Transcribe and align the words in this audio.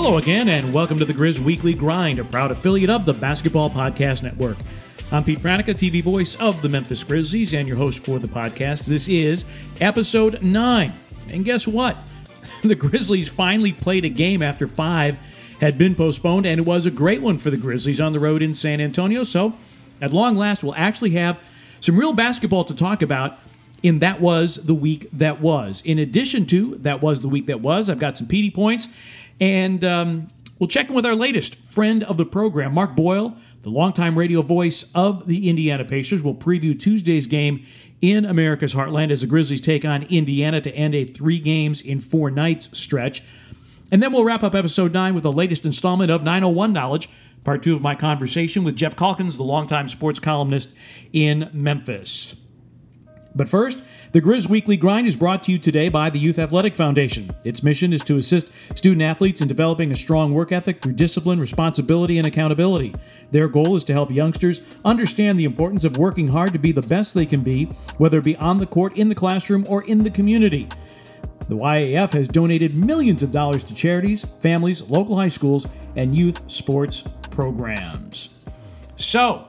Hello 0.00 0.16
again, 0.16 0.48
and 0.48 0.72
welcome 0.72 0.96
to 1.00 1.04
the 1.04 1.12
Grizz 1.12 1.40
Weekly 1.40 1.74
Grind, 1.74 2.20
a 2.20 2.24
proud 2.24 2.52
affiliate 2.52 2.88
of 2.88 3.04
the 3.04 3.12
Basketball 3.12 3.68
Podcast 3.68 4.22
Network. 4.22 4.56
I'm 5.10 5.24
Pete 5.24 5.40
Pranica, 5.40 5.74
TV 5.74 6.04
voice 6.04 6.36
of 6.36 6.62
the 6.62 6.68
Memphis 6.68 7.02
Grizzlies, 7.02 7.52
and 7.52 7.66
your 7.66 7.76
host 7.76 8.04
for 8.04 8.20
the 8.20 8.28
podcast. 8.28 8.84
This 8.84 9.08
is 9.08 9.44
episode 9.80 10.40
9. 10.40 10.92
And 11.30 11.44
guess 11.44 11.66
what? 11.66 11.96
the 12.62 12.76
Grizzlies 12.76 13.28
finally 13.28 13.72
played 13.72 14.04
a 14.04 14.08
game 14.08 14.40
after 14.40 14.68
five 14.68 15.18
had 15.60 15.76
been 15.76 15.96
postponed, 15.96 16.46
and 16.46 16.60
it 16.60 16.64
was 16.64 16.86
a 16.86 16.92
great 16.92 17.20
one 17.20 17.36
for 17.36 17.50
the 17.50 17.56
Grizzlies 17.56 18.00
on 18.00 18.12
the 18.12 18.20
road 18.20 18.40
in 18.40 18.54
San 18.54 18.80
Antonio. 18.80 19.24
So, 19.24 19.54
at 20.00 20.12
long 20.12 20.36
last, 20.36 20.62
we'll 20.62 20.76
actually 20.76 21.10
have 21.10 21.40
some 21.80 21.96
real 21.96 22.12
basketball 22.12 22.64
to 22.66 22.74
talk 22.74 23.02
about 23.02 23.36
And 23.82 24.00
That 24.00 24.20
Was 24.20 24.64
the 24.64 24.74
Week 24.74 25.08
That 25.12 25.40
Was. 25.40 25.82
In 25.84 25.98
addition 25.98 26.46
to 26.46 26.76
That 26.76 27.02
Was 27.02 27.20
the 27.20 27.28
Week 27.28 27.46
That 27.46 27.62
Was, 27.62 27.90
I've 27.90 27.98
got 27.98 28.16
some 28.16 28.28
PD 28.28 28.54
points 28.54 28.86
and 29.40 29.84
um, 29.84 30.28
we'll 30.58 30.68
check 30.68 30.88
in 30.88 30.94
with 30.94 31.06
our 31.06 31.14
latest 31.14 31.56
friend 31.56 32.04
of 32.04 32.16
the 32.16 32.26
program, 32.26 32.74
Mark 32.74 32.96
Boyle, 32.96 33.36
the 33.62 33.70
longtime 33.70 34.18
radio 34.18 34.42
voice 34.42 34.90
of 34.94 35.26
the 35.26 35.48
Indiana 35.48 35.84
Pacers. 35.84 36.22
We'll 36.22 36.34
preview 36.34 36.78
Tuesday's 36.78 37.26
game 37.26 37.64
in 38.00 38.24
America's 38.24 38.74
Heartland 38.74 39.10
as 39.10 39.22
the 39.22 39.26
Grizzlies 39.26 39.60
take 39.60 39.84
on 39.84 40.04
Indiana 40.04 40.60
to 40.60 40.70
end 40.72 40.94
a 40.94 41.04
three 41.04 41.40
games 41.40 41.80
in 41.80 42.00
four 42.00 42.30
nights 42.30 42.76
stretch. 42.78 43.22
And 43.90 44.02
then 44.02 44.12
we'll 44.12 44.24
wrap 44.24 44.42
up 44.42 44.54
episode 44.54 44.92
9 44.92 45.14
with 45.14 45.22
the 45.22 45.32
latest 45.32 45.64
installment 45.64 46.10
of 46.10 46.22
901 46.22 46.72
Knowledge, 46.72 47.08
part 47.42 47.62
two 47.62 47.74
of 47.74 47.82
my 47.82 47.94
conversation 47.94 48.62
with 48.62 48.76
Geoff 48.76 48.96
Calkins, 48.96 49.36
the 49.36 49.42
longtime 49.42 49.88
sports 49.88 50.18
columnist 50.18 50.72
in 51.12 51.50
Memphis. 51.52 52.36
But 53.34 53.48
first, 53.48 53.82
the 54.18 54.24
Grizz 54.24 54.48
Weekly 54.48 54.76
Grind 54.76 55.06
is 55.06 55.14
brought 55.14 55.44
to 55.44 55.52
you 55.52 55.60
today 55.60 55.88
by 55.88 56.10
the 56.10 56.18
Youth 56.18 56.40
Athletic 56.40 56.74
Foundation. 56.74 57.30
Its 57.44 57.62
mission 57.62 57.92
is 57.92 58.02
to 58.02 58.16
assist 58.16 58.50
student 58.74 59.00
athletes 59.00 59.40
in 59.40 59.46
developing 59.46 59.92
a 59.92 59.96
strong 59.96 60.34
work 60.34 60.50
ethic 60.50 60.82
through 60.82 60.94
discipline, 60.94 61.38
responsibility, 61.38 62.18
and 62.18 62.26
accountability. 62.26 62.92
Their 63.30 63.46
goal 63.46 63.76
is 63.76 63.84
to 63.84 63.92
help 63.92 64.10
youngsters 64.10 64.62
understand 64.84 65.38
the 65.38 65.44
importance 65.44 65.84
of 65.84 65.98
working 65.98 66.26
hard 66.26 66.52
to 66.52 66.58
be 66.58 66.72
the 66.72 66.82
best 66.82 67.14
they 67.14 67.26
can 67.26 67.42
be, 67.42 67.66
whether 67.98 68.18
it 68.18 68.24
be 68.24 68.34
on 68.38 68.58
the 68.58 68.66
court, 68.66 68.98
in 68.98 69.08
the 69.08 69.14
classroom, 69.14 69.64
or 69.68 69.84
in 69.84 70.02
the 70.02 70.10
community. 70.10 70.66
The 71.48 71.54
YAF 71.54 72.10
has 72.10 72.26
donated 72.26 72.76
millions 72.76 73.22
of 73.22 73.30
dollars 73.30 73.62
to 73.62 73.72
charities, 73.72 74.24
families, 74.40 74.82
local 74.82 75.14
high 75.14 75.28
schools, 75.28 75.68
and 75.94 76.12
youth 76.16 76.40
sports 76.50 77.04
programs. 77.30 78.44
So, 78.96 79.48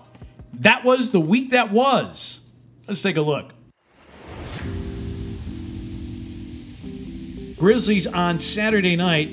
that 0.54 0.84
was 0.84 1.10
the 1.10 1.20
week 1.20 1.50
that 1.50 1.72
was. 1.72 2.42
Let's 2.88 3.02
take 3.02 3.18
a 3.18 3.22
look. 3.22 3.54
Grizzlies 7.60 8.08
on 8.08 8.40
Saturday 8.40 8.96
night 8.96 9.30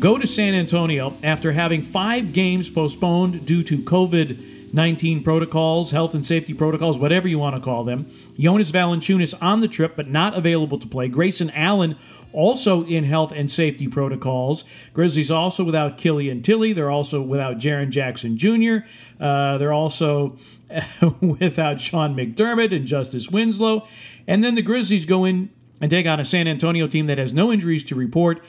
go 0.00 0.18
to 0.18 0.26
San 0.26 0.52
Antonio 0.52 1.14
after 1.22 1.52
having 1.52 1.80
five 1.80 2.32
games 2.32 2.68
postponed 2.68 3.46
due 3.46 3.62
to 3.62 3.78
COVID 3.78 4.74
19 4.74 5.22
protocols, 5.22 5.92
health 5.92 6.12
and 6.12 6.26
safety 6.26 6.52
protocols, 6.52 6.98
whatever 6.98 7.28
you 7.28 7.38
want 7.38 7.54
to 7.54 7.60
call 7.60 7.84
them. 7.84 8.10
Jonas 8.36 8.72
Valanciunas 8.72 9.40
on 9.40 9.60
the 9.60 9.68
trip, 9.68 9.94
but 9.94 10.08
not 10.08 10.36
available 10.36 10.78
to 10.78 10.86
play. 10.88 11.06
Grayson 11.08 11.50
Allen 11.50 11.96
also 12.32 12.84
in 12.84 13.04
health 13.04 13.32
and 13.32 13.48
safety 13.48 13.86
protocols. 13.86 14.64
Grizzlies 14.92 15.30
also 15.30 15.62
without 15.62 15.96
Killian 15.96 16.42
Tillie. 16.42 16.72
They're 16.72 16.90
also 16.90 17.22
without 17.22 17.58
Jaren 17.58 17.90
Jackson 17.90 18.36
Jr. 18.36 18.86
Uh, 19.20 19.56
they're 19.56 19.72
also 19.72 20.36
without 21.20 21.80
Sean 21.80 22.14
McDermott 22.16 22.74
and 22.74 22.86
Justice 22.86 23.30
Winslow. 23.30 23.86
And 24.26 24.42
then 24.42 24.56
the 24.56 24.62
Grizzlies 24.62 25.06
go 25.06 25.24
in 25.24 25.50
and 25.80 25.90
take 25.90 26.06
on 26.06 26.20
a 26.20 26.24
San 26.24 26.48
Antonio 26.48 26.86
team 26.86 27.06
that 27.06 27.18
has 27.18 27.32
no 27.32 27.52
injuries 27.52 27.84
to 27.84 27.94
report. 27.94 28.42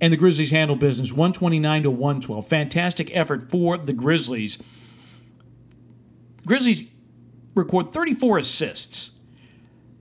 And 0.00 0.12
the 0.12 0.16
Grizzlies 0.16 0.50
handle 0.50 0.76
business 0.76 1.12
129 1.12 1.84
to 1.84 1.90
112. 1.90 2.46
Fantastic 2.46 3.14
effort 3.16 3.50
for 3.50 3.78
the 3.78 3.92
Grizzlies. 3.92 4.58
Grizzlies 6.44 6.88
record 7.54 7.92
34 7.92 8.38
assists. 8.38 9.20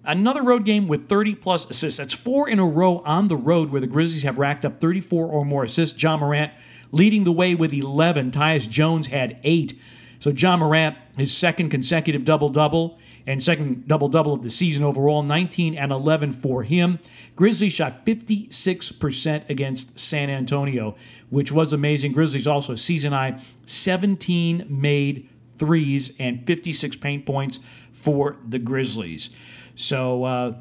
Another 0.03 0.41
road 0.41 0.65
game 0.65 0.87
with 0.87 1.07
30 1.07 1.35
plus 1.35 1.69
assists. 1.69 1.99
That's 1.99 2.15
four 2.15 2.49
in 2.49 2.57
a 2.57 2.65
row 2.65 3.03
on 3.05 3.27
the 3.27 3.35
road 3.35 3.69
where 3.69 3.81
the 3.81 3.87
Grizzlies 3.87 4.23
have 4.23 4.39
racked 4.39 4.65
up 4.65 4.79
34 4.81 5.27
or 5.27 5.45
more 5.45 5.63
assists. 5.63 6.01
Ja 6.01 6.17
Morant 6.17 6.51
leading 6.91 7.23
the 7.23 7.31
way 7.31 7.53
with 7.53 7.71
11. 7.71 8.31
Tyus 8.31 8.67
Jones 8.67 9.07
had 9.07 9.39
eight. 9.43 9.79
So 10.19 10.31
Ja 10.31 10.57
Morant, 10.57 10.97
his 11.17 11.35
second 11.35 11.69
consecutive 11.69 12.25
double 12.25 12.49
double 12.49 12.97
and 13.27 13.43
second 13.43 13.87
double 13.87 14.07
double 14.07 14.33
of 14.33 14.43
the 14.43 14.49
season 14.49 14.83
overall, 14.83 15.23
19 15.23 15.75
and 15.75 15.91
11 15.91 16.31
for 16.31 16.63
him. 16.63 16.99
Grizzlies 17.35 17.73
shot 17.73 18.05
56% 18.05 19.49
against 19.49 19.99
San 19.99 20.29
Antonio, 20.29 20.95
which 21.29 21.51
was 21.51 21.73
amazing. 21.73 22.11
Grizzlies 22.11 22.47
also 22.47 22.75
season 22.75 23.13
high 23.13 23.39
17 23.65 24.65
made 24.69 25.29
threes 25.57 26.13
and 26.19 26.45
56 26.47 26.95
paint 26.97 27.25
points 27.25 27.59
for 27.91 28.37
the 28.47 28.59
Grizzlies. 28.59 29.29
So, 29.75 30.23
uh, 30.23 30.53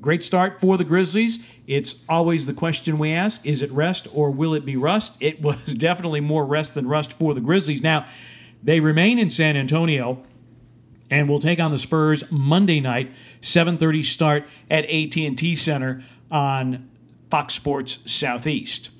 great 0.00 0.22
start 0.22 0.60
for 0.60 0.76
the 0.76 0.84
Grizzlies. 0.84 1.44
It's 1.66 2.04
always 2.08 2.46
the 2.46 2.54
question 2.54 2.98
we 2.98 3.12
ask 3.12 3.44
is 3.44 3.62
it 3.62 3.70
rest 3.72 4.06
or 4.14 4.30
will 4.30 4.54
it 4.54 4.64
be 4.64 4.76
rust? 4.76 5.16
It 5.20 5.42
was 5.42 5.74
definitely 5.74 6.20
more 6.20 6.46
rest 6.46 6.74
than 6.74 6.86
rust 6.86 7.12
for 7.12 7.34
the 7.34 7.40
Grizzlies. 7.40 7.82
Now, 7.82 8.06
they 8.62 8.80
remain 8.80 9.18
in 9.18 9.30
San 9.30 9.56
Antonio 9.56 10.24
and 11.10 11.28
will 11.28 11.40
take 11.40 11.60
on 11.60 11.70
the 11.70 11.78
Spurs 11.78 12.24
Monday 12.30 12.80
night, 12.80 13.10
7:30 13.40 14.02
start 14.02 14.46
at 14.70 14.84
AT&T 14.84 15.54
Center 15.56 16.02
on 16.30 16.88
Fox 17.30 17.54
Sports 17.54 17.98
Southeast. 18.04 18.90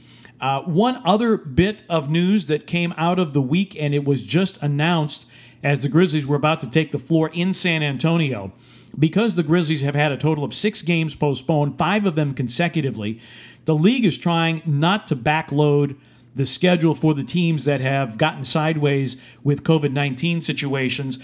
Uh, 0.41 0.63
one 0.63 1.03
other 1.05 1.37
bit 1.37 1.79
of 1.89 2.09
news 2.09 2.47
that 2.47 2.67
came 2.67 2.95
out 2.97 3.19
of 3.19 3.33
the 3.33 3.43
week, 3.43 3.77
and 3.79 3.95
it 3.95 4.05
was 4.05 4.23
just 4.23 4.61
announced 4.63 5.27
as 5.63 5.83
the 5.83 5.89
Grizzlies 5.89 6.27
were 6.27 6.37
about 6.37 6.61
to 6.61 6.69
take 6.69 6.93
the 6.93 6.99
floor 6.99 7.31
in 7.33 7.53
San 7.53 7.83
Antonio. 7.83 8.53
Because 8.97 9.35
the 9.35 9.43
Grizzlies 9.43 9.83
have 9.83 9.95
had 9.95 10.13
a 10.13 10.17
total 10.17 10.45
of 10.45 10.55
six 10.55 10.83
games 10.83 11.15
postponed, 11.15 11.77
five 11.77 12.07
of 12.07 12.15
them 12.15 12.35
consecutively, 12.35 13.21
the 13.65 13.75
league 13.75 14.05
is 14.05 14.17
trying 14.17 14.63
not 14.65 15.07
to 15.09 15.17
backload 15.17 15.97
the 16.35 16.47
schedule 16.47 16.95
for 16.95 17.15
the 17.15 17.25
teams 17.25 17.65
that 17.65 17.81
have 17.81 18.17
gotten 18.17 18.45
sideways 18.45 19.17
with 19.43 19.65
COVID 19.65 19.93
19 19.93 20.41
situations. 20.41 21.19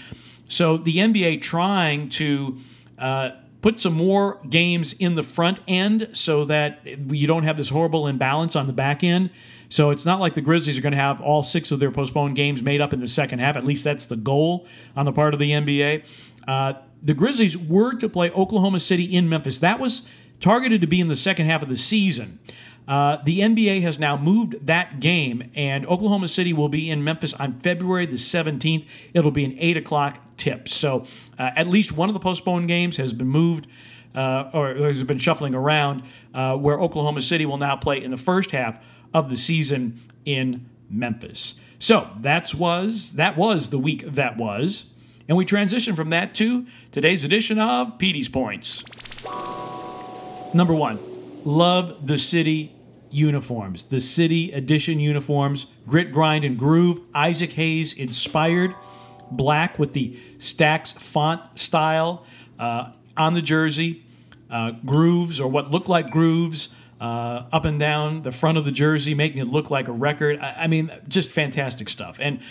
So 0.47 0.77
the 0.77 0.97
NBA 0.97 1.41
trying 1.41 2.09
to 2.09 2.57
uh, 2.97 3.29
put 3.61 3.79
some 3.79 3.93
more 3.93 4.39
games 4.47 4.93
in 4.93 5.15
the 5.15 5.23
front 5.23 5.59
end 5.67 6.09
so 6.13 6.45
that 6.45 6.81
you 6.85 7.25
don't 7.25 7.43
have 7.43 7.57
this 7.57 7.69
horrible 7.69 8.07
imbalance 8.07 8.55
on 8.55 8.67
the 8.67 8.73
back 8.73 9.03
end. 9.03 9.31
So 9.69 9.89
it's 9.89 10.05
not 10.05 10.19
like 10.19 10.35
the 10.35 10.41
Grizzlies 10.41 10.77
are 10.77 10.81
going 10.81 10.91
to 10.91 10.99
have 10.99 11.19
all 11.19 11.41
six 11.41 11.71
of 11.71 11.79
their 11.79 11.91
postponed 11.91 12.35
games 12.35 12.61
made 12.61 12.79
up 12.79 12.93
in 12.93 12.99
the 12.99 13.07
second 13.07 13.39
half. 13.39 13.57
At 13.57 13.65
least 13.65 13.83
that's 13.83 14.05
the 14.05 14.15
goal 14.15 14.67
on 14.95 15.05
the 15.05 15.11
part 15.11 15.33
of 15.33 15.39
the 15.39 15.51
NBA. 15.51 16.07
Uh, 16.47 16.73
the 17.01 17.13
Grizzlies 17.13 17.57
were 17.57 17.93
to 17.95 18.07
play 18.07 18.29
Oklahoma 18.31 18.79
City 18.79 19.03
in 19.03 19.27
Memphis. 19.27 19.57
That 19.59 19.79
was 19.79 20.07
targeted 20.39 20.81
to 20.81 20.87
be 20.87 21.01
in 21.01 21.07
the 21.07 21.15
second 21.15 21.47
half 21.47 21.63
of 21.63 21.69
the 21.69 21.77
season. 21.77 22.39
Uh, 22.87 23.17
the 23.23 23.39
NBA 23.39 23.81
has 23.81 23.97
now 23.97 24.15
moved 24.15 24.67
that 24.67 24.99
game, 24.99 25.49
and 25.55 25.87
Oklahoma 25.87 26.27
City 26.27 26.53
will 26.53 26.69
be 26.69 26.89
in 26.89 27.03
Memphis 27.03 27.33
on 27.33 27.53
February 27.53 28.05
the 28.05 28.15
17th. 28.15 28.85
It'll 29.13 29.31
be 29.31 29.43
an 29.43 29.55
8 29.57 29.77
o'clock 29.77 30.34
tip. 30.37 30.67
So 30.69 31.05
uh, 31.39 31.51
at 31.55 31.67
least 31.67 31.91
one 31.91 32.09
of 32.09 32.13
the 32.13 32.19
postponed 32.19 32.67
games 32.67 32.97
has 32.97 33.13
been 33.13 33.29
moved. 33.29 33.67
Uh, 34.13 34.49
or 34.53 34.73
has 34.75 35.03
been 35.03 35.17
shuffling 35.17 35.53
around, 35.53 36.01
uh, 36.33 36.55
where 36.55 36.79
Oklahoma 36.79 37.21
City 37.21 37.45
will 37.45 37.57
now 37.57 37.75
play 37.75 38.01
in 38.01 38.11
the 38.11 38.17
first 38.17 38.51
half 38.51 38.79
of 39.13 39.29
the 39.29 39.35
season 39.35 39.99
in 40.23 40.69
Memphis. 40.89 41.55
So 41.79 42.09
that's 42.21 42.55
was 42.55 43.13
that 43.15 43.35
was 43.35 43.71
the 43.71 43.77
week 43.77 44.05
that 44.05 44.37
was, 44.37 44.91
and 45.27 45.37
we 45.37 45.43
transition 45.43 45.95
from 45.97 46.11
that 46.11 46.33
to 46.35 46.65
today's 46.91 47.25
edition 47.25 47.59
of 47.59 47.97
Petey's 47.97 48.29
Points. 48.29 48.85
Number 50.53 50.73
one, 50.73 50.97
love 51.43 52.07
the 52.07 52.17
city 52.17 52.73
uniforms, 53.11 53.83
the 53.83 53.99
city 53.99 54.53
edition 54.53 54.97
uniforms, 54.99 55.65
grit, 55.85 56.13
grind, 56.13 56.45
and 56.45 56.57
groove. 56.57 57.01
Isaac 57.13 57.51
Hayes 57.51 57.91
inspired 57.91 58.73
black 59.31 59.79
with 59.79 59.93
the 59.93 60.17
Stax 60.37 60.93
font 60.93 61.59
style 61.59 62.25
uh, 62.59 62.91
on 63.17 63.33
the 63.33 63.41
jersey, 63.41 64.03
uh, 64.49 64.71
grooves 64.85 65.39
or 65.39 65.47
what 65.47 65.71
looked 65.71 65.89
like 65.89 66.09
grooves 66.09 66.69
uh, 67.01 67.43
up 67.51 67.65
and 67.65 67.79
down 67.79 68.21
the 68.21 68.31
front 68.31 68.57
of 68.57 68.65
the 68.65 68.71
jersey, 68.71 69.13
making 69.13 69.39
it 69.39 69.47
look 69.47 69.69
like 69.69 69.87
a 69.87 69.91
record. 69.91 70.39
I, 70.39 70.63
I 70.63 70.67
mean, 70.67 70.91
just 71.07 71.29
fantastic 71.29 71.89
stuff. 71.89 72.17
And 72.21 72.41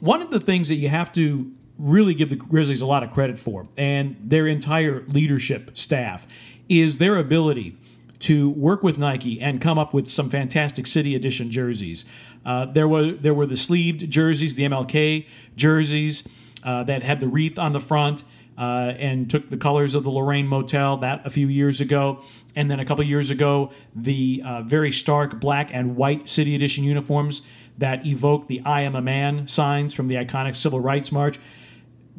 one 0.00 0.20
of 0.22 0.30
the 0.30 0.40
things 0.40 0.68
that 0.68 0.76
you 0.76 0.88
have 0.88 1.12
to 1.14 1.50
really 1.78 2.14
give 2.14 2.30
the 2.30 2.36
Grizzlies 2.36 2.80
a 2.80 2.86
lot 2.86 3.02
of 3.02 3.10
credit 3.10 3.38
for, 3.38 3.68
and 3.76 4.16
their 4.22 4.46
entire 4.46 5.02
leadership 5.08 5.76
staff, 5.76 6.26
is 6.68 6.98
their 6.98 7.16
ability 7.16 7.76
to 8.18 8.50
work 8.50 8.82
with 8.82 8.98
Nike 8.98 9.40
and 9.40 9.60
come 9.60 9.78
up 9.78 9.92
with 9.92 10.08
some 10.08 10.30
fantastic 10.30 10.86
City 10.86 11.14
Edition 11.14 11.50
jerseys. 11.50 12.04
Uh, 12.46 12.64
there 12.64 12.88
were 12.88 13.12
there 13.12 13.34
were 13.34 13.46
the 13.46 13.56
sleeved 13.56 14.08
jerseys, 14.10 14.54
the 14.54 14.62
MLK 14.62 15.26
jerseys 15.56 16.26
uh, 16.62 16.84
that 16.84 17.02
had 17.02 17.20
the 17.20 17.28
wreath 17.28 17.58
on 17.58 17.72
the 17.72 17.80
front. 17.80 18.24
uh, 18.58 18.94
and 18.98 19.28
took 19.28 19.50
the 19.50 19.56
colors 19.56 19.94
of 19.94 20.04
the 20.04 20.10
Lorraine 20.10 20.46
Motel 20.46 20.96
that 20.98 21.20
a 21.26 21.30
few 21.30 21.46
years 21.48 21.80
ago. 21.80 22.22
And 22.54 22.70
then 22.70 22.80
a 22.80 22.84
couple 22.84 23.04
years 23.04 23.30
ago, 23.30 23.70
the 23.94 24.42
uh, 24.44 24.62
very 24.62 24.90
stark 24.92 25.40
black 25.40 25.68
and 25.72 25.96
white 25.96 26.28
City 26.28 26.54
Edition 26.54 26.82
uniforms 26.84 27.42
that 27.78 28.06
evoke 28.06 28.46
the 28.46 28.62
I 28.64 28.80
Am 28.82 28.94
a 28.94 29.02
Man 29.02 29.46
signs 29.48 29.92
from 29.92 30.08
the 30.08 30.14
iconic 30.14 30.56
Civil 30.56 30.80
Rights 30.80 31.12
March. 31.12 31.38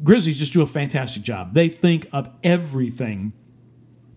Grizzlies 0.04 0.38
just 0.38 0.52
do 0.52 0.62
a 0.62 0.66
fantastic 0.66 1.24
job. 1.24 1.54
They 1.54 1.68
think 1.68 2.06
of 2.12 2.30
everything 2.44 3.32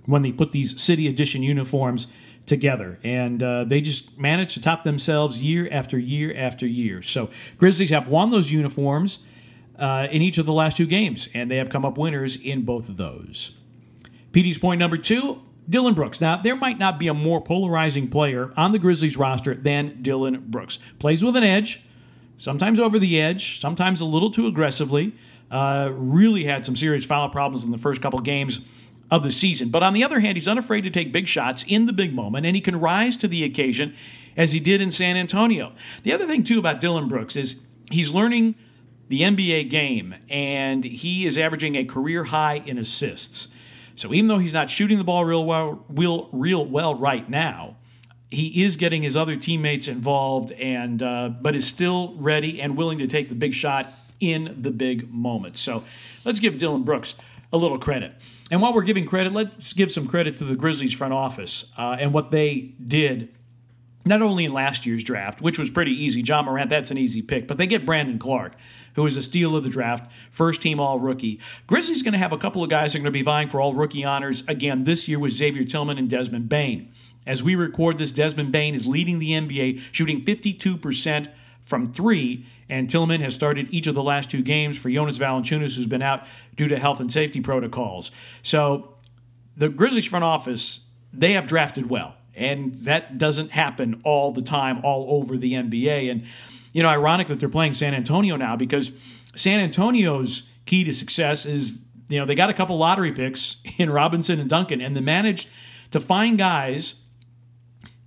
when 0.06 0.22
they 0.22 0.32
put 0.32 0.52
these 0.52 0.80
City 0.80 1.08
Edition 1.08 1.42
uniforms 1.42 2.06
together. 2.52 3.00
And 3.02 3.42
uh, 3.42 3.64
they 3.64 3.80
just 3.80 4.20
manage 4.20 4.54
to 4.56 4.62
top 4.62 4.84
themselves 4.84 5.42
year 5.42 5.70
after 5.72 5.98
year 5.98 6.36
after 6.36 6.68
year. 6.68 7.02
So 7.02 7.30
Grizzlies 7.58 7.92
have 7.92 8.10
won 8.10 8.30
those 8.30 8.52
uniforms 8.52 9.20
uh, 9.80 10.10
in 10.12 10.22
each 10.22 10.38
of 10.38 10.46
the 10.46 10.52
last 10.52 10.76
two 10.76 10.86
games, 10.86 11.30
and 11.34 11.50
they 11.50 11.56
have 11.56 11.70
come 11.70 11.86
up 11.86 11.98
winners 11.98 12.36
in 12.36 12.64
both 12.64 12.90
of 12.90 12.98
those. 12.98 13.56
Petey's 14.34 14.58
point 14.58 14.80
number 14.80 14.98
two 14.98 15.42
Dillon 15.70 15.94
Brooks. 15.94 16.20
Now, 16.20 16.36
there 16.36 16.58
might 16.58 16.78
not 16.78 17.00
be 17.00 17.08
a 17.08 17.14
more 17.14 17.40
polarizing 17.40 18.10
player 18.10 18.52
on 18.58 18.74
the 18.74 18.80
Grizzlies 18.80 19.16
roster 19.16 19.56
than 19.56 20.02
Dillon 20.02 20.44
Brooks. 20.48 20.78
Plays 21.00 21.24
with 21.24 21.38
an 21.38 21.44
edge, 21.44 21.82
sometimes 22.38 22.82
over 22.82 23.00
the 23.00 23.22
edge, 23.22 23.62
sometimes 23.62 24.02
a 24.02 24.06
little 24.06 24.30
too 24.30 24.46
aggressively. 24.48 25.14
Uh, 25.50 25.90
really 25.94 26.44
had 26.44 26.66
some 26.66 26.76
serious 26.76 27.06
foul 27.06 27.30
problems 27.30 27.64
in 27.64 27.72
the 27.72 27.78
first 27.78 28.02
couple 28.02 28.20
games 28.20 28.60
of 29.12 29.24
the 29.24 29.32
season. 29.32 29.70
But 29.70 29.84
on 29.84 29.94
the 29.94 30.04
other 30.04 30.22
hand, 30.22 30.38
he's 30.38 30.48
unafraid 30.48 30.86
to 30.86 30.90
take 30.90 31.12
big 31.12 31.28
shots 31.28 31.66
in 31.68 31.86
the 31.86 31.94
big 31.94 32.16
moment, 32.16 32.46
and 32.46 32.56
he 32.56 32.62
can 32.62 32.80
rise 32.80 33.18
to 33.18 33.28
the 33.28 33.44
occasion 33.44 33.94
as 34.38 34.54
he 34.54 34.60
did 34.60 34.82
in 34.82 34.90
San 34.90 35.18
Antonio. 35.18 35.74
The 36.04 36.14
other 36.14 36.26
thing, 36.26 36.46
too, 36.46 36.58
about 36.58 36.80
Dillon 36.80 37.10
Brooks 37.10 37.36
is 37.36 37.66
he's 37.92 38.12
learning 38.12 38.56
the 39.10 39.22
NBA 39.22 39.70
game, 39.70 40.16
and 40.30 40.86
he 40.86 41.28
is 41.28 41.38
averaging 41.38 41.76
a 41.76 41.84
career 41.84 42.24
high 42.24 42.64
in 42.66 42.78
assists. 42.78 43.50
So 43.98 44.14
even 44.14 44.30
though 44.30 44.38
he's 44.38 44.54
not 44.54 44.70
shooting 44.70 44.98
the 44.98 45.04
ball 45.04 45.26
real 45.26 45.46
well, 45.46 45.86
real, 45.90 46.66
well 46.66 46.96
right 46.96 47.30
now, 47.30 47.76
he 48.30 48.64
is 48.64 48.78
getting 48.78 49.04
his 49.04 49.18
other 49.18 49.36
teammates 49.36 49.90
involved, 49.90 50.54
and 50.54 51.04
uh, 51.04 51.28
but 51.42 51.54
is 51.54 51.68
still 51.68 52.16
ready 52.18 52.62
and 52.62 52.78
willing 52.78 53.00
to 53.00 53.08
take 53.08 53.28
the 53.28 53.36
big 53.36 53.54
shot 53.54 53.88
in 54.22 54.56
the 54.62 54.72
big 54.72 55.12
moment. 55.12 55.58
So 55.58 55.84
let's 56.24 56.40
give 56.40 56.58
Dillon 56.58 56.84
Brooks 56.84 57.16
a 57.52 57.58
little 57.58 57.78
credit. 57.78 58.14
And 58.52 58.62
while 58.62 58.74
we're 58.74 58.84
giving 58.84 59.06
credit, 59.06 59.32
let's 59.32 59.72
give 59.72 59.92
some 59.92 60.08
credit 60.08 60.36
to 60.38 60.44
the 60.44 60.56
Grizzlies 60.56 60.94
front 60.94 61.14
office 61.14 61.72
uh, 61.78 61.96
and 62.00 62.14
what 62.14 62.32
they 62.32 62.74
did 62.86 63.34
not 64.06 64.22
only 64.22 64.46
in 64.46 64.54
last 64.54 64.86
year's 64.86 65.04
draft, 65.04 65.42
which 65.42 65.60
was 65.60 65.70
pretty 65.70 65.92
easy. 65.92 66.22
Ja 66.22 66.42
Morant, 66.42 66.70
that's 66.70 66.92
an 66.92 66.98
easy 66.98 67.22
pick, 67.22 67.48
but 67.48 67.58
they 67.58 67.68
get 67.68 67.86
Brandon 67.86 68.18
Clarke, 68.18 68.56
who 68.96 69.06
is 69.06 69.16
a 69.16 69.22
steal 69.22 69.56
of 69.56 69.64
the 69.64 69.70
draft, 69.70 70.12
first 70.32 70.62
team 70.62 70.80
all 70.80 71.00
rookie. 71.00 71.40
Grizzlies 71.68 72.02
going 72.02 72.14
to 72.14 72.18
have 72.18 72.34
a 72.34 72.38
couple 72.38 72.64
of 72.64 72.70
guys 72.70 72.94
that 72.94 73.00
are 73.00 73.02
going 73.02 73.14
to 73.14 73.18
be 73.18 73.22
vying 73.22 73.48
for 73.48 73.62
all 73.62 73.74
rookie 73.74 74.04
honors 74.04 74.44
again 74.48 74.84
this 74.84 75.08
year 75.08 75.20
with 75.20 75.34
Xavier 75.34 75.64
Tillman 75.64 75.98
and 75.98 76.10
Desmond 76.10 76.50
Bane. 76.50 76.92
As 77.26 77.44
we 77.44 77.56
record 77.56 78.00
this, 78.00 78.12
Desmond 78.12 78.52
Bane 78.52 78.74
is 78.74 78.88
leading 78.88 79.20
the 79.20 79.32
NBA, 79.32 79.80
shooting 79.92 80.24
52% 80.24 81.28
from 81.72 81.92
three, 81.92 82.46
and 82.70 82.88
Tillman 82.90 83.22
has 83.22 83.34
started 83.34 83.74
each 83.74 83.88
of 83.88 83.96
the 83.96 84.04
last 84.04 84.30
two 84.30 84.44
games 84.44 84.78
for 84.78 84.92
Jonas 84.92 85.18
Valanciunas, 85.18 85.76
who's 85.78 85.88
been 85.88 86.04
out 86.04 86.28
due 86.56 86.68
to 86.68 86.78
health 86.78 87.00
and 87.00 87.12
safety 87.12 87.42
protocols. 87.42 88.12
So 88.44 88.96
the 89.58 89.70
Grizzlies 89.70 90.06
front 90.06 90.26
office, 90.26 90.86
they 91.12 91.32
have 91.32 91.48
drafted 91.48 91.90
well. 91.90 92.16
And 92.36 92.86
that 92.86 93.18
doesn't 93.18 93.52
happen 93.52 94.02
all 94.04 94.32
the 94.32 94.42
time, 94.42 94.82
all 94.84 95.22
over 95.22 95.38
the 95.38 95.54
NBA. 95.54 96.12
And, 96.12 96.26
you 96.74 96.84
know, 96.84 96.90
ironic 96.90 97.28
that 97.28 97.40
they're 97.40 97.50
playing 97.50 97.74
San 97.74 97.94
Antonio 97.94 98.36
now 98.36 98.56
because 98.56 98.92
San 99.36 99.60
Antonio's 99.60 100.44
key 100.66 100.84
to 100.84 100.94
success 100.94 101.46
is, 101.46 101.86
you 102.10 102.20
know, 102.20 102.26
they 102.26 102.36
got 102.36 102.50
a 102.50 102.54
couple 102.54 102.78
lottery 102.78 103.14
picks 103.14 103.58
in 103.78 103.90
Robinson 103.90 104.40
and 104.40 104.50
Duncan, 104.50 104.82
and 104.82 104.96
they 104.96 105.02
managed 105.02 105.50
to 105.92 106.00
find 106.00 106.38
guys 106.38 106.96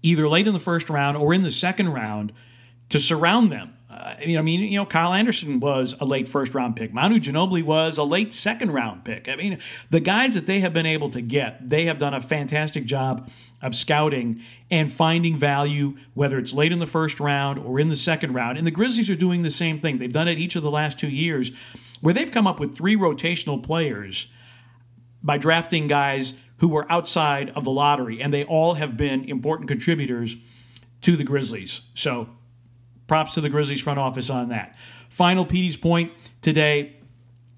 either 0.02 0.28
late 0.28 0.46
in 0.46 0.52
the 0.52 0.61
first 0.61 0.90
round 0.90 1.16
or 1.16 1.32
in 1.32 1.43
the 1.43 1.50
second 1.50 1.88
round 1.88 2.31
to 2.90 3.00
surround 3.00 3.50
them 3.50 3.75
uh, 3.94 4.16
I 4.19 4.40
mean, 4.42 4.60
you 4.60 4.76
know, 4.76 4.86
Kyle 4.86 5.12
Anderson 5.12 5.60
was 5.60 5.94
a 6.00 6.04
late 6.04 6.28
first 6.28 6.52
round 6.52 6.75
pick. 6.75 6.92
Manu 6.92 7.20
Ginobili 7.20 7.62
was 7.62 7.96
a 7.96 8.02
late 8.02 8.34
second 8.34 8.72
round 8.72 9.04
pick. 9.04 9.28
I 9.28 9.36
mean, 9.36 9.60
the 9.88 10.00
guys 10.00 10.34
that 10.34 10.46
they 10.46 10.60
have 10.60 10.72
been 10.72 10.86
able 10.86 11.10
to 11.10 11.20
get, 11.20 11.70
they 11.70 11.84
have 11.84 11.98
done 11.98 12.12
a 12.12 12.20
fantastic 12.20 12.86
job 12.86 13.31
of 13.62 13.75
scouting 13.75 14.40
and 14.69 14.92
finding 14.92 15.36
value, 15.36 15.96
whether 16.14 16.38
it's 16.38 16.52
late 16.52 16.72
in 16.72 16.81
the 16.81 16.88
first 16.88 17.20
round 17.20 17.60
or 17.60 17.78
in 17.78 17.88
the 17.88 17.96
second 17.96 18.34
round. 18.34 18.58
And 18.58 18.66
the 18.66 18.72
Grizzlies 18.72 19.08
are 19.10 19.16
doing 19.16 19.42
the 19.42 19.50
same 19.50 19.78
thing. 19.78 19.98
They've 19.98 20.10
done 20.10 20.28
it 20.28 20.38
each 20.38 20.56
of 20.56 20.64
the 20.64 20.70
last 20.72 20.98
two 20.98 21.08
years, 21.08 21.52
where 22.00 22.12
they've 22.12 22.32
come 22.32 22.48
up 22.48 22.58
with 22.58 22.76
three 22.76 22.96
rotational 22.96 23.62
players 23.62 24.26
by 25.22 25.38
drafting 25.38 25.87
guys 25.87 26.34
who 26.58 26.69
were 26.69 26.90
outside 26.90 27.50
of 27.50 27.62
the 27.62 27.70
lottery, 27.70 28.20
and 28.20 28.34
they 28.34 28.44
all 28.44 28.75
have 28.75 28.96
been 28.96 29.25
important 29.25 29.69
contributors 29.69 30.34
to 31.02 31.16
the 31.16 31.25
Grizzlies. 31.25 31.82
So 31.94 32.28
props 33.06 33.34
to 33.34 33.40
the 33.40 33.48
Grizzlies 33.48 33.80
front 33.80 33.98
office 33.98 34.30
on 34.30 34.48
that. 34.48 34.76
Final 35.08 35.44
Petey's 35.44 35.76
point 35.76 36.12
today. 36.42 36.96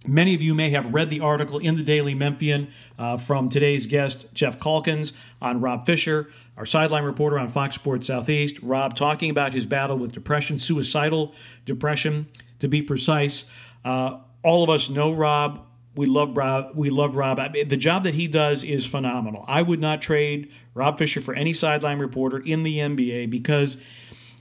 Many 0.07 0.35
of 0.35 0.43
you 0.43 0.55
may 0.55 0.71
have 0.71 0.95
read 0.95 1.11
the 1.11 1.21
article 1.21 1.59
in 1.59 1.77
the 1.77 1.83
Daily 1.83 2.15
Memphian 2.15 2.69
uh, 2.99 3.17
from 3.17 3.49
today's 3.49 3.87
guest, 3.87 4.33
Geoff 4.35 4.61
Calkins, 4.61 5.13
on 5.43 5.61
Rob 5.61 5.85
Fisher, 5.85 6.31
our 6.57 6.65
sideline 6.65 7.03
reporter 7.03 7.39
on 7.39 7.49
Fox 7.49 7.75
Sports 7.75 8.07
Southeast. 8.07 8.61
Rob 8.63 8.95
talking 8.95 9.31
about 9.31 9.53
his 9.53 9.67
battle 9.67 9.99
with 9.99 10.13
depression, 10.13 10.59
suicidal 10.59 11.35
depression, 11.65 12.27
to 12.61 12.69
be 12.69 12.83
precise. 12.83 13.51
Uh, 13.85 14.19
all 14.43 14.63
of 14.63 14.71
us 14.71 14.89
know 14.89 15.13
Rob. 15.13 15.67
We 15.97 16.07
love 16.07 16.37
Rob. 16.37 16.73
We 16.75 16.91
love 16.91 17.17
Rob. 17.17 17.41
I 17.41 17.49
mean, 17.49 17.69
the 17.69 17.77
job 17.77 18.05
that 18.05 18.15
he 18.15 18.29
does 18.29 18.63
is 18.63 18.87
phenomenal. 18.87 19.45
I 19.49 19.63
would 19.63 19.81
not 19.81 20.03
trade 20.03 20.53
Rob 20.75 20.99
Fisher 20.99 21.21
for 21.21 21.35
any 21.35 21.53
sideline 21.53 21.99
reporter 21.99 22.39
in 22.39 22.63
the 22.63 22.79
NBA 22.79 23.31
because 23.31 23.79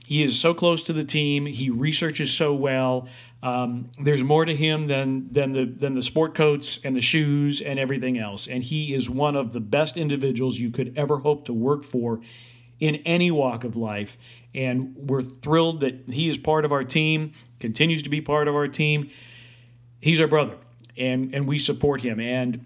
he 0.06 0.22
is 0.22 0.38
so 0.38 0.54
close 0.54 0.84
to 0.84 0.92
the 0.92 1.02
team. 1.02 1.46
He 1.46 1.68
researches 1.68 2.32
so 2.32 2.54
well. 2.54 3.08
Um, 3.42 3.90
there's 4.00 4.22
more 4.22 4.44
to 4.44 4.54
him 4.54 4.86
than 4.86 5.32
than 5.32 5.50
the 5.50 5.64
than 5.64 5.96
the 5.96 6.02
sport 6.04 6.32
coats 6.32 6.78
and 6.84 6.94
the 6.94 7.00
shoes 7.00 7.60
and 7.60 7.76
everything 7.76 8.16
else. 8.16 8.46
And 8.46 8.62
he 8.62 8.94
is 8.94 9.10
one 9.10 9.34
of 9.34 9.52
the 9.52 9.58
best 9.58 9.96
individuals 9.96 10.60
you 10.60 10.70
could 10.70 10.96
ever 10.96 11.18
hope 11.18 11.44
to 11.46 11.52
work 11.52 11.82
for 11.82 12.20
in 12.78 12.96
any 13.04 13.32
walk 13.32 13.64
of 13.64 13.74
life. 13.74 14.16
And 14.54 14.94
we're 14.96 15.22
thrilled 15.22 15.80
that 15.80 16.08
he 16.08 16.28
is 16.28 16.38
part 16.38 16.64
of 16.64 16.70
our 16.70 16.84
team, 16.84 17.32
continues 17.58 18.04
to 18.04 18.08
be 18.08 18.20
part 18.20 18.46
of 18.46 18.54
our 18.54 18.68
team. 18.68 19.10
He's 20.00 20.20
our 20.20 20.28
brother, 20.28 20.54
and 20.96 21.34
and 21.34 21.48
we 21.48 21.58
support 21.58 22.02
him. 22.02 22.20
And 22.20 22.64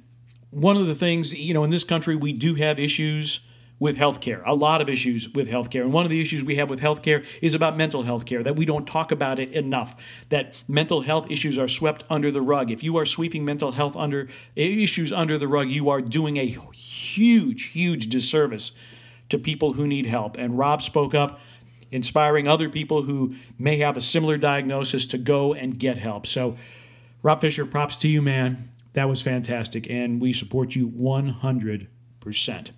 one 0.50 0.76
of 0.76 0.86
the 0.86 0.94
things, 0.94 1.32
you 1.32 1.54
know, 1.54 1.64
in 1.64 1.70
this 1.70 1.84
country, 1.84 2.16
we 2.16 2.34
do 2.34 2.56
have 2.56 2.78
issues 2.78 3.40
with 3.80 3.96
healthcare, 3.96 4.42
a 4.44 4.54
lot 4.54 4.82
of 4.82 4.88
issues 4.88 5.28
with 5.30 5.48
healthcare. 5.48 5.80
And 5.80 5.92
one 5.92 6.04
of 6.04 6.10
the 6.10 6.20
issues 6.20 6.44
we 6.44 6.56
have 6.56 6.68
with 6.68 6.80
healthcare 6.80 7.24
is 7.40 7.54
about 7.54 7.78
mental 7.78 8.02
health 8.02 8.26
care, 8.26 8.42
that 8.42 8.54
we 8.54 8.66
don't 8.66 8.86
talk 8.86 9.10
about 9.10 9.40
it 9.40 9.50
enough, 9.52 9.96
that 10.28 10.62
mental 10.68 11.00
health 11.00 11.30
issues 11.30 11.58
are 11.58 11.66
swept 11.66 12.04
under 12.10 12.30
the 12.30 12.42
rug. 12.42 12.70
If 12.70 12.84
you 12.84 12.98
are 12.98 13.06
sweeping 13.06 13.42
mental 13.42 13.72
health 13.72 13.96
under 13.96 14.28
issues 14.54 15.12
under 15.12 15.38
the 15.38 15.48
rug, 15.48 15.68
you 15.68 15.88
are 15.88 16.02
doing 16.02 16.36
a 16.36 16.44
huge, 16.74 17.72
huge 17.72 18.08
disservice 18.08 18.72
to 19.30 19.38
people 19.38 19.72
who 19.72 19.86
need 19.86 20.06
help. 20.06 20.36
And 20.36 20.58
Rob 20.58 20.82
spoke 20.82 21.14
up, 21.14 21.40
inspiring 21.90 22.46
other 22.46 22.68
people 22.68 23.02
who 23.02 23.34
may 23.58 23.78
have 23.78 23.96
a 23.96 24.02
similar 24.02 24.36
diagnosis 24.36 25.06
to 25.06 25.16
go 25.16 25.54
and 25.54 25.78
get 25.78 25.96
help. 25.96 26.26
So, 26.26 26.58
Rob 27.22 27.40
Fisher, 27.40 27.64
props 27.64 27.96
to 27.96 28.08
you, 28.08 28.20
man. 28.20 28.70
That 28.92 29.08
was 29.08 29.22
fantastic. 29.22 29.88
And 29.88 30.20
we 30.20 30.34
support 30.34 30.74
you 30.74 30.88
100%. 30.88 32.70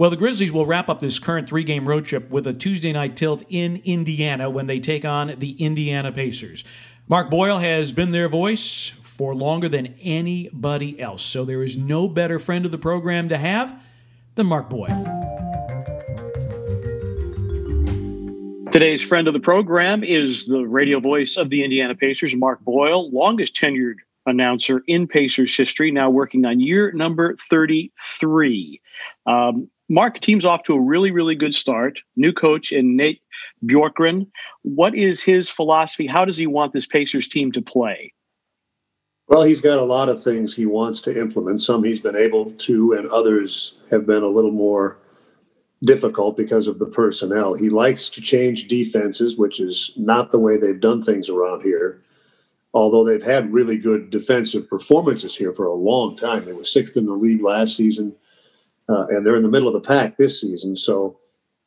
Well, 0.00 0.08
the 0.08 0.16
Grizzlies 0.16 0.50
will 0.50 0.64
wrap 0.64 0.88
up 0.88 1.00
this 1.00 1.18
current 1.18 1.46
three 1.46 1.62
game 1.62 1.86
road 1.86 2.06
trip 2.06 2.30
with 2.30 2.46
a 2.46 2.54
Tuesday 2.54 2.90
night 2.90 3.16
tilt 3.16 3.44
in 3.50 3.82
Indiana 3.84 4.48
when 4.48 4.66
they 4.66 4.80
take 4.80 5.04
on 5.04 5.34
the 5.36 5.62
Indiana 5.62 6.10
Pacers. 6.10 6.64
Mark 7.06 7.28
Boyle 7.28 7.58
has 7.58 7.92
been 7.92 8.10
their 8.10 8.30
voice 8.30 8.92
for 9.02 9.34
longer 9.34 9.68
than 9.68 9.94
anybody 10.00 10.98
else, 10.98 11.22
so 11.22 11.44
there 11.44 11.62
is 11.62 11.76
no 11.76 12.08
better 12.08 12.38
friend 12.38 12.64
of 12.64 12.72
the 12.72 12.78
program 12.78 13.28
to 13.28 13.36
have 13.36 13.78
than 14.36 14.46
Mark 14.46 14.70
Boyle. 14.70 14.88
Today's 18.72 19.02
friend 19.02 19.28
of 19.28 19.34
the 19.34 19.40
program 19.40 20.02
is 20.02 20.46
the 20.46 20.62
radio 20.62 20.98
voice 20.98 21.36
of 21.36 21.50
the 21.50 21.62
Indiana 21.62 21.94
Pacers, 21.94 22.34
Mark 22.34 22.60
Boyle, 22.60 23.10
longest 23.10 23.54
tenured 23.54 23.96
announcer 24.24 24.82
in 24.86 25.06
Pacers 25.06 25.54
history, 25.54 25.90
now 25.90 26.08
working 26.08 26.46
on 26.46 26.58
year 26.58 26.90
number 26.92 27.36
33. 27.50 28.80
Um, 29.26 29.68
Mark, 29.90 30.20
team's 30.20 30.44
off 30.44 30.62
to 30.62 30.74
a 30.74 30.80
really, 30.80 31.10
really 31.10 31.34
good 31.34 31.54
start. 31.54 32.00
New 32.14 32.32
coach 32.32 32.70
in 32.70 32.96
Nate 32.96 33.20
Bjorkgren. 33.64 34.28
What 34.62 34.94
is 34.94 35.20
his 35.20 35.50
philosophy? 35.50 36.06
How 36.06 36.24
does 36.24 36.36
he 36.36 36.46
want 36.46 36.72
this 36.72 36.86
Pacers 36.86 37.26
team 37.26 37.50
to 37.52 37.60
play? 37.60 38.14
Well, 39.26 39.42
he's 39.42 39.60
got 39.60 39.78
a 39.78 39.84
lot 39.84 40.08
of 40.08 40.22
things 40.22 40.54
he 40.54 40.64
wants 40.64 41.00
to 41.02 41.20
implement. 41.20 41.60
Some 41.60 41.82
he's 41.84 42.00
been 42.00 42.16
able 42.16 42.52
to, 42.52 42.92
and 42.92 43.08
others 43.08 43.74
have 43.90 44.06
been 44.06 44.22
a 44.22 44.28
little 44.28 44.52
more 44.52 44.96
difficult 45.82 46.36
because 46.36 46.68
of 46.68 46.78
the 46.78 46.86
personnel. 46.86 47.54
He 47.54 47.68
likes 47.68 48.08
to 48.10 48.20
change 48.20 48.68
defenses, 48.68 49.38
which 49.38 49.58
is 49.60 49.92
not 49.96 50.30
the 50.30 50.38
way 50.38 50.56
they've 50.56 50.78
done 50.78 51.02
things 51.02 51.28
around 51.28 51.62
here. 51.62 52.00
although 52.72 53.04
they've 53.04 53.22
had 53.22 53.52
really 53.52 53.76
good 53.76 54.10
defensive 54.10 54.68
performances 54.68 55.36
here 55.36 55.52
for 55.52 55.66
a 55.66 55.74
long 55.74 56.16
time. 56.16 56.44
They 56.44 56.52
were 56.52 56.64
sixth 56.64 56.96
in 56.96 57.06
the 57.06 57.14
league 57.14 57.42
last 57.42 57.76
season, 57.76 58.14
uh, 58.90 59.06
and 59.08 59.24
they're 59.24 59.36
in 59.36 59.42
the 59.42 59.48
middle 59.48 59.68
of 59.68 59.74
the 59.74 59.86
pack 59.86 60.16
this 60.16 60.40
season. 60.40 60.76
So, 60.76 61.18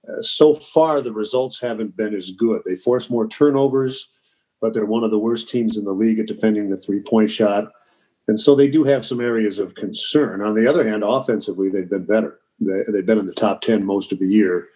uh, 0.08 0.22
so 0.22 0.54
far, 0.54 1.02
the 1.02 1.14
results 1.14 1.60
haven't 1.60 1.96
been 1.96 2.14
as 2.14 2.32
good. 2.32 2.62
They 2.66 2.76
force 2.76 3.10
more 3.10 3.28
turnovers, 3.28 4.10
but 4.60 4.74
they're 4.74 4.86
one 4.86 5.04
of 5.04 5.12
the 5.12 5.20
worst 5.20 5.48
teams 5.48 5.78
in 5.78 5.86
the 5.86 5.94
league 5.94 6.20
at 6.20 6.28
defending 6.28 6.70
the 6.70 6.78
three 6.78 7.02
point 7.02 7.32
shot. 7.32 7.72
And 8.28 8.40
so 8.40 8.56
they 8.56 8.68
do 8.68 8.84
have 8.84 9.06
some 9.06 9.22
areas 9.22 9.60
of 9.60 9.76
concern. 9.76 10.42
On 10.42 10.56
the 10.56 10.68
other 10.68 10.88
hand, 10.88 11.04
offensively, 11.06 11.70
they've 11.70 11.90
been 11.90 12.06
better. 12.06 12.40
They, 12.60 12.98
have 12.98 13.06
been 13.06 13.20
in 13.20 13.26
the 13.26 13.34
top 13.34 13.62
10 13.62 13.86
most 13.86 14.12
of 14.12 14.20
the 14.20 14.28
year. 14.28 14.68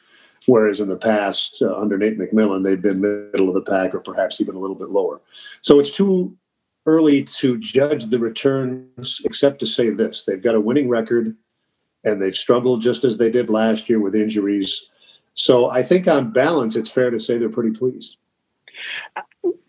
Whereas 0.46 0.80
in 0.80 0.89
the 0.89 0.98
past, 0.98 1.62
uh, 1.62 1.75
under 1.75 1.98
Nate 1.98 2.20
McMillan, 2.20 2.63
they've 2.63 2.82
been 2.82 3.01
middle 3.01 3.50
of 3.50 3.54
the 3.54 3.70
pack 3.70 3.94
or 3.94 4.00
perhaps 4.00 4.39
even 4.39 4.56
a 4.56 4.60
little 4.60 4.75
bit 4.75 4.89
lower. 4.89 5.20
So 5.62 5.80
it's 5.80 5.92
too 5.92 6.38
early 6.86 7.24
to 7.24 7.58
judge 7.58 8.06
the 8.06 8.20
returns, 8.20 9.22
except 9.25 9.60
to 9.60 9.66
say 9.66 9.89
this 9.89 10.24
they've 10.24 10.42
got 10.42 10.56
a 10.56 10.62
winning 10.62 10.88
record 10.88 11.36
and 12.08 12.22
they've 12.22 12.36
struggled 12.36 12.82
just 12.82 13.04
as 13.04 13.18
they 13.18 13.30
did 13.30 13.50
last 13.50 13.90
year 13.90 14.00
with 14.00 14.16
injuries. 14.16 14.90
So 15.34 15.70
I 15.70 15.84
think 15.84 16.08
on 16.08 16.32
balance, 16.32 16.76
it's 16.76 16.90
fair 16.90 17.12
to 17.12 17.20
say 17.20 17.38
they're 17.38 17.50
pretty 17.50 17.78
pleased. 17.78 18.18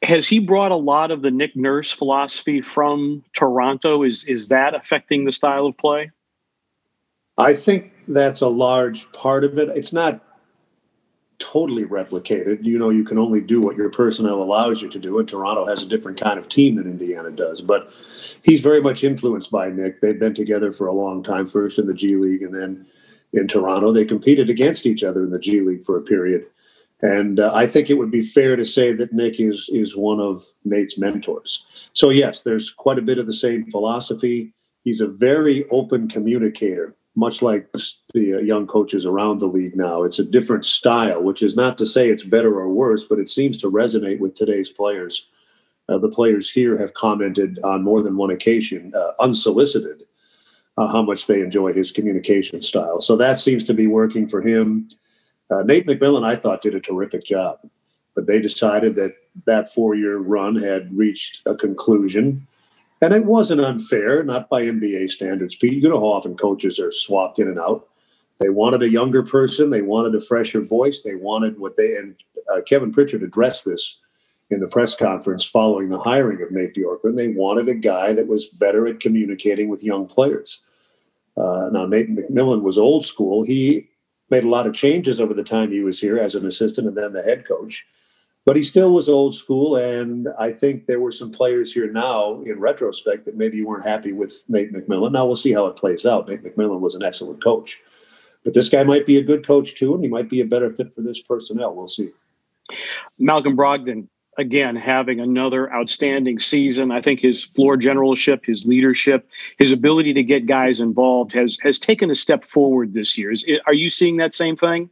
Has 0.02 0.26
he 0.26 0.38
brought 0.38 0.71
a 0.71 0.76
lot 0.76 1.11
of 1.11 1.23
the 1.23 1.30
Nick 1.30 1.57
Nurse 1.57 1.90
philosophy 1.90 2.61
from 2.61 3.25
Toronto? 3.35 4.02
Is 4.02 4.25
is 4.25 4.49
that 4.49 4.75
affecting 4.75 5.25
the 5.25 5.33
style 5.33 5.66
of 5.66 5.76
play? 5.76 6.11
I 7.37 7.54
think 7.54 7.92
that's 8.07 8.40
a 8.40 8.49
large 8.49 9.11
part 9.12 9.45
of 9.45 9.59
it. 9.59 9.68
It's 9.76 9.92
not 9.92 10.23
totally 11.38 11.85
replicated. 11.85 12.64
You 12.64 12.78
know, 12.78 12.90
you 12.90 13.04
can 13.04 13.18
only 13.18 13.40
do 13.40 13.61
what 13.61 13.76
your 13.76 13.90
personnel 13.90 14.42
allows 14.42 14.83
you 14.83 14.88
to 14.88 14.99
do, 14.99 15.18
and 15.18 15.28
Toronto 15.28 15.66
has 15.66 15.83
a 15.83 15.88
different 15.88 16.21
kind 16.21 16.38
of 16.38 16.49
team 16.49 16.76
than 16.76 16.87
Indiana 16.87 17.30
does. 17.30 17.61
But 17.61 17.92
he's 18.42 18.61
very 18.61 18.80
much 18.80 19.04
influenced 19.04 19.50
by 19.50 19.71
Nick. 19.71 20.00
They've 20.00 20.18
been 20.18 20.35
together 20.35 20.73
for 20.73 20.87
a 20.87 20.92
long 20.92 21.23
time, 21.23 21.47
first 21.47 21.78
in 21.78 21.87
the 21.87 21.95
G 21.95 22.16
League 22.16 22.42
and 22.42 22.54
then 22.54 22.87
in 23.33 23.47
Toronto. 23.47 23.92
They 23.92 24.04
competed 24.04 24.50
against 24.50 24.87
each 24.87 25.04
other 25.04 25.23
in 25.23 25.30
the 25.30 25.38
G 25.38 25.61
League 25.61 25.85
for 25.85 25.97
a 25.97 26.02
period. 26.02 26.47
And 27.00 27.38
uh, 27.38 27.52
I 27.54 27.66
think 27.66 27.90
it 27.90 27.95
would 27.95 28.11
be 28.11 28.25
fair 28.25 28.57
to 28.57 28.64
say 28.64 28.92
that 28.92 29.12
Nick 29.12 29.38
is 29.38 29.71
is 29.73 29.97
one 29.97 30.18
of 30.18 30.42
Nate's 30.64 30.99
mentors. 30.99 31.64
So 31.92 32.11
yes, 32.11 32.42
there's 32.42 32.71
quite 32.71 32.99
a 32.99 33.02
bit 33.02 33.18
of 33.18 33.26
the 33.26 33.33
same 33.33 33.71
philosophy. 33.71 34.52
He's 34.83 35.00
a 35.00 35.07
very 35.07 35.68
open 35.71 36.09
communicator 36.09 36.97
much 37.18 37.42
like 37.42 37.70
the 38.14 38.34
uh, 38.34 38.38
young 38.38 38.64
coaches 38.64 39.04
around 39.04 39.38
the 39.38 39.46
league 39.46 39.76
now. 39.76 40.04
It's 40.04 40.20
a 40.20 40.25
different 40.25 40.64
style, 40.64 41.20
which 41.20 41.42
is 41.42 41.56
not 41.56 41.76
to 41.78 41.87
say 41.87 42.08
it's 42.08 42.22
better 42.22 42.60
or 42.60 42.68
worse, 42.68 43.04
but 43.04 43.18
it 43.18 43.28
seems 43.28 43.58
to 43.58 43.70
resonate 43.70 44.20
with 44.20 44.34
today's 44.34 44.70
players. 44.70 45.32
Uh, 45.88 45.98
the 45.98 46.08
players 46.08 46.48
here 46.48 46.78
have 46.78 46.94
commented 46.94 47.58
on 47.64 47.82
more 47.82 48.02
than 48.02 48.16
one 48.16 48.30
occasion, 48.30 48.92
uh, 48.94 49.12
unsolicited, 49.18 50.04
uh, 50.76 50.87
how 50.87 51.02
much 51.02 51.26
they 51.26 51.40
enjoy 51.40 51.72
his 51.72 51.90
communication 51.90 52.62
style. 52.62 53.00
So 53.00 53.16
that 53.16 53.40
seems 53.40 53.64
to 53.64 53.75
be 53.75 53.88
working 53.88 54.28
for 54.28 54.40
him. 54.40 54.88
Uh, 55.50 55.64
Nate 55.64 55.88
McMillan, 55.88 56.25
I 56.25 56.37
thought, 56.37 56.62
did 56.62 56.76
a 56.76 56.80
terrific 56.80 57.25
job, 57.25 57.58
but 58.14 58.28
they 58.28 58.38
decided 58.40 58.94
that 58.94 59.14
that 59.44 59.72
four 59.72 59.96
year 59.96 60.18
run 60.18 60.54
had 60.54 60.96
reached 60.96 61.42
a 61.46 61.56
conclusion 61.56 62.46
and 63.00 63.14
it 63.14 63.25
wasn't 63.25 63.61
unfair, 63.61 64.23
not 64.23 64.49
by 64.49 64.62
NBA 64.62 65.11
standards, 65.11 65.57
Pete. 65.57 65.75
You 65.75 65.88
know 65.88 66.00
how 66.00 66.07
often 66.07 66.37
coaches 66.37 66.81
are 66.81 66.90
swapped 66.90 67.38
in 67.38 67.49
and 67.49 67.59
out. 67.59 67.88
They 68.38 68.49
wanted 68.49 68.83
a 68.83 68.90
younger 68.90 69.23
person. 69.23 69.71
They 69.71 69.83
wanted 69.83 70.14
a 70.14 70.21
fresher 70.21 70.61
voice. 70.61 71.02
They 71.02 71.14
wanted 71.14 71.59
what 71.59 71.76
they, 71.76 71.97
and 71.97 72.17
uh, 72.52 72.61
Kevin 72.62 72.93
Pritchard 72.93 73.23
addressed 73.23 73.64
this 73.64 74.00
in 74.50 74.61
the 74.61 74.69
press 74.69 74.97
conference 74.97 75.45
following 75.45 75.88
the 75.88 75.99
hiring 75.99 76.43
of 76.43 76.50
Nate 76.50 76.75
Bjorkgren. 76.75 77.17
They 77.17 77.28
wanted 77.28 77.69
a 77.69 77.75
guy 77.75 78.12
that 78.12 78.28
was 78.28 78.47
better 78.47 78.87
at 78.87 79.00
communicating 79.00 79.69
with 79.69 79.85
young 79.85 80.07
players. 80.07 80.62
Uh, 81.37 81.69
now, 81.71 81.87
Nate 81.87 82.14
McMillan 82.14 82.62
was 82.62 82.78
old 82.78 83.05
school. 83.05 83.45
He 83.45 83.88
made 84.31 84.45
a 84.45 84.49
lot 84.49 84.67
of 84.67 84.75
changes 84.75 85.21
over 85.21 85.35
the 85.35 85.45
time 85.45 85.71
he 85.71 85.81
was 85.81 86.00
here 86.00 86.19
as 86.19 86.35
an 86.35 86.47
assistant 86.47 86.88
and 86.88 86.97
then 86.97 87.12
the 87.12 87.23
head 87.23 87.47
coach 87.47 87.87
but 88.49 88.57
he 88.57 88.62
still 88.62 88.95
was 88.95 89.11
old 89.11 89.35
school. 89.35 89.76
And 89.76 90.26
I 90.38 90.52
think 90.52 90.87
there 90.87 91.00
were 91.00 91.12
some 91.12 91.31
players 91.31 91.71
here 91.71 91.93
now, 91.93 92.40
in 92.47 92.59
retrospect, 92.59 93.26
that 93.26 93.37
maybe 93.37 93.62
weren't 93.62 93.87
happy 93.87 94.14
with 94.14 94.43
Nate 94.49 94.73
McMillan. 94.73 95.12
Now 95.12 95.26
we'll 95.26 95.37
see 95.37 95.52
how 95.52 95.67
it 95.67 95.76
plays 95.76 96.07
out. 96.07 96.26
Nate 96.26 96.43
McMillan 96.43 96.81
was 96.81 96.95
an 96.95 97.02
excellent 97.02 97.45
coach, 97.45 97.78
but 98.45 98.55
this 98.55 98.71
guy 98.71 98.85
might 98.85 99.05
be 99.05 99.19
a 99.19 99.23
good 99.23 99.47
coach 99.47 99.75
too, 99.75 99.95
and 99.95 100.02
he 100.02 100.09
might 100.09 100.31
be 100.31 100.40
a 100.40 100.47
better 100.47 100.71
fit 100.71 100.95
for 100.95 101.02
this 101.02 101.21
personnel. 101.21 101.75
We'll 101.75 101.88
see. 101.88 102.09
Malcolm 103.19 103.55
Brogdon, 103.55 104.09
again, 104.38 104.76
having 104.76 105.21
another 105.21 105.71
outstanding 105.71 106.40
season. 106.40 106.90
I 106.90 107.02
think 107.02 107.21
his 107.21 107.45
floor 107.45 107.76
generalship, 107.76 108.47
his 108.47 108.64
leadership, 108.64 109.28
his 109.59 109.73
ability 109.73 110.14
to 110.14 110.23
get 110.23 110.47
guys 110.47 110.81
involved 110.81 111.35
has 111.35 111.59
has 111.61 111.78
taken 111.78 112.11
a 112.11 112.14
step 112.14 112.47
forward 112.47 112.95
this 112.95 113.19
year. 113.19 113.31
Is, 113.31 113.45
are 113.67 113.75
you 113.75 113.90
seeing 113.90 114.17
that 114.17 114.35
same 114.35 114.57
thing? 114.57 114.88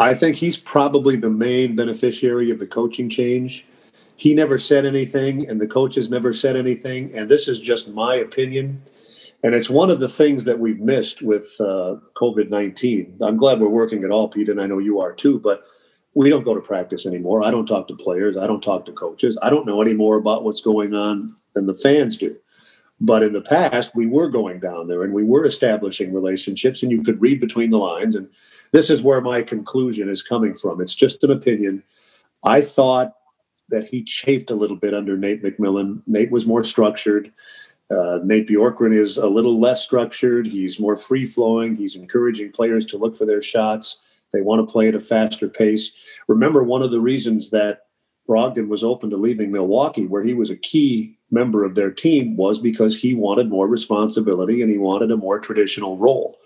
I 0.00 0.14
think 0.14 0.36
he's 0.36 0.56
probably 0.56 1.16
the 1.16 1.28
main 1.28 1.76
beneficiary 1.76 2.50
of 2.50 2.58
the 2.58 2.66
coaching 2.66 3.10
change. 3.10 3.66
He 4.16 4.32
never 4.32 4.58
said 4.58 4.86
anything, 4.86 5.46
and 5.46 5.60
the 5.60 5.66
coaches 5.66 6.08
never 6.10 6.32
said 6.32 6.56
anything. 6.56 7.14
And 7.14 7.28
this 7.28 7.46
is 7.46 7.60
just 7.60 7.92
my 7.92 8.14
opinion. 8.14 8.82
And 9.42 9.54
it's 9.54 9.68
one 9.68 9.90
of 9.90 10.00
the 10.00 10.08
things 10.08 10.44
that 10.46 10.58
we've 10.58 10.80
missed 10.80 11.20
with 11.20 11.54
uh, 11.60 11.96
COVID 12.16 12.48
19. 12.48 13.18
I'm 13.20 13.36
glad 13.36 13.60
we're 13.60 13.68
working 13.68 14.02
at 14.02 14.10
all, 14.10 14.28
Pete, 14.28 14.48
and 14.48 14.60
I 14.60 14.66
know 14.66 14.78
you 14.78 15.00
are 15.00 15.12
too, 15.12 15.38
but 15.38 15.64
we 16.14 16.30
don't 16.30 16.44
go 16.44 16.54
to 16.54 16.60
practice 16.62 17.04
anymore. 17.04 17.44
I 17.44 17.50
don't 17.50 17.66
talk 17.66 17.86
to 17.88 17.94
players. 17.94 18.38
I 18.38 18.46
don't 18.46 18.62
talk 18.62 18.86
to 18.86 18.92
coaches. 18.92 19.38
I 19.42 19.50
don't 19.50 19.66
know 19.66 19.82
any 19.82 19.94
more 19.94 20.16
about 20.16 20.44
what's 20.44 20.62
going 20.62 20.94
on 20.94 21.34
than 21.52 21.66
the 21.66 21.76
fans 21.76 22.16
do. 22.16 22.36
But 23.02 23.22
in 23.22 23.34
the 23.34 23.42
past, 23.42 23.94
we 23.94 24.06
were 24.06 24.28
going 24.28 24.60
down 24.60 24.88
there 24.88 25.02
and 25.02 25.12
we 25.12 25.24
were 25.24 25.44
establishing 25.44 26.12
relationships, 26.12 26.82
and 26.82 26.90
you 26.90 27.02
could 27.02 27.20
read 27.20 27.38
between 27.38 27.70
the 27.70 27.78
lines. 27.78 28.14
And 28.14 28.28
this 28.72 28.90
is 28.90 29.02
where 29.02 29.20
my 29.20 29.42
conclusion 29.42 30.08
is 30.08 30.22
coming 30.22 30.54
from. 30.54 30.80
It's 30.80 30.94
just 30.94 31.24
an 31.24 31.30
opinion. 31.30 31.82
I 32.44 32.60
thought 32.60 33.14
that 33.68 33.88
he 33.88 34.02
chafed 34.02 34.50
a 34.50 34.54
little 34.54 34.76
bit 34.76 34.94
under 34.94 35.16
Nate 35.16 35.42
McMillan. 35.42 36.02
Nate 36.06 36.30
was 36.30 36.46
more 36.46 36.64
structured. 36.64 37.32
Uh, 37.90 38.20
Nate 38.24 38.48
Bjorkgren 38.48 38.96
is 38.96 39.16
a 39.16 39.26
little 39.26 39.60
less 39.60 39.82
structured. 39.82 40.46
He's 40.46 40.78
more 40.78 40.96
free 40.96 41.24
flowing. 41.24 41.76
He's 41.76 41.96
encouraging 41.96 42.52
players 42.52 42.86
to 42.86 42.98
look 42.98 43.16
for 43.16 43.26
their 43.26 43.42
shots. 43.42 44.00
They 44.32 44.42
want 44.42 44.66
to 44.66 44.72
play 44.72 44.88
at 44.88 44.94
a 44.94 45.00
faster 45.00 45.48
pace. 45.48 45.92
Remember, 46.28 46.62
one 46.62 46.82
of 46.82 46.92
the 46.92 47.00
reasons 47.00 47.50
that 47.50 47.86
Brogdon 48.28 48.68
was 48.68 48.84
open 48.84 49.10
to 49.10 49.16
leaving 49.16 49.50
Milwaukee, 49.50 50.06
where 50.06 50.22
he 50.22 50.34
was 50.34 50.50
a 50.50 50.56
key 50.56 51.18
member 51.32 51.64
of 51.64 51.74
their 51.74 51.90
team, 51.90 52.36
was 52.36 52.60
because 52.60 53.00
he 53.00 53.12
wanted 53.12 53.48
more 53.48 53.66
responsibility 53.66 54.62
and 54.62 54.70
he 54.70 54.78
wanted 54.78 55.10
a 55.10 55.16
more 55.16 55.40
traditional 55.40 55.96
role 55.96 56.38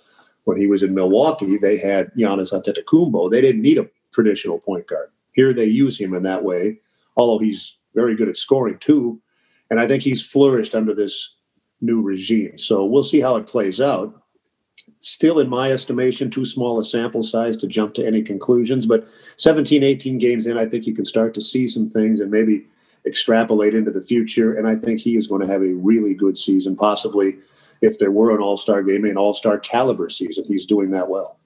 when 0.44 0.56
he 0.56 0.66
was 0.66 0.82
in 0.82 0.94
Milwaukee, 0.94 1.56
they 1.56 1.76
had 1.76 2.12
Giannis 2.14 2.52
Antetokounmpo. 2.52 3.30
They 3.30 3.40
didn't 3.40 3.62
need 3.62 3.78
a 3.78 3.88
traditional 4.12 4.58
point 4.58 4.86
guard. 4.86 5.10
Here 5.32 5.52
they 5.52 5.66
use 5.66 6.00
him 6.00 6.14
in 6.14 6.22
that 6.22 6.44
way, 6.44 6.78
although 7.16 7.38
he's 7.38 7.76
very 7.94 8.14
good 8.14 8.28
at 8.28 8.36
scoring 8.36 8.78
too. 8.78 9.20
And 9.70 9.80
I 9.80 9.86
think 9.86 10.02
he's 10.02 10.24
flourished 10.24 10.74
under 10.74 10.94
this 10.94 11.34
new 11.80 12.02
regime. 12.02 12.58
So 12.58 12.84
we'll 12.84 13.02
see 13.02 13.20
how 13.20 13.36
it 13.36 13.46
plays 13.46 13.80
out. 13.80 14.22
Still, 15.00 15.38
in 15.38 15.48
my 15.48 15.70
estimation, 15.70 16.30
too 16.30 16.44
small 16.44 16.78
a 16.80 16.84
sample 16.84 17.22
size 17.22 17.56
to 17.58 17.66
jump 17.66 17.94
to 17.94 18.06
any 18.06 18.22
conclusions. 18.22 18.86
But 18.86 19.06
17, 19.36 19.82
18 19.82 20.18
games 20.18 20.46
in, 20.46 20.58
I 20.58 20.66
think 20.66 20.86
you 20.86 20.94
can 20.94 21.04
start 21.04 21.32
to 21.34 21.40
see 21.40 21.66
some 21.66 21.88
things 21.88 22.20
and 22.20 22.30
maybe 22.30 22.66
extrapolate 23.06 23.74
into 23.74 23.90
the 23.90 24.02
future. 24.02 24.54
And 24.54 24.66
I 24.66 24.76
think 24.76 25.00
he 25.00 25.16
is 25.16 25.26
going 25.26 25.40
to 25.42 25.52
have 25.52 25.62
a 25.62 25.74
really 25.74 26.14
good 26.14 26.36
season, 26.36 26.76
possibly 26.76 27.36
if 27.80 27.98
there 27.98 28.10
were 28.10 28.34
an 28.34 28.40
All 28.40 28.56
Star 28.56 28.82
game, 28.82 29.04
an 29.04 29.16
All 29.16 29.34
Star 29.34 29.58
caliber 29.58 30.08
season. 30.08 30.44
He's 30.46 30.66
doing 30.66 30.90
that 30.90 31.08
well. 31.08 31.38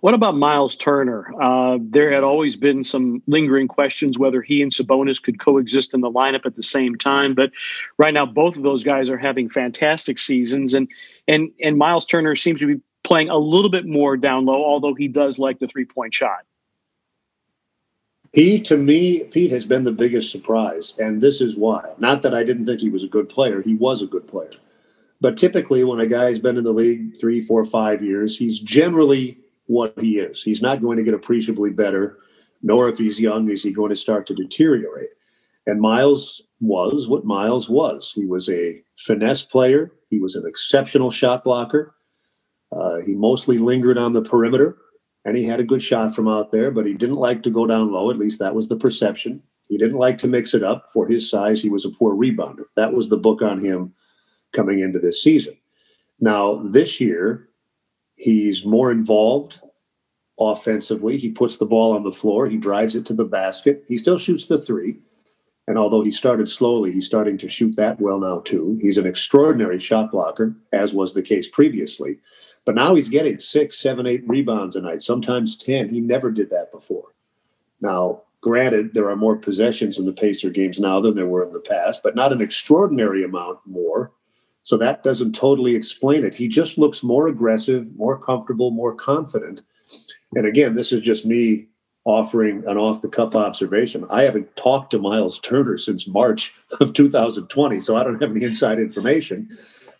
What 0.00 0.14
about 0.14 0.36
Miles 0.36 0.76
Turner? 0.76 1.32
Uh, 1.40 1.78
there 1.80 2.12
had 2.12 2.22
always 2.22 2.56
been 2.56 2.84
some 2.84 3.22
lingering 3.26 3.68
questions 3.68 4.18
whether 4.18 4.40
he 4.40 4.62
and 4.62 4.70
Sabonis 4.70 5.20
could 5.20 5.40
coexist 5.40 5.92
in 5.92 6.00
the 6.00 6.10
lineup 6.10 6.46
at 6.46 6.54
the 6.54 6.62
same 6.62 6.96
time. 6.96 7.34
But 7.34 7.50
right 7.98 8.14
now, 8.14 8.26
both 8.26 8.56
of 8.56 8.62
those 8.62 8.84
guys 8.84 9.10
are 9.10 9.18
having 9.18 9.48
fantastic 9.48 10.18
seasons, 10.18 10.74
and 10.74 10.90
and 11.26 11.50
and 11.60 11.76
Miles 11.78 12.06
Turner 12.06 12.36
seems 12.36 12.60
to 12.60 12.66
be 12.66 12.80
playing 13.02 13.28
a 13.28 13.38
little 13.38 13.70
bit 13.70 13.86
more 13.86 14.16
down 14.16 14.44
low, 14.46 14.64
although 14.64 14.94
he 14.94 15.08
does 15.08 15.38
like 15.38 15.58
the 15.58 15.66
three 15.66 15.84
point 15.84 16.14
shot. 16.14 16.44
He, 18.32 18.60
to 18.62 18.76
me, 18.76 19.24
Pete, 19.24 19.50
has 19.50 19.64
been 19.64 19.84
the 19.84 19.92
biggest 19.92 20.30
surprise. 20.30 20.94
And 20.98 21.22
this 21.22 21.40
is 21.40 21.56
why. 21.56 21.94
Not 21.96 22.20
that 22.20 22.34
I 22.34 22.44
didn't 22.44 22.66
think 22.66 22.80
he 22.80 22.90
was 22.90 23.02
a 23.02 23.08
good 23.08 23.28
player, 23.28 23.62
he 23.62 23.74
was 23.74 24.02
a 24.02 24.06
good 24.06 24.28
player. 24.28 24.50
But 25.20 25.36
typically, 25.36 25.82
when 25.84 26.00
a 26.00 26.06
guy's 26.06 26.38
been 26.38 26.58
in 26.58 26.64
the 26.64 26.72
league 26.72 27.18
three, 27.18 27.42
four, 27.42 27.64
five 27.64 28.02
years, 28.02 28.36
he's 28.36 28.58
generally 28.58 29.38
what 29.66 29.98
he 29.98 30.18
is. 30.18 30.42
He's 30.42 30.62
not 30.62 30.82
going 30.82 30.98
to 30.98 31.02
get 31.02 31.14
appreciably 31.14 31.70
better, 31.70 32.18
nor 32.62 32.88
if 32.88 32.98
he's 32.98 33.20
young 33.20 33.50
is 33.50 33.62
he 33.62 33.72
going 33.72 33.90
to 33.90 33.96
start 33.96 34.26
to 34.26 34.34
deteriorate. 34.34 35.10
And 35.66 35.80
Miles 35.80 36.42
was 36.60 37.08
what 37.08 37.24
Miles 37.24 37.68
was. 37.68 38.12
He 38.14 38.24
was 38.24 38.48
a 38.48 38.82
finesse 38.96 39.44
player. 39.44 39.92
He 40.10 40.18
was 40.18 40.36
an 40.36 40.46
exceptional 40.46 41.10
shot 41.10 41.44
blocker. 41.44 41.94
Uh, 42.70 42.96
he 43.04 43.14
mostly 43.14 43.58
lingered 43.58 43.98
on 43.98 44.12
the 44.12 44.22
perimeter, 44.22 44.76
and 45.24 45.36
he 45.36 45.44
had 45.44 45.60
a 45.60 45.64
good 45.64 45.82
shot 45.82 46.14
from 46.14 46.28
out 46.28 46.52
there, 46.52 46.70
but 46.70 46.86
he 46.86 46.94
didn't 46.94 47.16
like 47.16 47.42
to 47.42 47.50
go 47.50 47.66
down 47.66 47.92
low. 47.92 48.10
At 48.10 48.18
least 48.18 48.38
that 48.38 48.54
was 48.54 48.68
the 48.68 48.76
perception. 48.76 49.42
He 49.68 49.78
didn't 49.78 49.98
like 49.98 50.18
to 50.18 50.28
mix 50.28 50.54
it 50.54 50.62
up. 50.62 50.86
For 50.92 51.08
his 51.08 51.28
size, 51.28 51.62
he 51.62 51.68
was 51.68 51.84
a 51.84 51.90
poor 51.90 52.14
rebounder. 52.14 52.64
That 52.76 52.92
was 52.92 53.08
the 53.08 53.16
book 53.16 53.42
on 53.42 53.64
him 53.64 53.94
coming 54.56 54.80
into 54.80 54.98
this 54.98 55.22
season. 55.22 55.56
Now, 56.18 56.56
this 56.64 57.00
year, 57.00 57.48
he's 58.16 58.64
more 58.64 58.90
involved 58.90 59.60
offensively. 60.40 61.18
He 61.18 61.30
puts 61.30 61.58
the 61.58 61.66
ball 61.66 61.94
on 61.94 62.02
the 62.02 62.12
floor, 62.12 62.46
he 62.46 62.56
drives 62.56 62.96
it 62.96 63.06
to 63.06 63.14
the 63.14 63.24
basket. 63.24 63.84
He 63.86 63.96
still 63.96 64.18
shoots 64.18 64.46
the 64.46 64.58
three. 64.58 64.96
And 65.68 65.76
although 65.76 66.02
he 66.02 66.12
started 66.12 66.48
slowly, 66.48 66.92
he's 66.92 67.06
starting 67.06 67.36
to 67.38 67.48
shoot 67.48 67.74
that 67.76 68.00
well 68.00 68.20
now, 68.20 68.38
too. 68.40 68.78
He's 68.80 68.98
an 68.98 69.06
extraordinary 69.06 69.80
shot 69.80 70.12
blocker, 70.12 70.54
as 70.72 70.94
was 70.94 71.12
the 71.12 71.22
case 71.22 71.48
previously. 71.48 72.18
But 72.64 72.76
now 72.76 72.94
he's 72.94 73.08
getting 73.08 73.40
six, 73.40 73.78
seven, 73.78 74.06
eight 74.06 74.22
rebounds 74.28 74.76
a 74.76 74.80
night, 74.80 75.02
sometimes 75.02 75.56
10. 75.56 75.88
He 75.88 76.00
never 76.00 76.30
did 76.30 76.50
that 76.50 76.70
before. 76.72 77.14
Now, 77.80 78.22
granted, 78.40 78.94
there 78.94 79.10
are 79.10 79.16
more 79.16 79.36
possessions 79.36 79.98
in 79.98 80.06
the 80.06 80.12
Pacer 80.12 80.50
games 80.50 80.78
now 80.78 81.00
than 81.00 81.14
there 81.14 81.26
were 81.26 81.44
in 81.44 81.52
the 81.52 81.60
past, 81.60 82.02
but 82.02 82.14
not 82.14 82.32
an 82.32 82.40
extraordinary 82.40 83.24
amount 83.24 83.58
more. 83.66 84.12
So 84.66 84.76
that 84.78 85.04
doesn't 85.04 85.36
totally 85.36 85.76
explain 85.76 86.24
it. 86.24 86.34
He 86.34 86.48
just 86.48 86.76
looks 86.76 87.04
more 87.04 87.28
aggressive, 87.28 87.94
more 87.94 88.18
comfortable, 88.18 88.72
more 88.72 88.92
confident. 88.92 89.62
And 90.34 90.44
again, 90.44 90.74
this 90.74 90.90
is 90.90 91.02
just 91.02 91.24
me 91.24 91.68
offering 92.04 92.64
an 92.66 92.76
off 92.76 93.00
the 93.00 93.08
cuff 93.08 93.36
observation. 93.36 94.04
I 94.10 94.22
haven't 94.22 94.56
talked 94.56 94.90
to 94.90 94.98
Miles 94.98 95.38
Turner 95.38 95.78
since 95.78 96.08
March 96.08 96.52
of 96.80 96.94
2020, 96.94 97.80
so 97.80 97.96
I 97.96 98.02
don't 98.02 98.20
have 98.20 98.32
any 98.32 98.44
inside 98.44 98.80
information. 98.80 99.48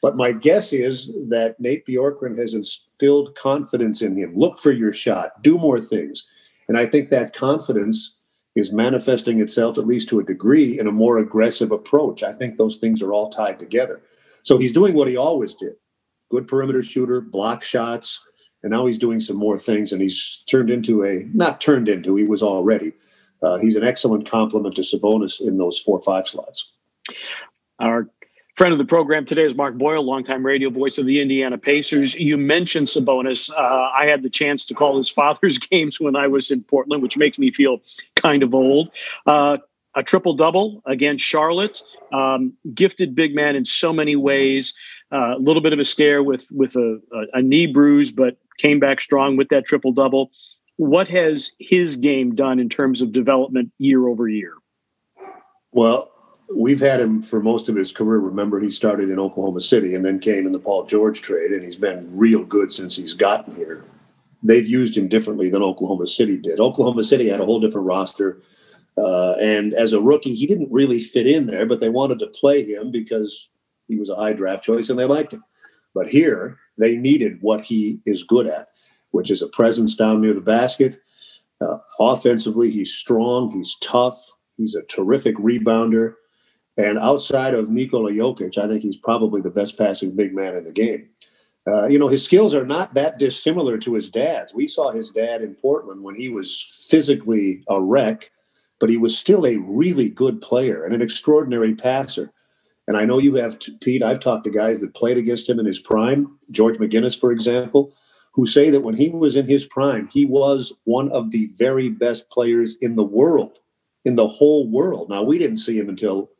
But 0.02 0.16
my 0.16 0.32
guess 0.32 0.72
is 0.72 1.12
that 1.28 1.60
Nate 1.60 1.86
Bjorkgren 1.86 2.36
has 2.36 2.54
instilled 2.54 3.36
confidence 3.36 4.02
in 4.02 4.16
him. 4.16 4.36
Look 4.36 4.58
for 4.58 4.72
your 4.72 4.92
shot, 4.92 5.44
do 5.44 5.58
more 5.58 5.80
things. 5.80 6.26
And 6.66 6.76
I 6.76 6.86
think 6.86 7.10
that 7.10 7.36
confidence 7.36 8.16
is 8.56 8.72
manifesting 8.72 9.40
itself, 9.40 9.78
at 9.78 9.86
least 9.86 10.08
to 10.08 10.18
a 10.18 10.24
degree, 10.24 10.76
in 10.76 10.88
a 10.88 10.92
more 10.92 11.18
aggressive 11.18 11.70
approach. 11.70 12.24
I 12.24 12.32
think 12.32 12.56
those 12.56 12.78
things 12.78 13.00
are 13.00 13.12
all 13.12 13.30
tied 13.30 13.60
together. 13.60 14.02
So 14.46 14.58
he's 14.58 14.72
doing 14.72 14.94
what 14.94 15.08
he 15.08 15.16
always 15.16 15.58
did 15.58 15.72
good 16.30 16.48
perimeter 16.48 16.82
shooter, 16.82 17.20
block 17.20 17.62
shots, 17.62 18.20
and 18.62 18.72
now 18.72 18.86
he's 18.86 18.98
doing 18.98 19.20
some 19.20 19.36
more 19.36 19.58
things 19.58 19.92
and 19.92 20.00
he's 20.00 20.44
turned 20.48 20.70
into 20.70 21.04
a 21.04 21.24
not 21.34 21.60
turned 21.60 21.88
into 21.88 22.14
he 22.14 22.24
was 22.24 22.42
already 22.42 22.92
uh, 23.42 23.56
he's 23.58 23.76
an 23.76 23.84
excellent 23.84 24.28
complement 24.28 24.76
to 24.76 24.82
Sabonis 24.82 25.40
in 25.40 25.58
those 25.58 25.78
four 25.80 26.00
five 26.00 26.26
slots. 26.26 26.72
Our 27.80 28.08
friend 28.54 28.72
of 28.72 28.78
the 28.78 28.84
program 28.84 29.24
today 29.24 29.44
is 29.44 29.56
Mark 29.56 29.74
Boyle, 29.74 30.04
longtime 30.04 30.46
radio 30.46 30.70
voice 30.70 30.96
of 30.96 31.06
the 31.06 31.20
Indiana 31.20 31.58
Pacers. 31.58 32.14
You 32.14 32.38
mentioned 32.38 32.86
Sabonis. 32.86 33.50
Uh, 33.50 33.90
I 33.98 34.06
had 34.06 34.22
the 34.22 34.30
chance 34.30 34.64
to 34.66 34.74
call 34.74 34.96
his 34.96 35.10
father's 35.20 35.58
games 35.58 35.98
when 35.98 36.14
I 36.14 36.28
was 36.28 36.52
in 36.52 36.62
Portland, 36.62 37.02
which 37.02 37.16
makes 37.16 37.36
me 37.36 37.50
feel 37.50 37.80
kind 38.14 38.44
of 38.44 38.54
old. 38.54 38.90
Uh, 39.26 39.58
a 39.96 40.02
triple 40.02 40.34
double 40.34 40.82
against 40.86 41.24
Charlotte. 41.24 41.82
Um, 42.12 42.52
gifted 42.74 43.14
big 43.14 43.34
man 43.34 43.56
in 43.56 43.64
so 43.64 43.92
many 43.92 44.14
ways. 44.14 44.74
Uh, 45.10 45.36
a 45.36 45.38
little 45.38 45.62
bit 45.62 45.72
of 45.72 45.78
a 45.78 45.84
scare 45.84 46.22
with 46.22 46.46
with 46.52 46.76
a, 46.76 47.00
a, 47.12 47.38
a 47.38 47.42
knee 47.42 47.66
bruise, 47.66 48.12
but 48.12 48.36
came 48.58 48.78
back 48.78 49.00
strong 49.00 49.36
with 49.36 49.48
that 49.48 49.64
triple 49.64 49.92
double. 49.92 50.30
What 50.76 51.08
has 51.08 51.52
his 51.58 51.96
game 51.96 52.34
done 52.34 52.58
in 52.58 52.68
terms 52.68 53.00
of 53.00 53.12
development 53.12 53.72
year 53.78 54.06
over 54.08 54.28
year? 54.28 54.52
Well, 55.72 56.10
we've 56.54 56.80
had 56.80 57.00
him 57.00 57.22
for 57.22 57.40
most 57.40 57.68
of 57.68 57.76
his 57.76 57.92
career. 57.92 58.18
Remember, 58.18 58.60
he 58.60 58.70
started 58.70 59.08
in 59.08 59.18
Oklahoma 59.18 59.60
City 59.60 59.94
and 59.94 60.04
then 60.04 60.18
came 60.18 60.46
in 60.46 60.52
the 60.52 60.58
Paul 60.58 60.84
George 60.84 61.22
trade, 61.22 61.52
and 61.52 61.64
he's 61.64 61.76
been 61.76 62.14
real 62.16 62.44
good 62.44 62.70
since 62.72 62.96
he's 62.96 63.14
gotten 63.14 63.54
here. 63.56 63.84
They've 64.42 64.66
used 64.66 64.96
him 64.96 65.08
differently 65.08 65.48
than 65.48 65.62
Oklahoma 65.62 66.06
City 66.06 66.36
did. 66.36 66.60
Oklahoma 66.60 67.04
City 67.04 67.28
had 67.28 67.40
a 67.40 67.44
whole 67.44 67.60
different 67.60 67.86
roster. 67.86 68.38
Uh, 68.98 69.32
and 69.32 69.74
as 69.74 69.92
a 69.92 70.00
rookie, 70.00 70.34
he 70.34 70.46
didn't 70.46 70.72
really 70.72 71.02
fit 71.02 71.26
in 71.26 71.46
there, 71.46 71.66
but 71.66 71.80
they 71.80 71.88
wanted 71.88 72.18
to 72.18 72.26
play 72.28 72.64
him 72.64 72.90
because 72.90 73.50
he 73.88 73.96
was 73.96 74.08
a 74.08 74.16
high 74.16 74.32
draft 74.32 74.64
choice 74.64 74.88
and 74.88 74.98
they 74.98 75.04
liked 75.04 75.32
him. 75.32 75.44
But 75.94 76.08
here, 76.08 76.58
they 76.78 76.96
needed 76.96 77.38
what 77.40 77.62
he 77.62 78.00
is 78.06 78.24
good 78.24 78.46
at, 78.46 78.68
which 79.10 79.30
is 79.30 79.42
a 79.42 79.48
presence 79.48 79.96
down 79.96 80.20
near 80.20 80.34
the 80.34 80.40
basket. 80.40 81.00
Uh, 81.60 81.78
offensively, 81.98 82.70
he's 82.70 82.92
strong, 82.92 83.50
he's 83.50 83.76
tough, 83.80 84.18
he's 84.56 84.74
a 84.74 84.82
terrific 84.82 85.36
rebounder. 85.36 86.14
And 86.76 86.98
outside 86.98 87.54
of 87.54 87.70
Nikola 87.70 88.12
Jokic, 88.12 88.58
I 88.58 88.68
think 88.68 88.82
he's 88.82 88.98
probably 88.98 89.40
the 89.40 89.50
best 89.50 89.78
passing 89.78 90.14
big 90.14 90.34
man 90.34 90.56
in 90.56 90.64
the 90.64 90.72
game. 90.72 91.08
Uh, 91.66 91.86
you 91.86 91.98
know, 91.98 92.08
his 92.08 92.24
skills 92.24 92.54
are 92.54 92.66
not 92.66 92.94
that 92.94 93.18
dissimilar 93.18 93.76
to 93.78 93.94
his 93.94 94.10
dad's. 94.10 94.54
We 94.54 94.68
saw 94.68 94.92
his 94.92 95.10
dad 95.10 95.42
in 95.42 95.54
Portland 95.54 96.02
when 96.02 96.14
he 96.14 96.28
was 96.28 96.86
physically 96.88 97.64
a 97.68 97.80
wreck, 97.80 98.30
but 98.78 98.90
he 98.90 98.96
was 98.96 99.16
still 99.16 99.46
a 99.46 99.56
really 99.56 100.08
good 100.08 100.40
player 100.40 100.84
and 100.84 100.94
an 100.94 101.02
extraordinary 101.02 101.74
passer. 101.74 102.32
And 102.86 102.96
I 102.96 103.04
know 103.04 103.18
you 103.18 103.34
have, 103.36 103.58
Pete, 103.80 104.02
I've 104.02 104.20
talked 104.20 104.44
to 104.44 104.50
guys 104.50 104.80
that 104.80 104.94
played 104.94 105.16
against 105.16 105.48
him 105.48 105.58
in 105.58 105.66
his 105.66 105.80
prime, 105.80 106.38
George 106.50 106.76
McGinnis, 106.78 107.18
for 107.18 107.32
example, 107.32 107.92
who 108.32 108.46
say 108.46 108.70
that 108.70 108.82
when 108.82 108.94
he 108.94 109.08
was 109.08 109.34
in 109.34 109.48
his 109.48 109.64
prime, 109.64 110.08
he 110.12 110.24
was 110.24 110.72
one 110.84 111.10
of 111.10 111.30
the 111.30 111.50
very 111.56 111.88
best 111.88 112.30
players 112.30 112.76
in 112.80 112.94
the 112.94 113.02
world, 113.02 113.58
in 114.04 114.14
the 114.14 114.28
whole 114.28 114.68
world. 114.68 115.08
Now, 115.08 115.22
we 115.22 115.38
didn't 115.38 115.58
see 115.58 115.78
him 115.78 115.88
until 115.88 116.30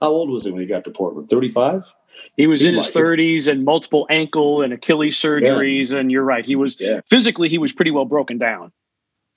how 0.00 0.10
old 0.10 0.30
was 0.30 0.44
he 0.44 0.50
when 0.50 0.62
he 0.62 0.66
got 0.66 0.84
to 0.84 0.90
Portland? 0.90 1.28
35? 1.28 1.94
He 2.36 2.46
was 2.46 2.58
Seemed 2.60 2.70
in 2.70 2.76
his 2.76 2.94
like 2.94 3.04
30s 3.04 3.46
it. 3.46 3.48
and 3.48 3.64
multiple 3.64 4.06
ankle 4.10 4.62
and 4.62 4.72
Achilles 4.72 5.16
surgeries. 5.16 5.92
Yeah. 5.92 5.98
And 5.98 6.10
you're 6.10 6.24
right. 6.24 6.44
He 6.44 6.56
was 6.56 6.76
yeah. 6.80 7.00
physically, 7.08 7.48
he 7.48 7.58
was 7.58 7.72
pretty 7.72 7.90
well 7.90 8.04
broken 8.04 8.38
down. 8.38 8.72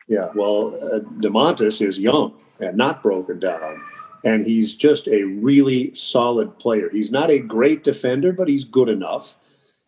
Yeah. 0.08 0.30
Well, 0.36 0.76
uh, 0.76 1.00
Domantas 1.20 1.86
is 1.86 2.00
young 2.00 2.34
and 2.60 2.78
not 2.78 3.04
broken 3.04 3.40
down 3.40 3.82
and 4.24 4.46
he's 4.46 4.76
just 4.76 5.08
a 5.08 5.24
really 5.24 5.94
solid 5.94 6.58
player. 6.60 6.90
He's 6.90 7.12
not 7.12 7.30
a 7.30 7.40
great 7.40 7.84
defender, 7.84 8.34
but 8.34 8.50
he's 8.50 8.66
good 8.66 8.90
enough. 8.90 9.38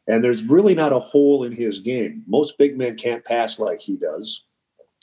And 0.08 0.23
there's 0.23 0.45
really 0.45 0.73
not 0.73 0.93
a 0.93 0.99
hole 0.99 1.43
in 1.43 1.51
his 1.51 1.82
game. 1.82 2.23
Most 2.25 2.58
big 2.58 2.77
men 2.77 2.95
can't 2.95 3.25
pass 3.25 3.60
like 3.60 3.82
he 3.82 3.97
does. 3.97 4.43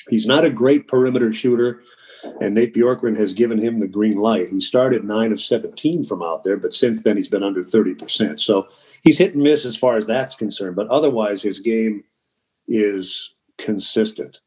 He's 0.09 0.27
not 0.27 0.45
a 0.45 0.51
great 0.51 0.89
perimeter 0.89 1.33
shooter, 1.33 1.83
and 2.41 2.55
Nate 2.55 2.75
Bjorkgren 2.75 3.17
has 3.19 3.35
given 3.35 3.59
him 3.59 3.81
the 3.81 3.89
green 3.89 4.17
light. 4.17 4.51
He 4.51 4.61
started 4.61 5.05
nine 5.05 5.33
of 5.33 5.41
17 5.41 6.05
from 6.05 6.23
out 6.23 6.43
there, 6.43 6.57
but 6.57 6.73
since 6.73 7.03
then 7.03 7.17
he's 7.17 7.29
been 7.29 7.43
under 7.43 7.61
30%. 7.63 8.41
So 8.41 8.69
he's 9.03 9.19
hit 9.19 9.35
and 9.35 9.43
miss 9.43 9.65
as 9.65 9.77
far 9.77 9.97
as 9.97 10.07
that's 10.07 10.37
concerned. 10.37 10.77
But 10.77 10.89
otherwise, 10.89 11.43
his 11.43 11.61
game 11.61 12.05
is 12.69 13.35
consistent. 13.59 14.41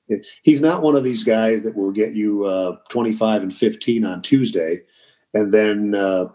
He's 0.43 0.61
not 0.61 0.83
one 0.83 0.95
of 0.95 1.03
these 1.03 1.23
guys 1.23 1.63
that 1.63 1.75
will 1.75 1.91
get 1.91 2.13
you 2.13 2.45
uh, 2.45 2.77
25 2.89 3.43
and 3.43 3.55
15 3.55 4.05
on 4.05 4.21
Tuesday 4.21 4.81
and 5.33 5.53
then, 5.53 5.95
uh, 5.95 6.25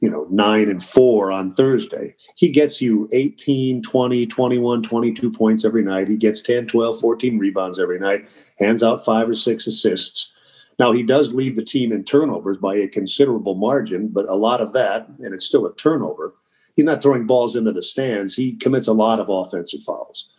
you 0.00 0.08
know, 0.08 0.26
nine 0.30 0.68
and 0.68 0.82
four 0.82 1.32
on 1.32 1.52
Thursday. 1.52 2.14
He 2.36 2.50
gets 2.50 2.80
you 2.80 3.08
18, 3.12 3.82
20, 3.82 4.26
21, 4.26 4.82
22 4.82 5.32
points 5.32 5.64
every 5.64 5.82
night. 5.82 6.08
He 6.08 6.16
gets 6.16 6.40
10, 6.40 6.66
12, 6.66 7.00
14 7.00 7.38
rebounds 7.38 7.80
every 7.80 7.98
night, 7.98 8.28
hands 8.58 8.82
out 8.82 9.04
five 9.04 9.28
or 9.28 9.34
six 9.34 9.66
assists. 9.66 10.34
Now, 10.78 10.92
he 10.92 11.02
does 11.02 11.34
lead 11.34 11.56
the 11.56 11.64
team 11.64 11.90
in 11.90 12.04
turnovers 12.04 12.56
by 12.56 12.76
a 12.76 12.86
considerable 12.86 13.56
margin, 13.56 14.08
but 14.08 14.28
a 14.28 14.36
lot 14.36 14.60
of 14.60 14.72
that, 14.74 15.08
and 15.18 15.34
it's 15.34 15.46
still 15.46 15.66
a 15.66 15.74
turnover, 15.74 16.34
he's 16.76 16.84
not 16.84 17.02
throwing 17.02 17.26
balls 17.26 17.56
into 17.56 17.72
the 17.72 17.82
stands. 17.82 18.36
He 18.36 18.54
commits 18.54 18.86
a 18.86 18.92
lot 18.92 19.18
of 19.18 19.28
offensive 19.28 19.82
fouls. 19.82 20.30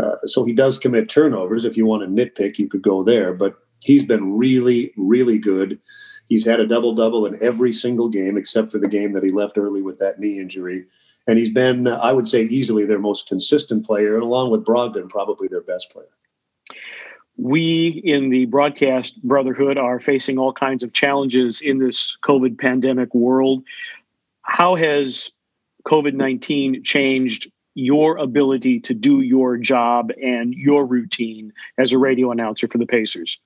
Uh, 0.00 0.16
so 0.24 0.44
he 0.44 0.52
does 0.52 0.78
commit 0.78 1.08
turnovers. 1.08 1.64
If 1.64 1.76
you 1.76 1.86
want 1.86 2.02
to 2.02 2.08
nitpick, 2.08 2.58
you 2.58 2.68
could 2.68 2.82
go 2.82 3.02
there. 3.02 3.32
But 3.34 3.56
he's 3.80 4.04
been 4.04 4.36
really, 4.36 4.92
really 4.96 5.38
good. 5.38 5.78
He's 6.28 6.46
had 6.46 6.60
a 6.60 6.66
double 6.66 6.94
double 6.94 7.26
in 7.26 7.42
every 7.42 7.72
single 7.72 8.08
game 8.08 8.36
except 8.36 8.72
for 8.72 8.78
the 8.78 8.88
game 8.88 9.12
that 9.12 9.22
he 9.22 9.30
left 9.30 9.58
early 9.58 9.82
with 9.82 9.98
that 9.98 10.18
knee 10.18 10.38
injury. 10.38 10.86
And 11.26 11.38
he's 11.38 11.50
been, 11.50 11.86
I 11.86 12.12
would 12.12 12.28
say, 12.28 12.42
easily 12.44 12.84
their 12.84 12.98
most 12.98 13.28
consistent 13.28 13.86
player, 13.86 14.14
and 14.14 14.24
along 14.24 14.50
with 14.50 14.64
Brogdon, 14.64 15.08
probably 15.08 15.46
their 15.46 15.60
best 15.60 15.90
player. 15.92 16.08
We 17.36 18.02
in 18.04 18.30
the 18.30 18.46
broadcast 18.46 19.22
brotherhood 19.22 19.78
are 19.78 20.00
facing 20.00 20.38
all 20.38 20.52
kinds 20.52 20.82
of 20.82 20.92
challenges 20.92 21.60
in 21.60 21.78
this 21.78 22.16
COVID 22.24 22.58
pandemic 22.58 23.14
world. 23.14 23.62
How 24.42 24.74
has 24.74 25.30
COVID 25.84 26.14
19 26.14 26.82
changed 26.82 27.50
your 27.74 28.16
ability 28.18 28.80
to 28.80 28.94
do 28.94 29.20
your 29.20 29.56
job 29.56 30.10
and 30.22 30.54
your 30.54 30.84
routine 30.84 31.52
as 31.78 31.92
a 31.92 31.98
radio 31.98 32.30
announcer 32.30 32.68
for 32.68 32.78
the 32.78 32.86
Pacers? 32.86 33.38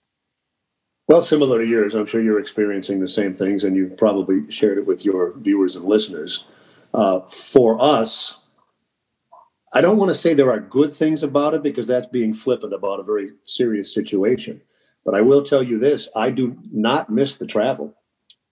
Well, 1.09 1.23
similar 1.23 1.61
to 1.61 1.67
yours, 1.67 1.95
I'm 1.95 2.07
sure 2.07 2.21
you're 2.21 2.41
experiencing 2.41 2.99
the 2.99 3.09
same 3.09 3.33
things, 3.33 3.63
and 3.63 3.77
you've 3.77 3.97
probably 3.97 4.51
shared 4.51 4.79
it 4.79 4.87
with 4.87 5.05
your 5.05 5.35
viewers 5.39 5.77
and 5.77 5.85
listeners. 5.85 6.45
Uh, 6.93 7.21
for 7.29 7.81
us, 7.81 8.41
I 9.73 9.81
don't 9.81 9.99
want 9.99 10.09
to 10.09 10.15
say 10.15 10.35
there 10.35 10.51
are 10.51 10.61
good 10.61 10.93
things 10.93 11.23
about 11.23 11.55
it 11.55 11.63
because 11.63 11.87
that's 11.87 12.07
being 12.07 12.35
flippant 12.35 12.73
about 12.73 12.99
a 12.99 13.05
very 13.05 13.33
serious 13.45 13.93
situation. 13.93 14.63
But 15.05 15.15
I 15.15 15.21
will 15.21 15.43
tell 15.45 15.63
you 15.63 15.79
this 15.79 16.09
I 16.17 16.31
do 16.31 16.57
not 16.73 17.11
miss 17.11 17.37
the 17.37 17.47
travel. 17.47 17.95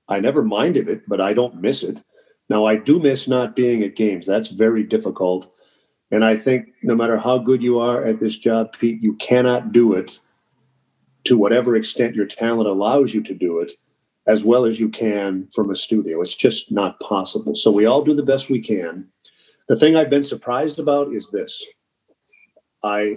I 0.09 0.21
never 0.21 0.43
minded 0.43 0.89
it, 0.89 1.09
but 1.09 1.21
I 1.21 1.33
don't 1.33 1.61
miss 1.61 1.83
it. 1.83 2.03
Now, 2.49 2.67
I 2.67 2.77
do 2.77 3.01
miss 3.01 3.27
not 3.27 3.57
being 3.57 3.83
at 3.83 3.97
games. 3.97 4.27
That's 4.27 4.51
very 4.51 4.83
difficult. 4.83 5.51
And 6.15 6.25
I 6.25 6.37
think 6.37 6.69
no 6.81 6.95
matter 6.95 7.19
how 7.19 7.39
good 7.39 7.61
you 7.61 7.81
are 7.81 8.05
at 8.05 8.21
this 8.21 8.39
job, 8.39 8.73
Pete, 8.79 9.03
you 9.03 9.15
cannot 9.15 9.73
do 9.73 9.95
it 9.95 10.21
to 11.25 11.37
whatever 11.37 11.75
extent 11.75 12.15
your 12.15 12.25
talent 12.25 12.69
allows 12.69 13.13
you 13.13 13.21
to 13.25 13.35
do 13.35 13.59
it 13.59 13.73
as 14.29 14.45
well 14.45 14.65
as 14.65 14.79
you 14.79 14.89
can 14.89 15.49
from 15.53 15.73
a 15.73 15.75
studio. 15.75 16.21
It's 16.21 16.37
just 16.37 16.71
not 16.71 17.01
possible. 17.01 17.57
So 17.57 17.73
we 17.73 17.85
all 17.85 18.05
do 18.05 18.15
the 18.15 18.23
best 18.23 18.49
we 18.49 18.61
can. 18.61 19.09
The 19.69 19.75
thing 19.75 19.97
I've 19.97 20.09
been 20.09 20.23
surprised 20.23 20.79
about 20.79 21.13
is 21.13 21.33
this 21.33 21.61
I 22.85 23.17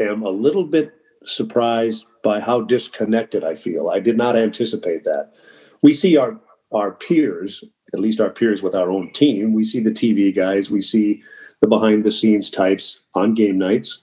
am 0.00 0.22
a 0.22 0.30
little 0.30 0.64
bit 0.64 0.94
surprised 1.26 2.06
by 2.24 2.40
how 2.40 2.62
disconnected 2.62 3.44
I 3.44 3.56
feel. 3.56 3.90
I 3.90 4.00
did 4.00 4.16
not 4.16 4.36
anticipate 4.36 5.04
that. 5.04 5.32
We 5.82 5.92
see 5.92 6.16
our 6.16 6.40
our 6.72 6.92
peers, 6.92 7.62
at 7.92 8.00
least 8.00 8.22
our 8.22 8.30
peers 8.30 8.62
with 8.62 8.74
our 8.74 8.90
own 8.90 9.12
team, 9.12 9.52
we 9.52 9.64
see 9.64 9.80
the 9.80 9.90
TV 9.90 10.34
guys, 10.34 10.70
we 10.70 10.80
see 10.80 11.22
the 11.62 11.68
behind 11.68 12.04
the 12.04 12.10
scenes 12.10 12.50
types 12.50 13.04
on 13.14 13.32
game 13.32 13.56
nights, 13.56 14.02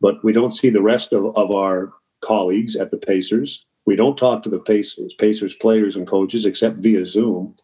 but 0.00 0.22
we 0.24 0.32
don't 0.32 0.50
see 0.50 0.68
the 0.68 0.82
rest 0.82 1.12
of, 1.12 1.34
of 1.36 1.52
our 1.52 1.92
colleagues 2.20 2.76
at 2.76 2.90
the 2.90 2.98
Pacers. 2.98 3.64
We 3.86 3.96
don't 3.96 4.18
talk 4.18 4.42
to 4.42 4.50
the 4.50 4.58
Pacers, 4.58 5.14
Pacers 5.14 5.54
players 5.54 5.96
and 5.96 6.06
coaches 6.06 6.44
except 6.44 6.78
via 6.78 7.06
Zoom. 7.06 7.54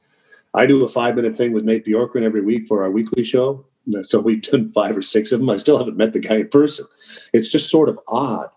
I 0.55 0.65
do 0.65 0.83
a 0.85 0.89
five 0.89 1.17
minute 1.17 1.37
thing 1.37 1.53
with 1.53 1.65
Nate 1.65 1.85
Bjorkgren 1.85 2.23
every 2.23 2.41
week 2.41 2.67
for 2.67 2.85
our 2.85 2.91
weekly 2.91 3.25
show. 3.25 3.67
So 4.03 4.21
we've 4.21 4.43
done 4.43 4.73
five 4.73 4.97
or 4.97 5.03
six 5.03 5.33
of 5.33 5.41
them. 5.41 5.51
I 5.51 5.57
still 5.57 5.79
haven't 5.79 5.97
met 5.97 6.13
the 6.13 6.21
guy 6.21 6.37
in 6.37 6.49
person. 6.49 6.87
It's 7.33 7.51
just 7.51 7.69
sort 7.69 7.89
of 7.89 7.99
odd. 8.09 8.49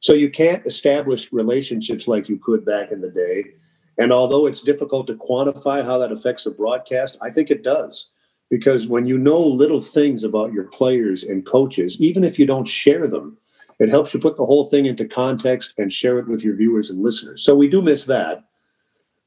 So 0.00 0.12
you 0.12 0.30
can't 0.30 0.64
establish 0.66 1.32
relationships 1.32 2.08
like 2.08 2.28
you 2.28 2.38
could 2.38 2.64
back 2.64 2.90
in 2.90 3.00
the 3.00 3.10
day. 3.10 3.52
And 3.98 4.12
although 4.12 4.46
it's 4.46 4.62
difficult 4.62 5.06
to 5.08 5.14
quantify 5.14 5.84
how 5.84 5.98
that 5.98 6.10
affects 6.10 6.46
a 6.46 6.50
broadcast, 6.50 7.18
I 7.20 7.30
think 7.30 7.50
it 7.50 7.62
does. 7.62 8.10
Because 8.52 8.86
when 8.86 9.06
you 9.06 9.16
know 9.16 9.40
little 9.40 9.80
things 9.80 10.22
about 10.22 10.52
your 10.52 10.64
players 10.64 11.24
and 11.24 11.44
coaches, 11.46 12.00
even 12.00 12.22
if 12.22 12.38
you 12.38 12.46
don't 12.46 12.68
share 12.68 13.08
them, 13.08 13.38
it 13.78 13.88
helps 13.88 14.12
you 14.12 14.20
put 14.20 14.36
the 14.36 14.44
whole 14.44 14.66
thing 14.66 14.84
into 14.86 15.08
context 15.08 15.72
and 15.78 15.92
share 15.92 16.18
it 16.18 16.28
with 16.28 16.44
your 16.44 16.54
viewers 16.54 16.90
and 16.90 17.02
listeners. 17.02 17.42
So 17.42 17.54
we 17.54 17.68
do 17.68 17.80
miss 17.80 18.04
that. 18.04 18.44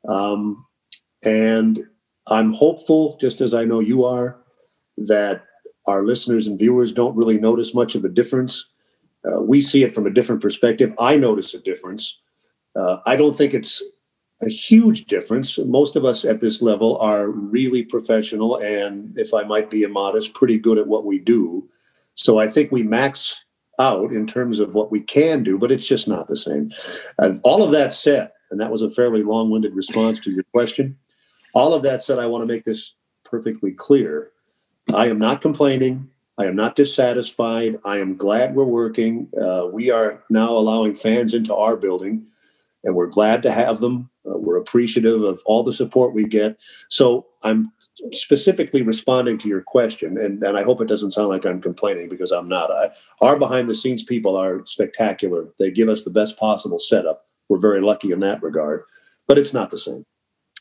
Um, 0.08 0.66
and 1.24 1.84
I'm 2.28 2.54
hopeful, 2.54 3.18
just 3.20 3.42
as 3.42 3.54
I 3.54 3.66
know 3.66 3.80
you 3.80 4.06
are, 4.06 4.38
that 4.98 5.44
our 5.88 6.06
listeners 6.06 6.46
and 6.48 6.60
viewers 6.60 6.94
don't 6.94 7.18
really 7.18 7.40
notice 7.40 7.74
much 7.74 7.96
of 7.96 8.06
a 8.06 8.10
difference 8.10 8.70
uh, 9.26 9.42
we 9.42 9.62
see 9.62 9.84
it 9.84 9.94
from 9.94 10.06
a 10.06 10.12
different 10.12 10.42
perspective. 10.42 10.94
I 11.00 11.18
notice 11.18 11.54
a 11.54 11.60
difference. 11.60 12.20
Uh, 12.76 12.98
I 13.06 13.16
don't 13.16 13.36
think 13.36 13.54
it's 13.54 13.82
a 14.41 14.50
huge 14.50 15.06
difference. 15.06 15.58
Most 15.58 15.95
of 15.95 16.04
us 16.04 16.26
at 16.26 16.41
this 16.41 16.62
level 16.62 16.98
are 16.98 17.30
really 17.30 17.84
professional 17.84 18.58
and, 18.58 19.17
if 19.17 19.34
I 19.34 19.43
might 19.43 19.69
be 19.69 19.84
immodest, 19.84 20.34
pretty 20.34 20.58
good 20.58 20.78
at 20.78 20.88
what 20.88 21.06
we 21.06 21.19
do. 21.19 21.69
So 22.15 22.39
I 22.39 22.48
think 22.48 22.71
we 22.71 22.84
max 22.84 23.45
out 23.80 24.12
in 24.12 24.26
terms 24.28 24.60
of 24.60 24.74
what 24.74 24.91
we 24.91 25.02
can 25.02 25.43
do, 25.43 25.58
but 25.58 25.71
it's 25.71 25.88
just 25.88 26.08
not 26.08 26.28
the 26.28 26.38
same. 26.38 26.71
And 27.17 27.39
all 27.43 27.63
of 27.63 27.71
that 27.71 27.93
said, 27.93 28.32
and 28.52 28.60
that 28.60 28.71
was 28.71 28.82
a 28.82 28.89
fairly 28.89 29.24
long 29.24 29.50
winded 29.50 29.76
response 29.76 30.19
to 30.21 30.32
your 30.32 30.43
question. 30.54 30.98
All 31.54 31.74
of 31.74 31.84
that 31.84 32.04
said, 32.04 32.19
I 32.19 32.26
want 32.26 32.45
to 32.45 32.52
make 32.52 32.65
this 32.65 32.95
perfectly 33.24 33.71
clear. 33.71 34.32
I 34.93 35.08
am 35.08 35.17
not 35.17 35.41
complaining. 35.41 36.10
I 36.38 36.45
am 36.45 36.56
not 36.56 36.76
dissatisfied. 36.76 37.80
I 37.86 37.98
am 38.00 38.17
glad 38.17 38.56
we're 38.56 38.65
working. 38.65 39.30
Uh, 39.41 39.67
we 39.67 39.89
are 39.89 40.24
now 40.30 40.52
allowing 40.52 40.93
fans 40.93 41.34
into 41.34 41.56
our 41.56 41.78
building, 41.78 42.28
and 42.84 42.93
we're 42.93 43.08
glad 43.08 43.43
to 43.43 43.52
have 43.52 43.80
them. 43.80 44.10
Uh, 44.28 44.38
we're 44.38 44.58
appreciative 44.58 45.22
of 45.22 45.42
all 45.46 45.64
the 45.64 45.74
support 45.74 46.14
we 46.14 46.26
get. 46.26 46.58
So 46.90 47.28
I'm 47.44 47.72
specifically 48.12 48.82
responding 48.82 49.38
to 49.40 49.48
your 49.48 49.62
question, 49.62 50.18
and, 50.18 50.44
and 50.44 50.58
I 50.58 50.64
hope 50.64 50.82
it 50.82 50.88
doesn't 50.88 51.12
sound 51.12 51.30
like 51.30 51.46
I'm 51.46 51.62
complaining 51.62 52.10
because 52.10 52.32
I'm 52.32 52.50
not. 52.50 52.72
I, 52.72 52.90
our 53.22 53.38
behind 53.38 53.70
the 53.70 53.76
scenes 53.76 54.04
people 54.04 54.36
are 54.36 54.66
spectacular. 54.66 55.48
They 55.60 55.72
give 55.72 55.90
us 55.90 56.04
the 56.04 56.10
best 56.10 56.38
possible 56.38 56.80
setup. 56.80 57.26
We're 57.50 57.60
very 57.60 57.82
lucky 57.82 58.12
in 58.12 58.20
that 58.22 58.42
regard, 58.42 58.84
but 59.28 59.38
it's 59.38 59.54
not 59.54 59.70
the 59.70 59.78
same. 59.78 60.04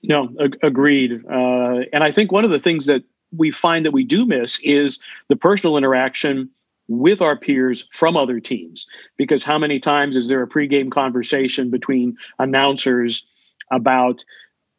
No, 0.03 0.29
ag- 0.41 0.59
agreed. 0.63 1.25
Uh, 1.31 1.81
and 1.93 2.05
I 2.05 2.13
think 2.13 2.31
one 2.31 2.45
of 2.45 2.51
the 2.51 2.59
things 2.59 2.87
that 2.87 3.03
we 3.37 3.51
find 3.51 3.85
that 3.85 3.93
we 3.93 4.05
do 4.05 4.27
miss 4.27 4.61
is 4.61 4.99
the 5.29 5.37
personal 5.37 5.77
interaction 5.77 6.51
with 6.87 7.23
our 7.23 7.37
peers 7.37 7.89
from 7.93 8.17
other 8.17 8.39
teams. 8.39 8.87
Because 9.17 9.43
how 9.43 9.59
many 9.59 9.81
times 9.81 10.17
is 10.17 10.29
there 10.29 10.43
a 10.43 10.49
pregame 10.49 10.91
conversation 10.91 11.71
between 11.71 12.17
announcers 12.39 13.27
about, 13.75 14.25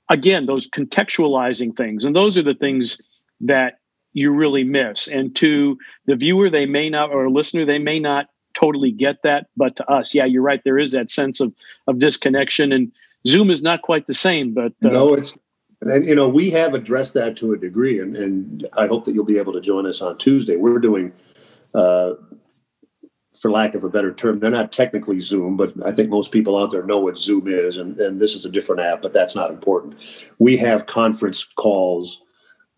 again, 0.10 0.45
those 0.45 0.69
contextualizing 0.69 1.75
things? 1.75 2.05
And 2.05 2.15
those 2.15 2.38
are 2.38 2.43
the 2.43 2.53
things 2.53 3.01
that 3.41 3.79
you 4.13 4.31
really 4.31 4.63
miss. 4.63 5.08
And 5.08 5.36
to 5.36 5.77
the 6.05 6.15
viewer, 6.15 6.49
they 6.49 6.65
may 6.65 6.89
not, 6.89 7.12
or 7.12 7.25
a 7.25 7.31
listener, 7.31 7.65
they 7.65 7.79
may 7.79 7.99
not 7.99 8.27
totally 8.53 8.91
get 8.91 9.17
that. 9.23 9.47
But 9.58 9.75
to 9.77 9.91
us, 9.91 10.13
yeah, 10.13 10.25
you're 10.25 10.41
right. 10.41 10.62
There 10.63 10.79
is 10.79 10.93
that 10.93 11.12
sense 11.12 11.41
of 11.41 11.53
of 11.88 11.99
disconnection, 11.99 12.71
and 12.71 12.91
Zoom 13.27 13.49
is 13.49 13.62
not 13.62 13.81
quite 13.81 14.08
the 14.08 14.13
same. 14.13 14.53
But 14.53 14.73
uh, 14.84 14.89
no, 14.89 15.13
it's 15.13 15.38
and 15.81 16.05
you 16.05 16.15
know, 16.15 16.29
we 16.29 16.49
have 16.51 16.73
addressed 16.73 17.13
that 17.15 17.38
to 17.38 17.53
a 17.53 17.58
degree, 17.58 17.99
and, 17.99 18.15
and 18.15 18.67
I 18.73 18.88
hope 18.88 19.05
that 19.05 19.13
you'll 19.13 19.25
be 19.25 19.38
able 19.38 19.53
to 19.53 19.62
join 19.62 19.86
us 19.86 20.01
on 20.01 20.17
Tuesday. 20.17 20.55
We're 20.55 20.79
doing, 20.79 21.12
uh, 21.73 22.13
for 23.45 23.51
lack 23.51 23.75
of 23.75 23.84
a 23.84 23.89
better 23.89 24.12
term, 24.12 24.39
they're 24.39 24.49
not 24.49 24.71
technically 24.71 25.19
Zoom, 25.19 25.55
but 25.55 25.71
I 25.86 25.91
think 25.91 26.10
most 26.10 26.31
people 26.31 26.58
out 26.58 26.71
there 26.71 26.84
know 26.84 26.97
what 26.97 27.15
Zoom 27.15 27.47
is, 27.47 27.77
and, 27.77 27.95
and 27.99 28.19
this 28.19 28.34
is 28.34 28.43
a 28.43 28.49
different 28.49 28.81
app, 28.81 29.03
but 29.03 29.13
that's 29.13 29.36
not 29.36 29.51
important. 29.51 29.99
We 30.39 30.58
have 30.58 30.88
conference 30.88 31.43
calls 31.43 32.23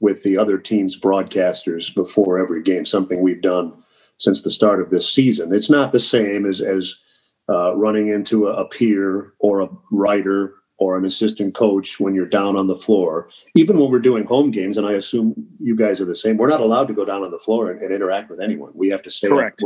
with 0.02 0.24
the 0.24 0.38
other 0.38 0.58
team's 0.58 1.00
broadcasters 1.00 1.96
before 1.96 2.38
every 2.38 2.62
game, 2.62 2.86
something 2.86 3.22
we've 3.22 3.42
done 3.42 3.82
since 4.18 4.42
the 4.42 4.52
start 4.52 4.82
of 4.82 4.90
this 4.90 5.08
season. 5.08 5.54
It's 5.54 5.70
not 5.70 5.94
the 5.94 6.02
same 6.02 6.46
as 6.46 6.60
as 6.60 7.02
uh, 7.48 7.74
running 7.78 8.10
into 8.10 8.48
a, 8.48 8.56
a 8.56 8.68
peer 8.68 9.32
or 9.40 9.62
a 9.62 9.70
writer 9.90 10.56
or 10.80 10.98
an 10.98 11.06
assistant 11.06 11.56
coach 11.56 11.98
when 11.98 12.14
you're 12.14 12.26
down 12.26 12.58
on 12.58 12.68
the 12.68 12.76
floor. 12.76 13.30
Even 13.56 13.80
when 13.80 13.90
we're 13.90 14.00
doing 14.00 14.26
home 14.26 14.52
games, 14.52 14.78
and 14.78 14.86
I 14.86 14.92
assume 14.92 15.48
you 15.62 15.78
guys 15.78 16.02
are 16.02 16.06
the 16.06 16.14
same, 16.14 16.36
we're 16.36 16.50
not 16.50 16.60
allowed 16.60 16.90
to 16.90 16.94
go 16.94 17.06
down 17.06 17.24
on 17.24 17.32
the 17.32 17.40
floor 17.40 17.72
and, 17.72 17.82
and 17.82 17.94
interact 17.94 18.30
with 18.30 18.42
anyone. 18.42 18.74
We 18.76 18.90
have 18.90 19.02
to 19.04 19.10
stay 19.10 19.30
Correct. 19.30 19.64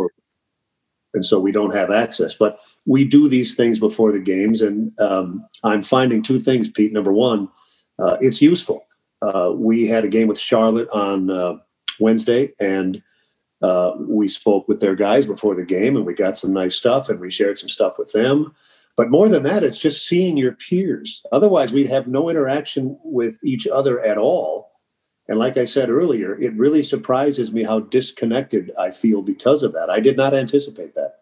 And 1.14 1.26
so 1.26 1.40
we 1.40 1.52
don't 1.52 1.76
have 1.76 1.92
access. 1.92 2.36
But 2.36 2.60
we 2.86 3.04
do 3.04 3.28
these 3.28 3.56
things 3.56 3.80
before 3.80 4.12
the 4.12 4.20
games. 4.20 4.62
And 4.62 4.98
um, 5.00 5.46
I'm 5.64 5.84
finding 5.84 6.22
two 6.22 6.40
things, 6.40 6.70
Pete. 6.70 6.94
Number 6.94 7.12
one, 7.12 7.50
uh, 8.00 8.18
it's 8.22 8.42
useful. 8.42 8.86
Uh, 9.22 9.52
we 9.54 9.88
had 9.88 10.04
a 10.04 10.10
game 10.10 10.28
with 10.28 10.40
Charlotte 10.40 10.90
on 10.90 11.30
uh, 11.30 11.56
Wednesday, 12.00 12.54
and 12.60 13.04
uh, 13.62 13.92
we 14.00 14.28
spoke 14.28 14.68
with 14.68 14.80
their 14.80 14.96
guys 14.96 15.28
before 15.28 15.54
the 15.54 15.64
game, 15.64 15.96
and 15.96 16.06
we 16.06 16.16
got 16.16 16.38
some 16.38 16.54
nice 16.54 16.76
stuff, 16.76 17.10
and 17.10 17.20
we 17.20 17.30
shared 17.30 17.60
some 17.60 17.70
stuff 17.70 18.00
with 18.00 18.12
them. 18.14 18.56
But 18.98 19.12
more 19.12 19.30
than 19.30 19.44
that, 19.44 19.64
it's 19.64 19.80
just 19.80 20.08
seeing 20.08 20.38
your 20.38 20.54
peers. 20.54 21.24
Otherwise, 21.32 21.72
we'd 21.72 21.90
have 21.90 22.08
no 22.08 22.30
interaction 22.30 22.98
with 23.04 23.38
each 23.44 23.68
other 23.68 24.04
at 24.04 24.18
all. 24.18 24.71
And 25.32 25.40
like 25.40 25.56
I 25.56 25.64
said 25.64 25.90
earlier, 25.90 26.38
it 26.38 26.54
really 26.56 26.84
surprises 26.84 27.54
me 27.54 27.64
how 27.64 27.80
disconnected 27.80 28.70
I 28.78 28.92
feel 28.92 29.22
because 29.22 29.64
of 29.64 29.72
that. 29.72 29.90
I 29.90 30.02
did 30.02 30.18
not 30.18 30.34
anticipate 30.34 30.94
that. 30.96 31.20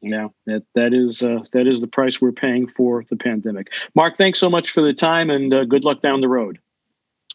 Yeah, 0.00 0.28
that 0.46 0.62
that 0.74 0.94
is 0.94 1.22
uh, 1.22 1.40
that 1.52 1.66
is 1.66 1.82
the 1.82 1.86
price 1.86 2.22
we're 2.22 2.32
paying 2.32 2.66
for 2.66 3.04
the 3.10 3.16
pandemic. 3.16 3.68
Mark, 3.94 4.16
thanks 4.16 4.38
so 4.38 4.48
much 4.48 4.70
for 4.70 4.80
the 4.80 4.94
time, 4.94 5.28
and 5.28 5.52
uh, 5.52 5.66
good 5.66 5.84
luck 5.84 6.00
down 6.00 6.22
the 6.22 6.28
road. 6.28 6.58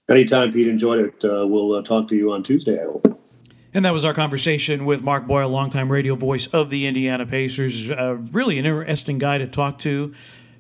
Anytime, 0.09 0.51
Pete. 0.51 0.67
Enjoyed 0.67 0.99
it. 0.99 1.23
Uh, 1.23 1.45
we'll 1.45 1.73
uh, 1.73 1.83
talk 1.83 2.07
to 2.07 2.15
you 2.15 2.31
on 2.31 2.41
Tuesday. 2.41 2.81
I 2.81 2.85
hope. 2.85 3.21
And 3.75 3.85
that 3.85 3.93
was 3.93 4.03
our 4.03 4.15
conversation 4.15 4.85
with 4.85 5.03
Mark 5.03 5.27
Boyle, 5.27 5.49
longtime 5.49 5.91
radio 5.91 6.15
voice 6.15 6.47
of 6.47 6.71
the 6.71 6.87
Indiana 6.87 7.27
Pacers. 7.27 7.91
Uh, 7.91 8.17
really 8.31 8.57
an 8.57 8.65
interesting 8.65 9.19
guy 9.19 9.37
to 9.37 9.45
talk 9.45 9.77
to. 9.79 10.15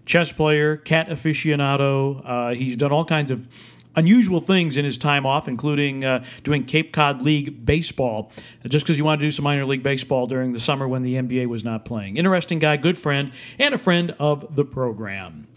Chess 0.05 0.31
player, 0.31 0.77
cat 0.77 1.09
aficionado. 1.09 2.21
Uh, 2.23 2.53
he's 2.53 2.77
done 2.77 2.91
all 2.91 3.05
kinds 3.05 3.31
of 3.31 3.47
unusual 3.95 4.41
things 4.41 4.77
in 4.77 4.85
his 4.85 4.97
time 4.97 5.25
off, 5.25 5.47
including 5.47 6.03
uh, 6.03 6.23
doing 6.43 6.63
Cape 6.63 6.93
Cod 6.93 7.21
League 7.21 7.65
baseball, 7.65 8.31
just 8.67 8.85
because 8.85 8.97
you 8.97 9.05
wanted 9.05 9.21
to 9.21 9.27
do 9.27 9.31
some 9.31 9.43
minor 9.43 9.65
league 9.65 9.83
baseball 9.83 10.25
during 10.25 10.51
the 10.51 10.59
summer 10.59 10.87
when 10.87 11.01
the 11.03 11.15
NBA 11.15 11.47
was 11.47 11.63
not 11.63 11.85
playing. 11.85 12.17
Interesting 12.17 12.59
guy, 12.59 12.77
good 12.77 12.97
friend, 12.97 13.31
and 13.57 13.73
a 13.73 13.77
friend 13.77 14.15
of 14.19 14.55
the 14.55 14.65
program. 14.65 15.47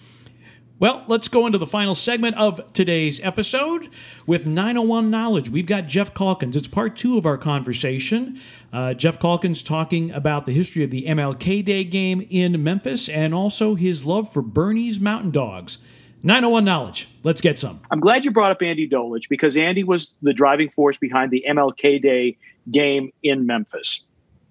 Well, 0.81 1.03
let's 1.09 1.27
go 1.27 1.44
into 1.44 1.59
the 1.59 1.66
final 1.66 1.96
segment 1.96 2.37
of 2.37 2.72
today's 2.72 3.20
episode 3.24 3.88
with 4.27 4.46
901 4.46 5.11
Knowledge. 5.11 5.51
We've 5.51 5.66
got 5.66 5.88
Geoff 5.88 6.14
Calkins. 6.14 6.55
It's 6.55 6.68
part 6.68 6.94
two 6.94 7.18
of 7.18 7.27
our 7.27 7.37
conversation. 7.37 8.40
Uh, 8.72 8.94
Geoff 8.94 9.18
Calkins 9.18 9.61
talking 9.61 10.12
about 10.12 10.46
the 10.46 10.53
history 10.53 10.85
of 10.85 10.92
the 10.92 11.07
MLK 11.07 11.64
Day 11.64 11.83
game 11.83 12.24
in 12.31 12.62
Memphis 12.62 13.09
and 13.09 13.35
also 13.35 13.74
his 13.74 14.05
love 14.05 14.33
for 14.33 14.40
Bernese 14.40 15.01
Mountain 15.01 15.33
Dogs. 15.33 15.79
901 16.22 16.64
Knowledge. 16.64 17.09
Let's 17.22 17.40
get 17.40 17.59
some. 17.59 17.81
I'm 17.90 18.00
glad 18.00 18.24
you 18.24 18.31
brought 18.31 18.50
up 18.50 18.62
Andy 18.62 18.88
Dolich 18.88 19.28
because 19.28 19.57
Andy 19.57 19.85
was 19.85 20.16
the 20.22 20.33
driving 20.33 20.68
force 20.70 20.96
behind 20.96 21.31
the 21.31 21.44
MLK 21.48 22.02
Day 22.02 22.37
game 22.70 23.12
in 23.22 23.46
Memphis. 23.46 24.02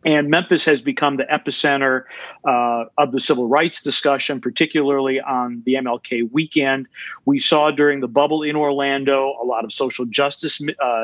And 0.06 0.30
Memphis 0.30 0.64
has 0.64 0.82
become 0.82 1.18
the 1.18 1.26
epicenter 1.26 2.04
uh, 2.48 2.86
of 2.98 3.12
the 3.12 3.20
civil 3.20 3.48
rights 3.48 3.82
discussion, 3.82 4.40
particularly 4.40 5.20
on 5.20 5.64
the 5.66 5.74
MLK 5.74 6.32
weekend. 6.32 6.88
We 7.26 7.40
saw 7.40 7.72
during 7.72 8.00
the 8.00 8.08
bubble 8.08 8.44
in 8.44 8.56
Orlando 8.56 9.36
a 9.42 9.46
lot 9.46 9.66
of 9.66 9.74
social 9.74 10.06
justice 10.06 10.62
uh, 10.82 11.04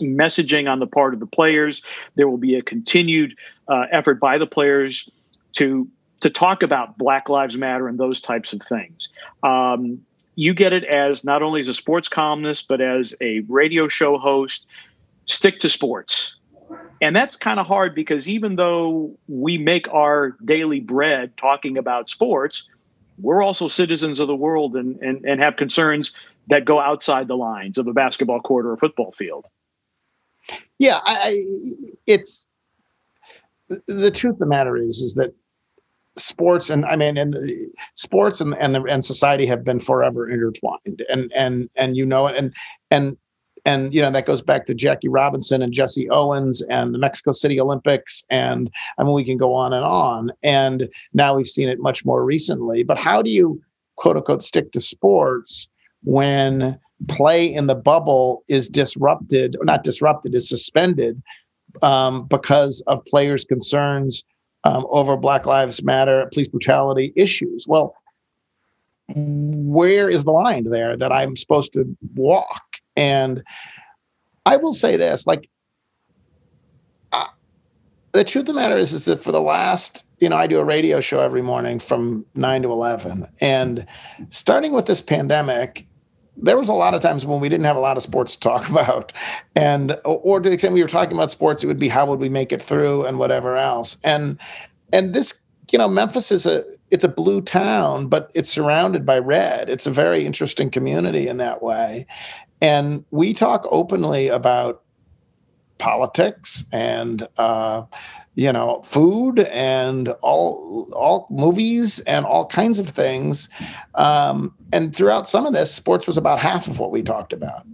messaging 0.00 0.70
on 0.70 0.80
the 0.80 0.86
part 0.86 1.14
of 1.14 1.20
the 1.20 1.26
players. 1.26 1.80
There 2.16 2.28
will 2.28 2.36
be 2.36 2.56
a 2.56 2.62
continued 2.62 3.34
uh, 3.68 3.84
effort 3.90 4.20
by 4.20 4.36
the 4.36 4.46
players 4.46 5.08
to 5.54 5.88
to 6.20 6.30
talk 6.30 6.62
about 6.62 6.98
Black 6.98 7.28
Lives 7.28 7.56
Matter 7.56 7.88
and 7.88 7.98
those 7.98 8.20
types 8.20 8.52
of 8.52 8.62
things. 8.62 9.08
Um, 9.42 10.00
you 10.34 10.54
get 10.54 10.72
it 10.72 10.84
as 10.84 11.24
not 11.24 11.42
only 11.42 11.60
as 11.60 11.68
a 11.68 11.74
sports 11.74 12.08
columnist, 12.08 12.68
but 12.68 12.80
as 12.80 13.14
a 13.20 13.40
radio 13.48 13.88
show 13.88 14.18
host. 14.18 14.66
Stick 15.24 15.58
to 15.60 15.68
sports. 15.68 16.34
And 17.00 17.14
that's 17.14 17.36
kind 17.36 17.60
of 17.60 17.66
hard 17.66 17.94
because 17.94 18.28
even 18.28 18.56
though 18.56 19.16
we 19.28 19.58
make 19.58 19.88
our 19.92 20.36
daily 20.44 20.80
bread 20.80 21.36
talking 21.36 21.76
about 21.76 22.08
sports, 22.08 22.64
we're 23.18 23.42
also 23.42 23.68
citizens 23.68 24.20
of 24.20 24.28
the 24.28 24.36
world 24.36 24.76
and, 24.76 24.96
and, 25.00 25.24
and 25.24 25.42
have 25.42 25.56
concerns 25.56 26.12
that 26.48 26.64
go 26.64 26.80
outside 26.80 27.28
the 27.28 27.36
lines 27.36 27.78
of 27.78 27.86
a 27.86 27.92
basketball 27.92 28.40
court 28.40 28.66
or 28.66 28.72
a 28.72 28.78
football 28.78 29.12
field. 29.12 29.46
Yeah, 30.78 31.00
I, 31.04 31.44
it's 32.06 32.48
the 33.68 34.10
truth 34.10 34.34
of 34.34 34.38
the 34.38 34.46
matter 34.46 34.76
is 34.76 34.98
is 34.98 35.14
that 35.14 35.34
sports 36.16 36.70
and 36.70 36.84
I 36.86 36.96
mean 36.96 37.16
and 37.16 37.36
sports 37.94 38.40
and 38.40 38.54
and 38.58 38.74
the, 38.74 38.82
and 38.84 39.04
society 39.04 39.46
have 39.46 39.64
been 39.64 39.80
forever 39.80 40.28
intertwined. 40.28 41.02
And 41.08 41.32
and 41.34 41.68
and 41.76 41.96
you 41.96 42.06
know 42.06 42.26
it. 42.26 42.36
And 42.36 42.54
and 42.90 43.16
and 43.64 43.92
you 43.94 44.00
know 44.00 44.10
that 44.10 44.26
goes 44.26 44.42
back 44.42 44.66
to 44.66 44.74
Jackie 44.74 45.08
Robinson 45.08 45.62
and 45.62 45.72
Jesse 45.72 46.08
Owens 46.10 46.62
and 46.62 46.94
the 46.94 46.98
Mexico 46.98 47.32
City 47.32 47.60
Olympics. 47.60 48.24
And 48.30 48.70
I 48.98 49.04
mean 49.04 49.14
we 49.14 49.24
can 49.24 49.36
go 49.36 49.54
on 49.54 49.72
and 49.72 49.84
on. 49.84 50.32
And 50.42 50.88
now 51.12 51.36
we've 51.36 51.46
seen 51.46 51.68
it 51.68 51.80
much 51.80 52.04
more 52.04 52.24
recently. 52.24 52.82
But 52.82 52.98
how 52.98 53.22
do 53.22 53.30
you 53.30 53.60
quote 53.96 54.16
unquote 54.16 54.42
stick 54.42 54.72
to 54.72 54.80
sports 54.80 55.68
when 56.04 56.78
play 57.08 57.44
in 57.44 57.66
the 57.66 57.74
bubble 57.74 58.42
is 58.48 58.68
disrupted 58.68 59.56
or 59.60 59.64
not 59.64 59.84
disrupted 59.84 60.34
is 60.34 60.48
suspended 60.48 61.22
um, 61.82 62.26
because 62.26 62.82
of 62.86 63.04
players 63.04 63.44
concerns 63.44 64.24
um, 64.66 64.86
over 64.90 65.16
black 65.16 65.46
lives 65.46 65.82
matter 65.82 66.28
police 66.32 66.48
brutality 66.48 67.12
issues 67.16 67.66
well 67.68 67.94
where 69.14 70.08
is 70.08 70.24
the 70.24 70.32
line 70.32 70.64
there 70.64 70.96
that 70.96 71.12
i'm 71.12 71.36
supposed 71.36 71.72
to 71.72 71.96
walk 72.14 72.78
and 72.96 73.42
I 74.46 74.56
will 74.56 74.72
say 74.72 74.96
this 74.96 75.26
like, 75.26 75.50
uh, 77.12 77.26
the 78.12 78.24
truth 78.24 78.48
of 78.48 78.54
the 78.54 78.60
matter 78.60 78.76
is, 78.76 78.92
is 78.92 79.04
that 79.04 79.22
for 79.22 79.32
the 79.32 79.40
last, 79.40 80.06
you 80.20 80.28
know, 80.28 80.36
I 80.36 80.46
do 80.46 80.58
a 80.60 80.64
radio 80.64 81.00
show 81.00 81.20
every 81.20 81.42
morning 81.42 81.80
from 81.80 82.24
nine 82.34 82.62
to 82.62 82.70
11. 82.70 83.26
And 83.40 83.86
starting 84.30 84.72
with 84.72 84.86
this 84.86 85.02
pandemic, 85.02 85.86
there 86.36 86.58
was 86.58 86.68
a 86.68 86.74
lot 86.74 86.94
of 86.94 87.00
times 87.00 87.24
when 87.24 87.40
we 87.40 87.48
didn't 87.48 87.64
have 87.64 87.76
a 87.76 87.80
lot 87.80 87.96
of 87.96 88.02
sports 88.02 88.34
to 88.36 88.40
talk 88.40 88.68
about. 88.70 89.12
And 89.54 89.98
or 90.04 90.40
to 90.40 90.48
the 90.48 90.54
extent 90.54 90.74
we 90.74 90.82
were 90.82 90.88
talking 90.88 91.16
about 91.16 91.30
sports 91.30 91.64
it 91.64 91.66
would 91.66 91.78
be 91.78 91.88
how 91.88 92.06
would 92.06 92.20
we 92.20 92.28
make 92.28 92.52
it 92.52 92.62
through 92.62 93.06
and 93.06 93.18
whatever 93.18 93.56
else. 93.56 93.96
And 94.04 94.38
and 94.92 95.14
this 95.14 95.40
you 95.70 95.78
know 95.78 95.88
memphis 95.88 96.30
is 96.30 96.46
a 96.46 96.64
it's 96.90 97.02
a 97.02 97.08
blue 97.08 97.40
town 97.40 98.06
but 98.06 98.30
it's 98.34 98.50
surrounded 98.50 99.04
by 99.04 99.18
red. 99.18 99.68
It's 99.68 99.86
a 99.86 99.90
very 99.90 100.24
interesting 100.24 100.70
community 100.70 101.26
in 101.28 101.38
that 101.38 101.62
way. 101.62 102.06
And 102.60 103.04
we 103.10 103.32
talk 103.32 103.66
openly 103.70 104.28
about 104.28 104.82
politics 105.78 106.64
and 106.72 107.28
uh, 107.36 107.82
you 108.36 108.52
know 108.52 108.82
food 108.84 109.40
and 109.40 110.08
all 110.20 110.86
all 110.92 111.26
movies 111.30 111.98
and 112.00 112.24
all 112.24 112.46
kinds 112.46 112.78
of 112.78 112.90
things. 112.90 113.48
Um, 113.94 114.54
and 114.72 114.94
throughout 114.94 115.28
some 115.28 115.46
of 115.46 115.52
this 115.52 115.74
sports 115.74 116.06
was 116.06 116.18
about 116.18 116.38
half 116.38 116.68
of 116.68 116.78
what 116.78 116.92
we 116.92 117.02
talked 117.02 117.32
about. 117.32 117.66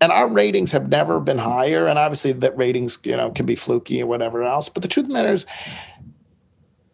And 0.00 0.10
our 0.10 0.26
ratings 0.26 0.72
have 0.72 0.88
never 0.88 1.20
been 1.20 1.38
higher. 1.38 1.86
And 1.86 1.96
obviously 1.98 2.32
that 2.32 2.56
ratings 2.56 2.98
you 3.04 3.16
know 3.16 3.30
can 3.30 3.46
be 3.46 3.54
fluky 3.54 4.02
or 4.02 4.06
whatever 4.06 4.42
else. 4.42 4.68
But 4.68 4.82
the 4.82 4.88
truth 4.88 5.04
of 5.04 5.10
the 5.10 5.14
matter 5.14 5.32
is 5.32 5.46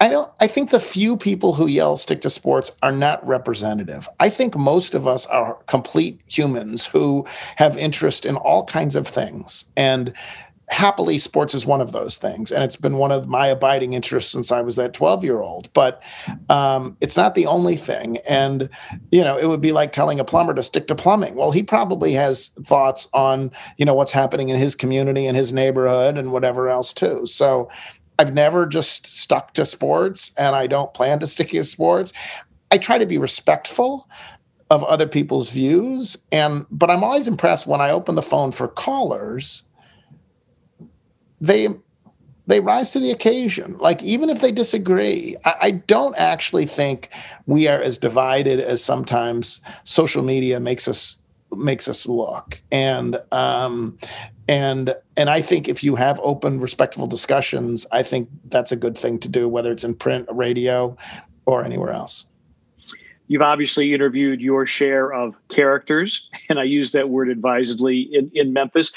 I 0.01 0.09
don't 0.11 0.31
I 0.41 0.49
think 0.49 0.71
the 0.71 0.81
few 0.81 1.17
people 1.17 1.55
who 1.55 1.69
yell 1.69 1.97
stick 1.97 2.21
to 2.23 2.31
sports 2.31 2.73
are 2.83 2.93
not 2.93 3.25
representative. 3.25 4.09
I 4.19 4.29
think 4.29 4.57
most 4.57 4.97
of 4.97 5.07
us 5.07 5.25
are 5.27 5.55
complete 5.67 6.21
humans 6.27 6.87
who 6.87 7.27
have 7.57 7.77
interest 7.77 8.27
in 8.27 8.35
all 8.37 8.65
kinds 8.65 8.97
of 8.97 9.07
things. 9.07 9.67
And 9.77 10.13
happily 10.71 11.19
sports 11.19 11.55
is 11.55 11.65
one 11.65 11.81
of 11.81 11.93
those 11.93 12.17
things 12.17 12.53
and 12.53 12.63
it's 12.63 12.77
been 12.77 12.99
one 12.99 13.11
of 13.11 13.27
my 13.27 13.47
abiding 13.47 13.95
interests 13.95 14.31
since 14.31 14.53
i 14.53 14.61
was 14.61 14.77
that 14.77 14.93
12 14.93 15.25
year 15.25 15.41
old 15.41 15.73
but 15.73 16.03
um, 16.51 16.97
it's 17.01 17.17
not 17.17 17.35
the 17.35 17.47
only 17.47 17.77
thing 17.77 18.19
and 18.29 18.69
you 19.11 19.23
know 19.23 19.39
it 19.39 19.49
would 19.49 19.61
be 19.61 19.73
like 19.73 19.93
telling 19.93 20.21
a 20.21 20.25
plumber 20.25 20.55
to 20.55 20.63
stick 20.63 20.87
to 20.87 20.95
plumbing 20.95 21.35
well 21.35 21.51
he 21.51 21.63
probably 21.63 22.13
has 22.13 22.49
thoughts 22.67 23.09
on 23.15 23.51
you 23.79 23.85
know 23.85 23.95
what's 23.95 24.13
happening 24.13 24.51
in 24.51 24.57
his 24.57 24.75
community 24.75 25.27
and 25.27 25.37
his 25.37 25.53
neighborhood 25.53 26.19
and 26.19 26.33
whatever 26.33 26.69
else 26.69 26.93
too 26.93 27.25
so 27.25 27.69
I've 28.19 28.35
never 28.35 28.67
just 28.67 29.07
stuck 29.07 29.55
to 29.55 29.65
sports 29.65 30.33
and 30.37 30.57
I 30.57 30.67
don't 30.67 30.93
plan 30.93 31.21
to 31.21 31.27
stick 31.27 31.51
to 31.51 31.63
sports. 31.63 32.13
I 32.73 32.79
try 32.79 32.99
to 32.99 33.07
be 33.07 33.17
respectful 33.17 34.09
of 34.71 34.85
other 34.85 35.07
people's 35.07 35.51
views 35.51 36.17
and 36.31 36.67
but 36.71 36.91
I'm 36.91 37.03
always 37.03 37.29
impressed 37.29 37.67
when 37.67 37.81
I 37.81 37.91
open 37.91 38.17
the 38.17 38.23
phone 38.23 38.53
for 38.53 38.69
callers 38.69 39.63
they 41.41 41.69
they 42.47 42.61
rise 42.61 42.93
to 42.93 42.99
the 42.99 43.11
occasion. 43.11 43.77
Like 43.79 44.03
even 44.03 44.31
if 44.31 44.41
they 44.41 44.53
disagree, 44.53 45.37
I, 45.45 45.55
I, 45.61 45.71
don't 45.71 46.17
actually 46.17 46.65
think 46.65 47.11
we 47.45 47.69
are 47.69 47.81
as 47.81 47.99
divided 47.99 48.59
as 48.59 48.83
sometimes 48.83 49.61
social 49.85 50.23
media 50.23 50.59
makes 50.59 50.89
us 50.89 51.19
makes 51.55 51.89
us 51.89 52.07
look. 52.07 52.61
And 52.73 53.21
um, 53.33 53.99
and 54.49 54.95
and 55.17 55.29
I 55.29 55.43
think 55.43 55.69
if 55.69 55.85
you 55.85 55.97
have 55.97 56.19
open, 56.23 56.59
respectful 56.59 57.07
discussions, 57.07 57.87
I 57.93 58.03
think 58.03 58.31
that's 58.47 58.73
a 58.73 58.77
good 58.77 58.97
thing 58.97 59.19
to 59.21 59.29
do, 59.29 59.49
whether 59.49 59.71
it's 59.71 59.85
in 59.85 59.95
print, 59.95 60.27
radio, 60.33 60.97
or 61.45 61.65
anywhere 61.65 61.93
else. 61.93 62.25
You've 63.31 63.43
obviously 63.43 63.93
interviewed 63.93 64.41
your 64.41 64.65
share 64.65 65.13
of 65.13 65.35
characters, 65.51 66.27
and 66.49 66.59
I 66.59 66.65
use 66.65 66.93
that 66.93 67.11
word 67.11 67.29
advisedly 67.29 68.09
in, 68.11 68.31
in 68.33 68.55
Memphis. 68.55 68.93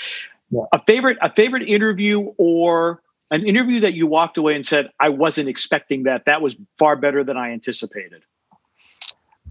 Yeah. 0.51 0.63
A 0.73 0.81
favorite, 0.85 1.17
a 1.21 1.33
favorite 1.33 1.67
interview 1.67 2.33
or 2.37 3.01
an 3.31 3.45
interview 3.45 3.79
that 3.79 3.93
you 3.93 4.05
walked 4.05 4.37
away 4.37 4.55
and 4.55 4.65
said, 4.65 4.89
I 4.99 5.09
wasn't 5.09 5.47
expecting 5.47 6.03
that. 6.03 6.23
That 6.25 6.41
was 6.41 6.57
far 6.77 6.95
better 6.95 7.23
than 7.23 7.37
I 7.37 7.51
anticipated. 7.51 8.23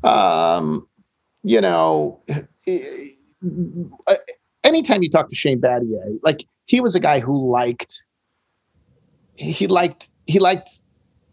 Um, 0.04 0.86
you 1.42 1.60
know, 1.60 2.20
eh, 2.28 2.42
eh, 2.66 2.78
eh, 4.08 4.14
anytime 4.64 5.02
you 5.02 5.10
talk 5.10 5.28
to 5.28 5.34
Shane 5.34 5.60
Battier, 5.60 6.18
like 6.22 6.44
he 6.66 6.80
was 6.80 6.94
a 6.94 7.00
guy 7.00 7.20
who 7.20 7.48
liked, 7.48 8.04
he 9.34 9.66
liked, 9.66 10.10
he 10.26 10.38
liked 10.38 10.78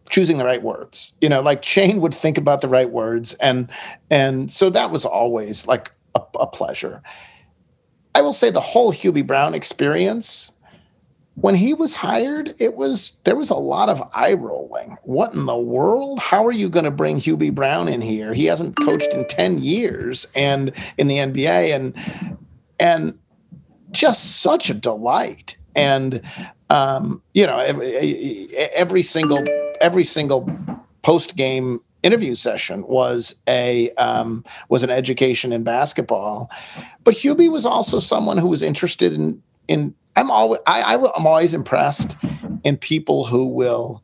choosing 0.09 0.37
the 0.37 0.45
right 0.45 0.63
words. 0.63 1.15
You 1.21 1.29
know, 1.29 1.41
like 1.41 1.63
Shane 1.63 2.01
would 2.01 2.13
think 2.13 2.37
about 2.37 2.61
the 2.61 2.69
right 2.69 2.89
words, 2.89 3.33
and 3.35 3.69
and 4.09 4.51
so 4.51 4.69
that 4.69 4.91
was 4.91 5.05
always 5.05 5.67
like 5.67 5.91
a, 6.15 6.21
a 6.39 6.47
pleasure. 6.47 7.01
I 8.17 8.21
will 8.21 8.33
say 8.33 8.49
the 8.49 8.59
whole 8.59 8.91
Hubie 8.91 9.25
Brown 9.25 9.53
experience 9.53 10.51
when 11.35 11.53
he 11.53 11.75
was 11.75 11.93
hired, 11.93 12.55
it 12.59 12.73
was 12.73 13.15
there 13.25 13.35
was 13.35 13.51
a 13.51 13.55
lot 13.55 13.89
of 13.89 14.01
eye 14.11 14.33
rolling. 14.33 14.97
What 15.03 15.35
in 15.35 15.45
the 15.45 15.55
world? 15.55 16.17
How 16.17 16.43
are 16.47 16.51
you 16.51 16.67
going 16.67 16.85
to 16.85 16.91
bring 16.91 17.19
Hubie 17.19 17.53
Brown 17.53 17.87
in 17.87 18.01
here? 18.01 18.33
He 18.33 18.45
hasn't 18.45 18.75
coached 18.75 19.13
in 19.13 19.27
10 19.27 19.59
years 19.59 20.25
and 20.35 20.73
in 20.97 21.07
the 21.07 21.17
NBA 21.17 21.75
and 21.75 22.47
and 22.79 23.19
just 23.91 24.41
such 24.41 24.71
a 24.71 24.73
delight. 24.73 25.59
And 25.75 26.23
um, 26.71 27.21
you 27.35 27.45
know, 27.45 27.59
every, 27.59 28.47
every 28.73 29.03
single 29.03 29.43
every 29.79 30.05
single 30.05 30.51
post 31.03 31.35
game 31.35 31.81
interview 32.07 32.35
session 32.35 32.87
was 32.87 33.35
a 33.47 33.91
um, 33.91 34.43
was 34.69 34.81
an 34.81 34.89
education 34.89 35.51
in 35.51 35.63
basketball. 35.63 36.49
But 37.03 37.15
Hubie 37.15 37.51
was 37.51 37.65
also 37.65 37.99
someone 37.99 38.37
who 38.37 38.47
was 38.47 38.61
interested 38.61 39.13
in 39.13 39.43
in 39.67 39.93
I'm 40.15 40.31
always 40.31 40.61
I, 40.65 40.95
I 40.95 40.95
I'm 41.15 41.27
always 41.27 41.53
impressed 41.53 42.15
in 42.63 42.77
people 42.77 43.25
who 43.25 43.47
will 43.47 44.01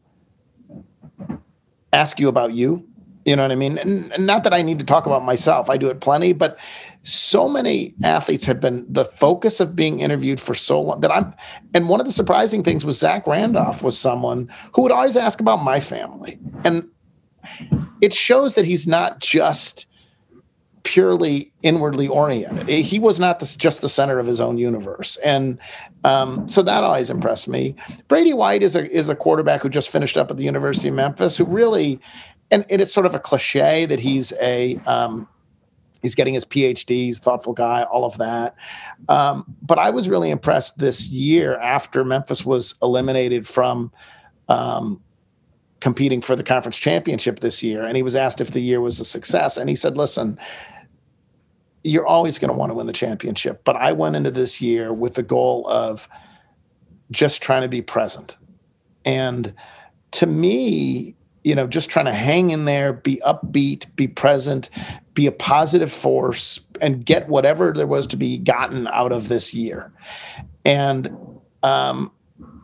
ask 1.93 2.19
you 2.19 2.27
about 2.27 2.53
you. 2.53 2.87
You 3.25 3.37
know 3.37 3.43
what 3.43 3.53
I 3.53 3.55
mean? 3.55 3.77
And 3.77 4.11
not 4.27 4.43
that 4.43 4.53
I 4.53 4.61
need 4.61 4.79
to 4.79 4.85
talk 4.85 5.05
about 5.05 5.23
myself. 5.23 5.69
I 5.69 5.77
do 5.77 5.89
it 5.89 6.01
plenty, 6.01 6.33
but 6.33 6.57
so 7.03 7.47
many 7.47 7.93
athletes 8.03 8.43
have 8.45 8.59
been 8.59 8.85
the 8.91 9.05
focus 9.05 9.61
of 9.61 9.77
being 9.77 10.01
interviewed 10.01 10.41
for 10.41 10.55
so 10.55 10.81
long 10.81 10.99
that 11.01 11.11
I'm 11.11 11.33
and 11.73 11.87
one 11.87 12.01
of 12.01 12.05
the 12.05 12.11
surprising 12.11 12.63
things 12.63 12.83
was 12.83 12.99
Zach 12.99 13.25
Randolph 13.25 13.81
was 13.81 13.97
someone 13.97 14.51
who 14.73 14.81
would 14.81 14.91
always 14.91 15.15
ask 15.15 15.39
about 15.39 15.63
my 15.63 15.79
family. 15.79 16.37
And 16.65 16.89
it 18.01 18.13
shows 18.13 18.53
that 18.55 18.65
he's 18.65 18.87
not 18.87 19.19
just 19.19 19.87
purely 20.83 21.53
inwardly 21.63 22.07
oriented. 22.07 22.67
He 22.67 22.99
was 22.99 23.19
not 23.19 23.39
the, 23.39 23.55
just 23.57 23.81
the 23.81 23.89
center 23.89 24.19
of 24.19 24.27
his 24.27 24.41
own 24.41 24.57
universe, 24.57 25.17
and 25.17 25.57
um, 26.03 26.47
so 26.47 26.61
that 26.61 26.83
always 26.83 27.09
impressed 27.09 27.47
me. 27.47 27.75
Brady 28.07 28.33
White 28.33 28.63
is 28.63 28.75
a 28.75 28.89
is 28.91 29.09
a 29.09 29.15
quarterback 29.15 29.61
who 29.61 29.69
just 29.69 29.89
finished 29.89 30.17
up 30.17 30.29
at 30.29 30.37
the 30.37 30.43
University 30.43 30.89
of 30.89 30.95
Memphis, 30.95 31.37
who 31.37 31.45
really, 31.45 31.99
and, 32.51 32.65
and 32.69 32.81
it's 32.81 32.93
sort 32.93 33.05
of 33.05 33.15
a 33.15 33.19
cliche 33.19 33.85
that 33.85 33.99
he's 33.99 34.33
a 34.41 34.77
um, 34.85 35.27
he's 36.03 36.15
getting 36.15 36.35
his 36.35 36.45
PhD, 36.45 36.89
he's 36.89 37.17
thoughtful 37.17 37.53
guy, 37.53 37.83
all 37.83 38.05
of 38.05 38.17
that. 38.19 38.55
Um, 39.09 39.45
but 39.61 39.79
I 39.79 39.89
was 39.89 40.07
really 40.07 40.29
impressed 40.29 40.77
this 40.77 41.09
year 41.09 41.57
after 41.57 42.03
Memphis 42.03 42.45
was 42.45 42.75
eliminated 42.83 43.47
from 43.47 43.91
um, 44.49 45.01
competing 45.83 46.21
for 46.21 46.33
the 46.37 46.43
conference 46.43 46.77
championship 46.77 47.41
this 47.41 47.61
year. 47.61 47.83
And 47.83 47.97
he 47.97 48.03
was 48.03 48.15
asked 48.15 48.39
if 48.39 48.51
the 48.51 48.61
year 48.61 48.79
was 48.79 49.01
a 49.01 49.05
success. 49.05 49.57
And 49.57 49.69
he 49.69 49.75
said, 49.75 49.97
listen, 49.97 50.39
you're 51.83 52.07
always 52.07 52.39
going 52.39 52.49
to 52.51 52.57
want 52.57 52.69
to 52.69 52.73
win 52.73 52.87
the 52.87 52.93
championship. 52.93 53.65
But 53.65 53.75
I 53.75 53.91
went 53.91 54.15
into 54.15 54.31
this 54.31 54.61
year 54.61 54.93
with 54.93 55.15
the 55.15 55.23
goal 55.23 55.67
of 55.67 56.07
just 57.11 57.43
trying 57.43 57.63
to 57.63 57.67
be 57.67 57.81
present. 57.81 58.37
And 59.03 59.53
to 60.11 60.25
me, 60.25 61.15
you 61.43 61.53
know, 61.53 61.67
just 61.67 61.89
trying 61.89 62.05
to 62.05 62.13
hang 62.13 62.51
in 62.51 62.63
there, 62.63 62.93
be 62.93 63.21
upbeat, 63.25 63.93
be 63.97 64.07
present, 64.07 64.69
be 65.13 65.27
a 65.27 65.33
positive 65.33 65.91
force, 65.91 66.61
and 66.79 67.05
get 67.05 67.27
whatever 67.27 67.73
there 67.73 67.87
was 67.87 68.07
to 68.07 68.15
be 68.15 68.37
gotten 68.37 68.87
out 68.87 69.11
of 69.11 69.27
this 69.27 69.53
year. 69.53 69.91
And 70.63 71.13
um, 71.61 72.09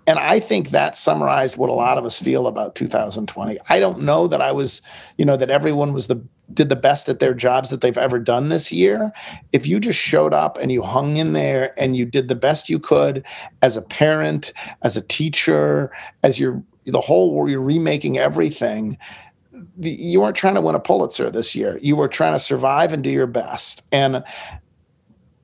and 0.10 0.18
I 0.18 0.40
think 0.40 0.72
that 0.72 0.98
summarized 0.98 1.56
what 1.56 1.70
a 1.70 1.74
lot 1.74 2.00
of 2.00 2.04
us 2.04 2.20
feel 2.20 2.48
about 2.48 2.74
2020. 2.74 3.60
I 3.70 3.80
don't 3.80 4.02
know 4.02 4.28
that 4.28 4.42
I 4.42 4.52
was, 4.52 4.82
you 5.20 5.26
know, 5.26 5.38
that 5.38 5.52
everyone 5.52 5.94
was 5.94 6.08
the 6.08 6.20
did 6.52 6.70
the 6.70 6.76
best 6.76 7.08
at 7.10 7.20
their 7.20 7.36
jobs 7.36 7.70
that 7.70 7.82
they've 7.82 7.96
ever 7.96 8.18
done 8.18 8.50
this 8.50 8.72
year. 8.72 9.12
If 9.54 9.68
you 9.68 9.80
just 9.80 10.00
showed 10.00 10.34
up 10.34 10.58
and 10.58 10.72
you 10.72 10.82
hung 10.82 11.18
in 11.18 11.34
there 11.34 11.80
and 11.80 11.96
you 11.96 12.06
did 12.06 12.28
the 12.28 12.34
best 12.34 12.70
you 12.70 12.80
could 12.80 13.24
as 13.62 13.78
a 13.78 13.84
parent, 13.84 14.52
as 14.82 14.98
a 14.98 15.02
teacher, 15.02 15.92
as 16.24 16.40
you're 16.40 16.64
the 16.88 17.02
whole 17.02 17.36
where 17.36 17.48
you're 17.48 17.62
remaking 17.62 18.18
everything, 18.18 18.98
you 19.80 20.22
weren't 20.22 20.36
trying 20.36 20.56
to 20.56 20.62
win 20.62 20.74
a 20.74 20.80
Pulitzer 20.80 21.30
this 21.30 21.56
year. 21.56 21.78
You 21.84 21.96
were 21.96 22.08
trying 22.08 22.34
to 22.34 22.40
survive 22.40 22.94
and 22.94 23.04
do 23.04 23.12
your 23.12 23.28
best. 23.28 23.84
And 23.92 24.24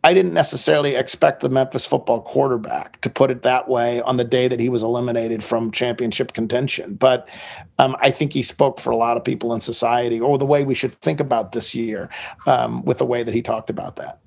I 0.06 0.14
didn't 0.14 0.36
necessarily 0.36 0.94
expect 0.94 1.40
the 1.42 1.50
Memphis 1.50 1.84
football 1.84 2.22
quarterback 2.22 3.02
to 3.02 3.10
put 3.10 3.32
it 3.32 3.42
that 3.42 3.68
way 3.68 4.04
on 4.04 4.18
the 4.18 4.24
day 4.24 4.48
that 4.48 4.60
he 4.60 4.70
was 4.70 4.84
eliminated 4.84 5.44
from 5.44 5.72
championship 5.72 6.32
contention. 6.34 6.94
But 6.94 7.28
um, 7.80 7.96
I 8.00 8.12
think 8.12 8.32
he 8.32 8.44
spoke 8.44 8.80
for 8.80 8.92
a 8.92 8.96
lot 8.96 9.18
of 9.18 9.24
people 9.24 9.52
in 9.52 9.62
society 9.62 10.22
or 10.22 10.38
the 10.38 10.46
way 10.46 10.64
we 10.64 10.76
should 10.76 10.94
think 10.94 11.20
about 11.20 11.54
this 11.54 11.74
year 11.74 12.12
um, 12.46 12.86
with 12.86 13.00
the 13.00 13.06
way 13.06 13.24
that 13.24 13.34
he 13.34 13.42
talked 13.42 13.72
about 13.72 13.96
that 13.96 14.20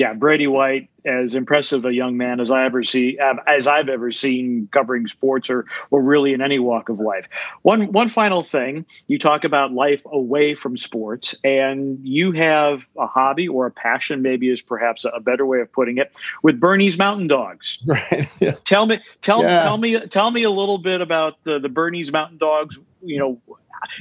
yeah, 0.00 0.14
Brady 0.14 0.46
White, 0.46 0.88
as 1.04 1.34
impressive 1.34 1.84
a 1.84 1.92
young 1.92 2.16
man 2.16 2.40
as 2.40 2.50
I 2.50 2.64
ever 2.64 2.82
see, 2.84 3.18
um, 3.18 3.38
as 3.46 3.66
I've 3.66 3.90
ever 3.90 4.10
seen 4.12 4.66
covering 4.72 5.06
sports 5.08 5.50
or 5.50 5.66
or 5.90 6.00
really 6.00 6.32
in 6.32 6.40
any 6.40 6.58
walk 6.58 6.88
of 6.88 6.98
life. 6.98 7.28
One 7.60 7.92
one 7.92 8.08
final 8.08 8.42
thing, 8.42 8.86
you 9.08 9.18
talk 9.18 9.44
about 9.44 9.74
life 9.74 10.02
away 10.10 10.54
from 10.54 10.78
sports, 10.78 11.34
and 11.44 11.98
you 12.02 12.32
have 12.32 12.88
a 12.98 13.06
hobby 13.06 13.46
or 13.46 13.66
a 13.66 13.70
passion, 13.70 14.22
maybe 14.22 14.48
is 14.48 14.62
perhaps 14.62 15.04
a 15.04 15.20
better 15.20 15.44
way 15.44 15.60
of 15.60 15.70
putting 15.70 15.98
it, 15.98 16.16
with 16.42 16.58
Bernese 16.58 16.96
Mountain 16.96 17.26
Dogs. 17.26 17.78
Right. 17.90 18.28
Yeah. 18.40 18.52
Tell 18.64 18.86
me, 18.86 19.00
tell 19.20 19.42
yeah. 19.42 19.64
tell 19.64 19.76
me, 19.76 19.98
tell 20.06 20.30
me 20.30 20.44
a 20.44 20.50
little 20.50 20.78
bit 20.78 21.00
about 21.00 21.42
the 21.44 21.58
the 21.58 21.68
Bernese 21.68 22.12
Mountain 22.12 22.38
Dogs. 22.38 22.78
You 23.02 23.18
know, 23.18 23.56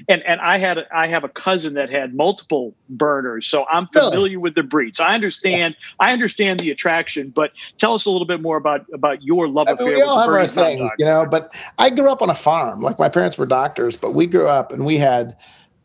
and 0.08 0.22
and 0.24 0.42
I 0.42 0.58
had 0.58 0.86
I 0.94 1.08
have 1.08 1.24
a 1.24 1.30
cousin 1.30 1.74
that 1.76 1.90
had 1.90 2.14
multiple 2.14 2.76
Berners, 2.90 3.46
so 3.46 3.66
I'm 3.72 3.88
familiar 3.88 4.22
really? 4.22 4.38
with 4.38 4.56
the 4.56 4.64
breeds. 4.64 5.00
I 5.00 5.14
understand 5.14 5.76
yeah. 5.80 6.08
I 6.08 6.14
understand 6.14 6.60
the 6.60 6.72
attraction, 6.72 7.30
but 7.30 7.52
tell 7.78 7.94
us 7.94 8.06
a 8.06 8.12
little 8.12 8.28
bit 8.28 8.42
more 8.42 8.58
about 8.58 8.86
about 8.94 9.24
your 9.24 9.48
love 9.48 9.68
I 9.68 9.72
mean, 9.72 9.82
affair. 9.82 9.96
We 9.98 10.02
all 10.02 10.20
have 10.20 10.30
our 10.30 10.48
thing, 10.48 10.90
you 10.98 11.06
know. 11.06 11.26
But 11.26 11.54
I 11.78 11.90
grew 11.90 12.12
up 12.12 12.22
on 12.22 12.30
a 12.30 12.36
farm. 12.36 12.82
Like 12.82 13.00
my 13.00 13.10
parents 13.10 13.38
were 13.38 13.46
doctors, 13.46 13.96
but 13.96 14.14
we 14.14 14.28
grew 14.28 14.48
up 14.48 14.72
and 14.72 14.86
we 14.86 14.98
had 14.98 15.38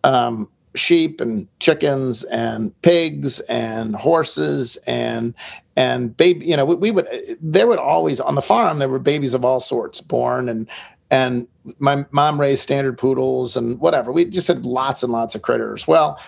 um, 0.02 0.48
sheep 0.74 1.20
and 1.20 1.48
chickens 1.60 2.24
and 2.24 2.80
pigs 2.82 3.40
and 3.40 3.94
horses 3.94 4.76
and 4.86 5.34
and 5.76 6.16
baby 6.16 6.46
you 6.46 6.56
know 6.56 6.64
we, 6.64 6.74
we, 6.76 6.90
would 6.90 7.08
there 7.40 7.66
would 7.66 7.78
always 7.78 8.20
on 8.20 8.34
the 8.34 8.42
farm 8.42 8.78
there 8.78 8.88
were 8.88 8.98
babies 8.98 9.34
of 9.34 9.44
all 9.44 9.60
sorts 9.60 10.00
born 10.00 10.48
and 10.48 10.68
and 11.14 11.46
my 11.78 12.04
mom 12.10 12.40
raised 12.40 12.64
standard 12.64 12.98
poodles 12.98 13.56
and 13.56 13.78
whatever. 13.78 14.10
We 14.10 14.24
just 14.24 14.48
had 14.48 14.66
lots 14.66 15.04
and 15.04 15.12
lots 15.12 15.36
of 15.36 15.42
critters. 15.42 15.86
Well, 15.86 16.20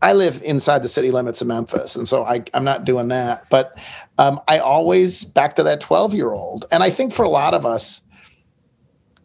I 0.00 0.12
live 0.12 0.40
inside 0.44 0.84
the 0.84 0.88
city 0.88 1.10
limits 1.10 1.40
of 1.40 1.48
Memphis, 1.48 1.96
and 1.96 2.06
so 2.06 2.24
I, 2.24 2.44
am 2.54 2.62
not 2.62 2.84
doing 2.84 3.08
that. 3.08 3.46
But 3.50 3.76
um, 4.16 4.40
I 4.46 4.60
always 4.60 5.24
back 5.24 5.56
to 5.56 5.64
that 5.64 5.80
12 5.80 6.14
year 6.14 6.30
old, 6.30 6.66
and 6.70 6.84
I 6.84 6.90
think 6.90 7.12
for 7.12 7.24
a 7.24 7.28
lot 7.28 7.52
of 7.52 7.66
us, 7.66 8.02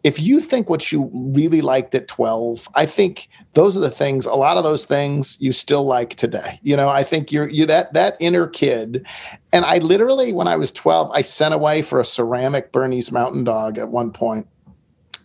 if 0.02 0.20
you 0.20 0.40
think 0.40 0.68
what 0.68 0.90
you 0.90 1.10
really 1.14 1.60
liked 1.60 1.94
at 1.94 2.08
12, 2.08 2.68
I 2.74 2.84
think 2.84 3.28
those 3.52 3.76
are 3.76 3.80
the 3.80 3.90
things. 3.90 4.26
A 4.26 4.34
lot 4.34 4.56
of 4.56 4.64
those 4.64 4.84
things 4.84 5.38
you 5.40 5.52
still 5.52 5.84
like 5.84 6.16
today. 6.16 6.58
You 6.62 6.76
know, 6.76 6.88
I 6.88 7.04
think 7.04 7.30
you're 7.30 7.48
you 7.48 7.66
that 7.66 7.94
that 7.94 8.16
inner 8.18 8.48
kid. 8.48 9.06
And 9.52 9.64
I 9.64 9.78
literally, 9.78 10.32
when 10.32 10.48
I 10.48 10.56
was 10.56 10.72
12, 10.72 11.12
I 11.12 11.22
sent 11.22 11.54
away 11.54 11.82
for 11.82 12.00
a 12.00 12.04
ceramic 12.04 12.72
Bernese 12.72 13.12
Mountain 13.12 13.44
Dog 13.44 13.78
at 13.78 13.88
one 13.88 14.10
point 14.10 14.48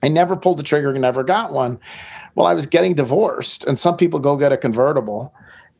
I 0.01 0.07
never 0.07 0.35
pulled 0.35 0.59
the 0.59 0.63
trigger, 0.63 0.91
and 0.91 1.01
never 1.01 1.23
got 1.23 1.51
one. 1.51 1.79
Well, 2.35 2.47
I 2.47 2.53
was 2.53 2.65
getting 2.65 2.93
divorced, 2.93 3.65
and 3.65 3.77
some 3.77 3.97
people 3.97 4.19
go 4.19 4.37
get 4.37 4.51
a 4.51 4.57
convertible. 4.57 5.33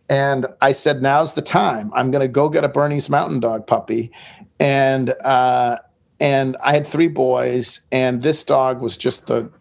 And 0.09 0.47
I 0.59 0.71
said, 0.71 1.01
now's 1.01 1.33
the 1.33 1.41
time. 1.41 1.91
I'm 1.93 2.09
going 2.11 2.21
to 2.21 2.27
go 2.27 2.49
get 2.49 2.63
a 2.63 2.67
Bernese 2.67 3.11
Mountain 3.11 3.41
Dog 3.41 3.67
puppy. 3.67 4.11
And, 4.59 5.11
uh, 5.23 5.77
and 6.19 6.57
I 6.63 6.73
had 6.73 6.87
three 6.87 7.07
boys, 7.07 7.81
and 7.91 8.23
this 8.23 8.43
dog 8.43 8.81
was 8.81 8.97
just 8.97 9.27
the, 9.27 9.51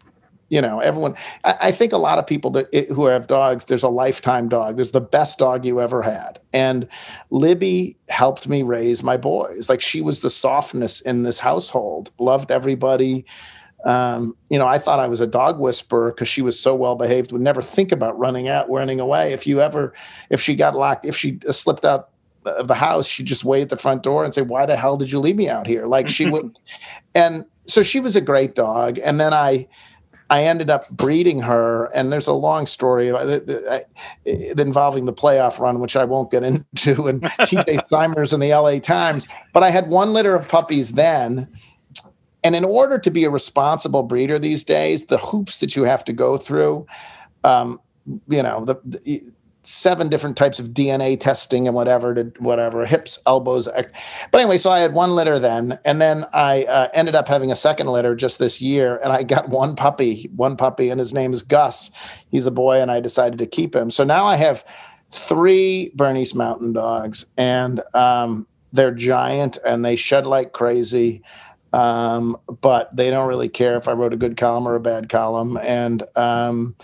you 0.49 0.59
know, 0.59 0.79
everyone. 0.79 1.15
I, 1.43 1.55
I 1.61 1.71
think 1.71 1.93
a 1.93 1.97
lot 1.97 2.17
of 2.17 2.25
people 2.25 2.49
that 2.51 2.67
it, 2.73 2.89
who 2.89 3.05
have 3.05 3.27
dogs, 3.27 3.65
there's 3.65 3.83
a 3.83 3.89
lifetime 3.89 4.49
dog. 4.49 4.75
There's 4.75 4.91
the 4.91 4.99
best 4.99 5.37
dog 5.37 5.63
you 5.63 5.79
ever 5.79 6.01
had. 6.01 6.39
And 6.51 6.87
Libby 7.29 7.97
helped 8.09 8.47
me 8.47 8.63
raise 8.63 9.03
my 9.03 9.17
boys. 9.17 9.69
Like 9.69 9.81
she 9.81 10.01
was 10.01 10.21
the 10.21 10.31
softness 10.31 10.99
in 10.99 11.21
this 11.21 11.39
household. 11.39 12.11
Loved 12.17 12.51
everybody 12.51 13.25
um, 13.85 14.35
you 14.49 14.59
know, 14.59 14.67
I 14.67 14.77
thought 14.77 14.99
I 14.99 15.07
was 15.07 15.21
a 15.21 15.27
dog 15.27 15.59
whisperer 15.59 16.11
because 16.11 16.27
she 16.27 16.41
was 16.41 16.59
so 16.59 16.75
well 16.75 16.95
behaved, 16.95 17.31
would 17.31 17.41
never 17.41 17.61
think 17.61 17.91
about 17.91 18.17
running 18.19 18.47
out, 18.47 18.69
running 18.69 18.99
away. 18.99 19.31
If 19.31 19.47
you 19.47 19.61
ever, 19.61 19.93
if 20.29 20.41
she 20.41 20.55
got 20.55 20.75
locked, 20.75 21.05
if 21.05 21.15
she 21.15 21.39
uh, 21.47 21.51
slipped 21.51 21.85
out 21.85 22.09
of 22.45 22.67
the 22.67 22.75
house, 22.75 23.07
she'd 23.07 23.25
just 23.25 23.45
wait 23.45 23.63
at 23.63 23.69
the 23.69 23.77
front 23.77 24.03
door 24.03 24.23
and 24.23 24.33
say, 24.33 24.41
Why 24.41 24.65
the 24.65 24.75
hell 24.75 24.97
did 24.97 25.11
you 25.11 25.19
leave 25.19 25.35
me 25.35 25.49
out 25.49 25.67
here? 25.67 25.87
Like 25.87 26.07
she 26.07 26.29
would. 26.29 26.57
And 27.15 27.45
so 27.65 27.81
she 27.83 27.99
was 27.99 28.15
a 28.15 28.21
great 28.21 28.55
dog. 28.55 28.99
And 28.99 29.19
then 29.19 29.33
I, 29.33 29.67
I 30.29 30.43
ended 30.43 30.69
up 30.69 30.87
breeding 30.89 31.41
her, 31.41 31.85
and 31.85 32.13
there's 32.13 32.27
a 32.27 32.33
long 32.33 32.67
story 32.67 33.09
uh, 33.09 33.17
uh, 33.17 33.79
involving 34.25 35.05
the 35.05 35.13
playoff 35.13 35.59
run, 35.59 35.79
which 35.79 35.95
I 35.95 36.05
won't 36.05 36.29
get 36.29 36.43
into, 36.43 37.07
and 37.07 37.21
TJ 37.21 37.85
Simers 37.85 38.31
in 38.31 38.39
the 38.39 38.49
LA 38.53 38.77
Times. 38.79 39.27
But 39.53 39.63
I 39.63 39.71
had 39.71 39.89
one 39.89 40.13
litter 40.13 40.35
of 40.35 40.47
puppies 40.47 40.91
then, 40.93 41.47
and 42.43 42.55
in 42.55 42.63
order 42.63 42.97
to 42.97 43.11
be 43.11 43.23
a 43.23 43.29
responsible 43.29 44.03
breeder 44.03 44.39
these 44.39 44.63
days, 44.63 45.05
the 45.05 45.17
hoops 45.17 45.59
that 45.59 45.75
you 45.75 45.83
have 45.83 46.03
to 46.05 46.13
go 46.13 46.37
through, 46.37 46.85
um, 47.43 47.79
you 48.27 48.41
know, 48.41 48.65
the, 48.65 48.75
the, 48.83 49.21
seven 49.63 50.07
different 50.09 50.37
types 50.37 50.57
of 50.57 50.69
DNA 50.69 51.19
testing 51.19 51.67
and 51.67 51.75
whatever 51.75 52.15
to 52.15 52.23
whatever 52.39 52.85
hips, 52.85 53.19
elbows. 53.27 53.67
But 53.67 54.41
anyway, 54.41 54.57
so 54.57 54.71
I 54.71 54.79
had 54.79 54.93
one 54.93 55.11
litter 55.11 55.37
then, 55.37 55.77
and 55.83 56.01
then 56.01 56.25
I 56.33 56.63
uh, 56.63 56.87
ended 56.93 57.13
up 57.13 57.27
having 57.27 57.51
a 57.51 57.55
second 57.55 57.87
litter 57.87 58.15
just 58.15 58.39
this 58.39 58.61
year, 58.61 58.99
and 59.03 59.11
I 59.11 59.23
got 59.23 59.49
one 59.49 59.75
puppy, 59.75 60.29
one 60.35 60.55
puppy, 60.55 60.89
and 60.89 60.99
his 60.99 61.13
name 61.13 61.33
is 61.33 61.41
Gus. 61.41 61.91
He's 62.31 62.45
a 62.45 62.51
boy, 62.51 62.81
and 62.81 62.89
I 62.89 62.99
decided 63.01 63.37
to 63.39 63.45
keep 63.45 63.75
him. 63.75 63.91
So 63.91 64.03
now 64.03 64.25
I 64.25 64.37
have 64.37 64.65
three 65.11 65.91
Bernese 65.93 66.37
Mountain 66.37 66.73
Dogs, 66.73 67.25
and 67.37 67.81
um, 67.93 68.47
they're 68.71 68.93
giant 68.93 69.57
and 69.65 69.83
they 69.83 69.95
shed 69.95 70.25
like 70.25 70.53
crazy 70.53 71.23
um, 71.73 72.37
but 72.61 72.95
they 72.95 73.09
don't 73.09 73.27
really 73.27 73.49
care 73.49 73.77
if 73.77 73.87
I 73.87 73.93
wrote 73.93 74.13
a 74.13 74.17
good 74.17 74.37
column 74.37 74.67
or 74.67 74.75
a 74.75 74.79
bad 74.79 75.09
column. 75.09 75.57
And 75.57 76.03
um, 76.15 76.75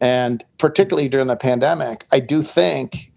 and 0.00 0.44
particularly 0.58 1.08
during 1.08 1.28
the 1.28 1.36
pandemic, 1.36 2.06
I 2.10 2.20
do 2.20 2.42
think 2.42 3.12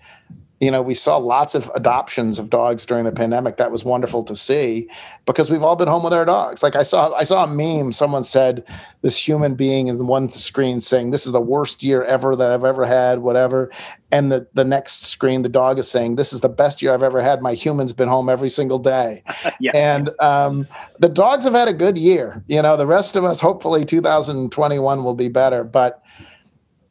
you 0.60 0.72
know, 0.72 0.82
we 0.82 0.96
saw 0.96 1.18
lots 1.18 1.54
of 1.54 1.70
adoptions 1.76 2.40
of 2.40 2.50
dogs 2.50 2.86
during 2.86 3.06
the 3.06 3.12
pandemic. 3.12 3.58
That 3.58 3.72
was 3.72 3.86
wonderful 3.86 4.24
to 4.24 4.36
see 4.36 4.90
because 5.28 5.52
we've 5.52 5.62
all 5.62 5.76
been 5.76 5.88
home 5.88 6.04
with 6.04 6.14
our 6.14 6.26
dogs. 6.26 6.64
Like 6.64 6.76
I 6.76 6.82
saw, 6.82 7.14
I 7.14 7.26
saw 7.26 7.44
a 7.44 7.48
meme. 7.48 7.92
Someone 7.92 8.24
said 8.24 8.64
this 9.02 9.18
human 9.18 9.54
being 9.54 9.88
in 9.88 10.08
one 10.08 10.30
screen 10.30 10.82
saying, 10.82 11.12
"This 11.12 11.28
is 11.28 11.32
the 11.32 11.42
worst 11.42 11.84
year 11.84 12.04
ever 12.04 12.36
that 12.36 12.50
I've 12.50 12.64
ever 12.64 12.86
had," 12.86 13.20
whatever, 13.20 13.72
and 14.12 14.32
the 14.32 14.48
the 14.56 14.66
next 14.66 15.06
screen, 15.06 15.44
the 15.44 15.50
dog 15.50 15.78
is 15.78 15.90
saying, 15.90 16.16
"This 16.16 16.34
is 16.34 16.42
the 16.42 16.50
best 16.50 16.82
year 16.82 16.92
I've 16.92 17.04
ever 17.04 17.22
had. 17.22 17.44
My 17.44 17.54
human's 17.54 17.94
been 17.94 18.10
home 18.10 18.28
every 18.28 18.50
single 18.50 18.80
day." 18.80 19.24
yes. 19.60 19.76
And 19.76 20.10
um, 20.20 20.68
the 21.00 21.10
dogs 21.10 21.44
have 21.44 21.54
had 21.54 21.68
a 21.68 21.74
good 21.74 22.00
year. 22.00 22.44
You 22.48 22.64
know, 22.64 22.78
the 22.78 22.88
rest 22.88 23.16
of 23.16 23.24
us, 23.24 23.40
hopefully, 23.40 23.86
2021 23.86 25.04
will 25.04 25.14
be 25.14 25.30
better, 25.30 25.64
but 25.64 26.02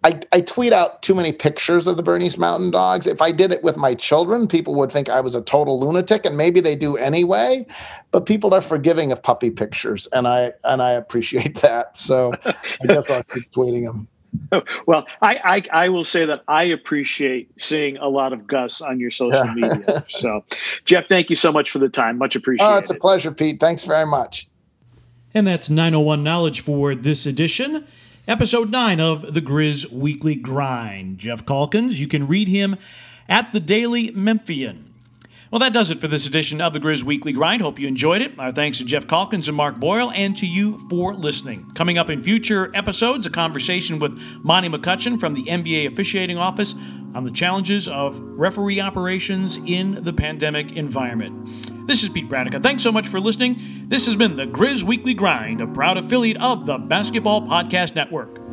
I, 0.07 0.21
I 0.33 0.41
tweet 0.41 0.73
out 0.73 1.03
too 1.03 1.17
many 1.17 1.33
pictures 1.33 1.89
of 1.89 1.97
the 1.97 2.03
Bernese 2.03 2.39
Mountain 2.39 2.71
Dogs. 2.71 3.09
If 3.09 3.21
I 3.21 3.33
did 3.33 3.51
it 3.51 3.65
with 3.65 3.77
my 3.77 3.97
children, 3.97 4.47
people 4.47 4.77
would 4.77 4.93
think 4.93 5.09
I 5.09 5.21
was 5.21 5.35
a 5.35 5.41
total 5.41 5.81
lunatic, 5.81 6.25
and 6.25 6.37
maybe 6.37 6.61
they 6.61 6.77
do 6.77 6.97
anyway. 6.97 7.67
But 8.13 8.25
people 8.25 8.55
are 8.55 8.61
forgiving 8.61 9.11
of 9.11 9.21
puppy 9.21 9.51
pictures, 9.51 10.07
and 10.13 10.29
I 10.29 10.53
and 10.63 10.81
I 10.81 10.93
appreciate 10.93 11.59
that. 11.63 11.99
So 11.99 12.33
I 12.45 12.87
guess 12.87 13.11
I'll 13.11 13.25
keep 13.25 13.51
tweeting 13.51 13.85
them. 13.85 14.07
Well, 14.87 15.07
I, 15.23 15.63
I, 15.73 15.85
I 15.87 15.89
will 15.89 16.05
say 16.05 16.27
that 16.27 16.45
I 16.47 16.65
appreciate 16.65 17.51
seeing 17.61 17.97
a 17.97 18.07
lot 18.07 18.35
of 18.35 18.47
Gus 18.47 18.83
on 18.83 19.01
your 19.01 19.11
social 19.11 19.45
media. 19.55 20.05
so, 20.09 20.45
Geoff, 20.85 21.07
thank 21.09 21.31
you 21.31 21.37
so 21.37 21.51
much 21.51 21.71
for 21.71 21.79
the 21.79 21.89
time. 21.89 22.19
Much 22.19 22.37
appreciated. 22.37 22.71
Oh, 22.71 22.77
it's 22.77 22.91
a 22.91 22.95
pleasure, 22.95 23.33
Pete. 23.33 23.59
Thanks 23.59 23.85
very 23.85 24.07
much. 24.07 24.47
And 25.33 25.47
that's 25.47 25.71
901 25.71 26.23
Knowledge 26.23 26.61
for 26.61 26.95
this 26.95 27.25
edition. 27.25 27.87
Episode 28.29 28.73
9 28.73 28.99
of 28.99 29.35
the 29.35 29.41
Grizz 29.41 29.93
Weekly 29.93 30.35
Grind. 30.35 31.19
Geoff 31.19 31.47
Calkins, 31.47 32.01
you 32.01 32.09
can 32.09 32.27
read 32.27 32.49
him 32.49 32.77
at 33.29 33.53
the 33.53 33.61
Daily 33.61 34.11
Memphian. 34.11 34.86
Well, 35.49 35.61
that 35.61 35.73
does 35.73 35.93
it 35.93 36.01
for 36.01 36.09
this 36.09 36.27
edition 36.27 36.61
of 36.61 36.73
the 36.73 36.81
Grizz 36.81 37.05
Weekly 37.05 37.33
Grind. 37.33 37.63
Hope 37.63 37.79
you 37.79 37.87
enjoyed 37.87 38.21
it. 38.21 38.37
Our 38.37 38.51
thanks 38.51 38.79
to 38.79 38.85
Geoff 38.85 39.07
Calkins 39.07 39.47
and 39.47 39.57
Mark 39.57 39.79
Boyle, 39.79 40.11
and 40.11 40.37
to 40.39 40.47
you 40.47 40.77
for 40.91 41.15
listening. 41.15 41.71
Coming 41.77 41.99
up 41.99 42.11
in 42.11 42.21
future 42.21 42.73
episodes, 42.75 43.27
a 43.27 43.31
conversation 43.31 44.01
with 44.01 44.19
Monty 44.43 44.69
McCutchen 44.69 45.21
from 45.21 45.35
the 45.35 45.45
NBA 45.45 45.87
officiating 45.87 46.37
office 46.37 46.75
on 47.15 47.23
the 47.23 47.31
challenges 47.31 47.87
of 47.87 48.19
referee 48.21 48.81
operations 48.81 49.59
in 49.59 50.03
the 50.03 50.13
pandemic 50.13 50.73
environment. 50.73 51.87
This 51.87 52.03
is 52.03 52.09
Pete 52.09 52.29
Pranica. 52.29 52.61
Thanks 52.61 52.83
so 52.83 52.91
much 52.91 53.07
for 53.07 53.21
listening. 53.21 53.85
This 53.87 54.07
has 54.07 54.17
been 54.17 54.35
the 54.35 54.49
Grizz 54.49 54.83
Weekly 54.83 55.15
Grind, 55.15 55.61
a 55.61 55.69
proud 55.69 55.97
affiliate 55.97 56.43
of 56.43 56.67
the 56.67 56.77
Basketball 56.77 57.43
Podcast 57.43 57.95
Network. 57.95 58.46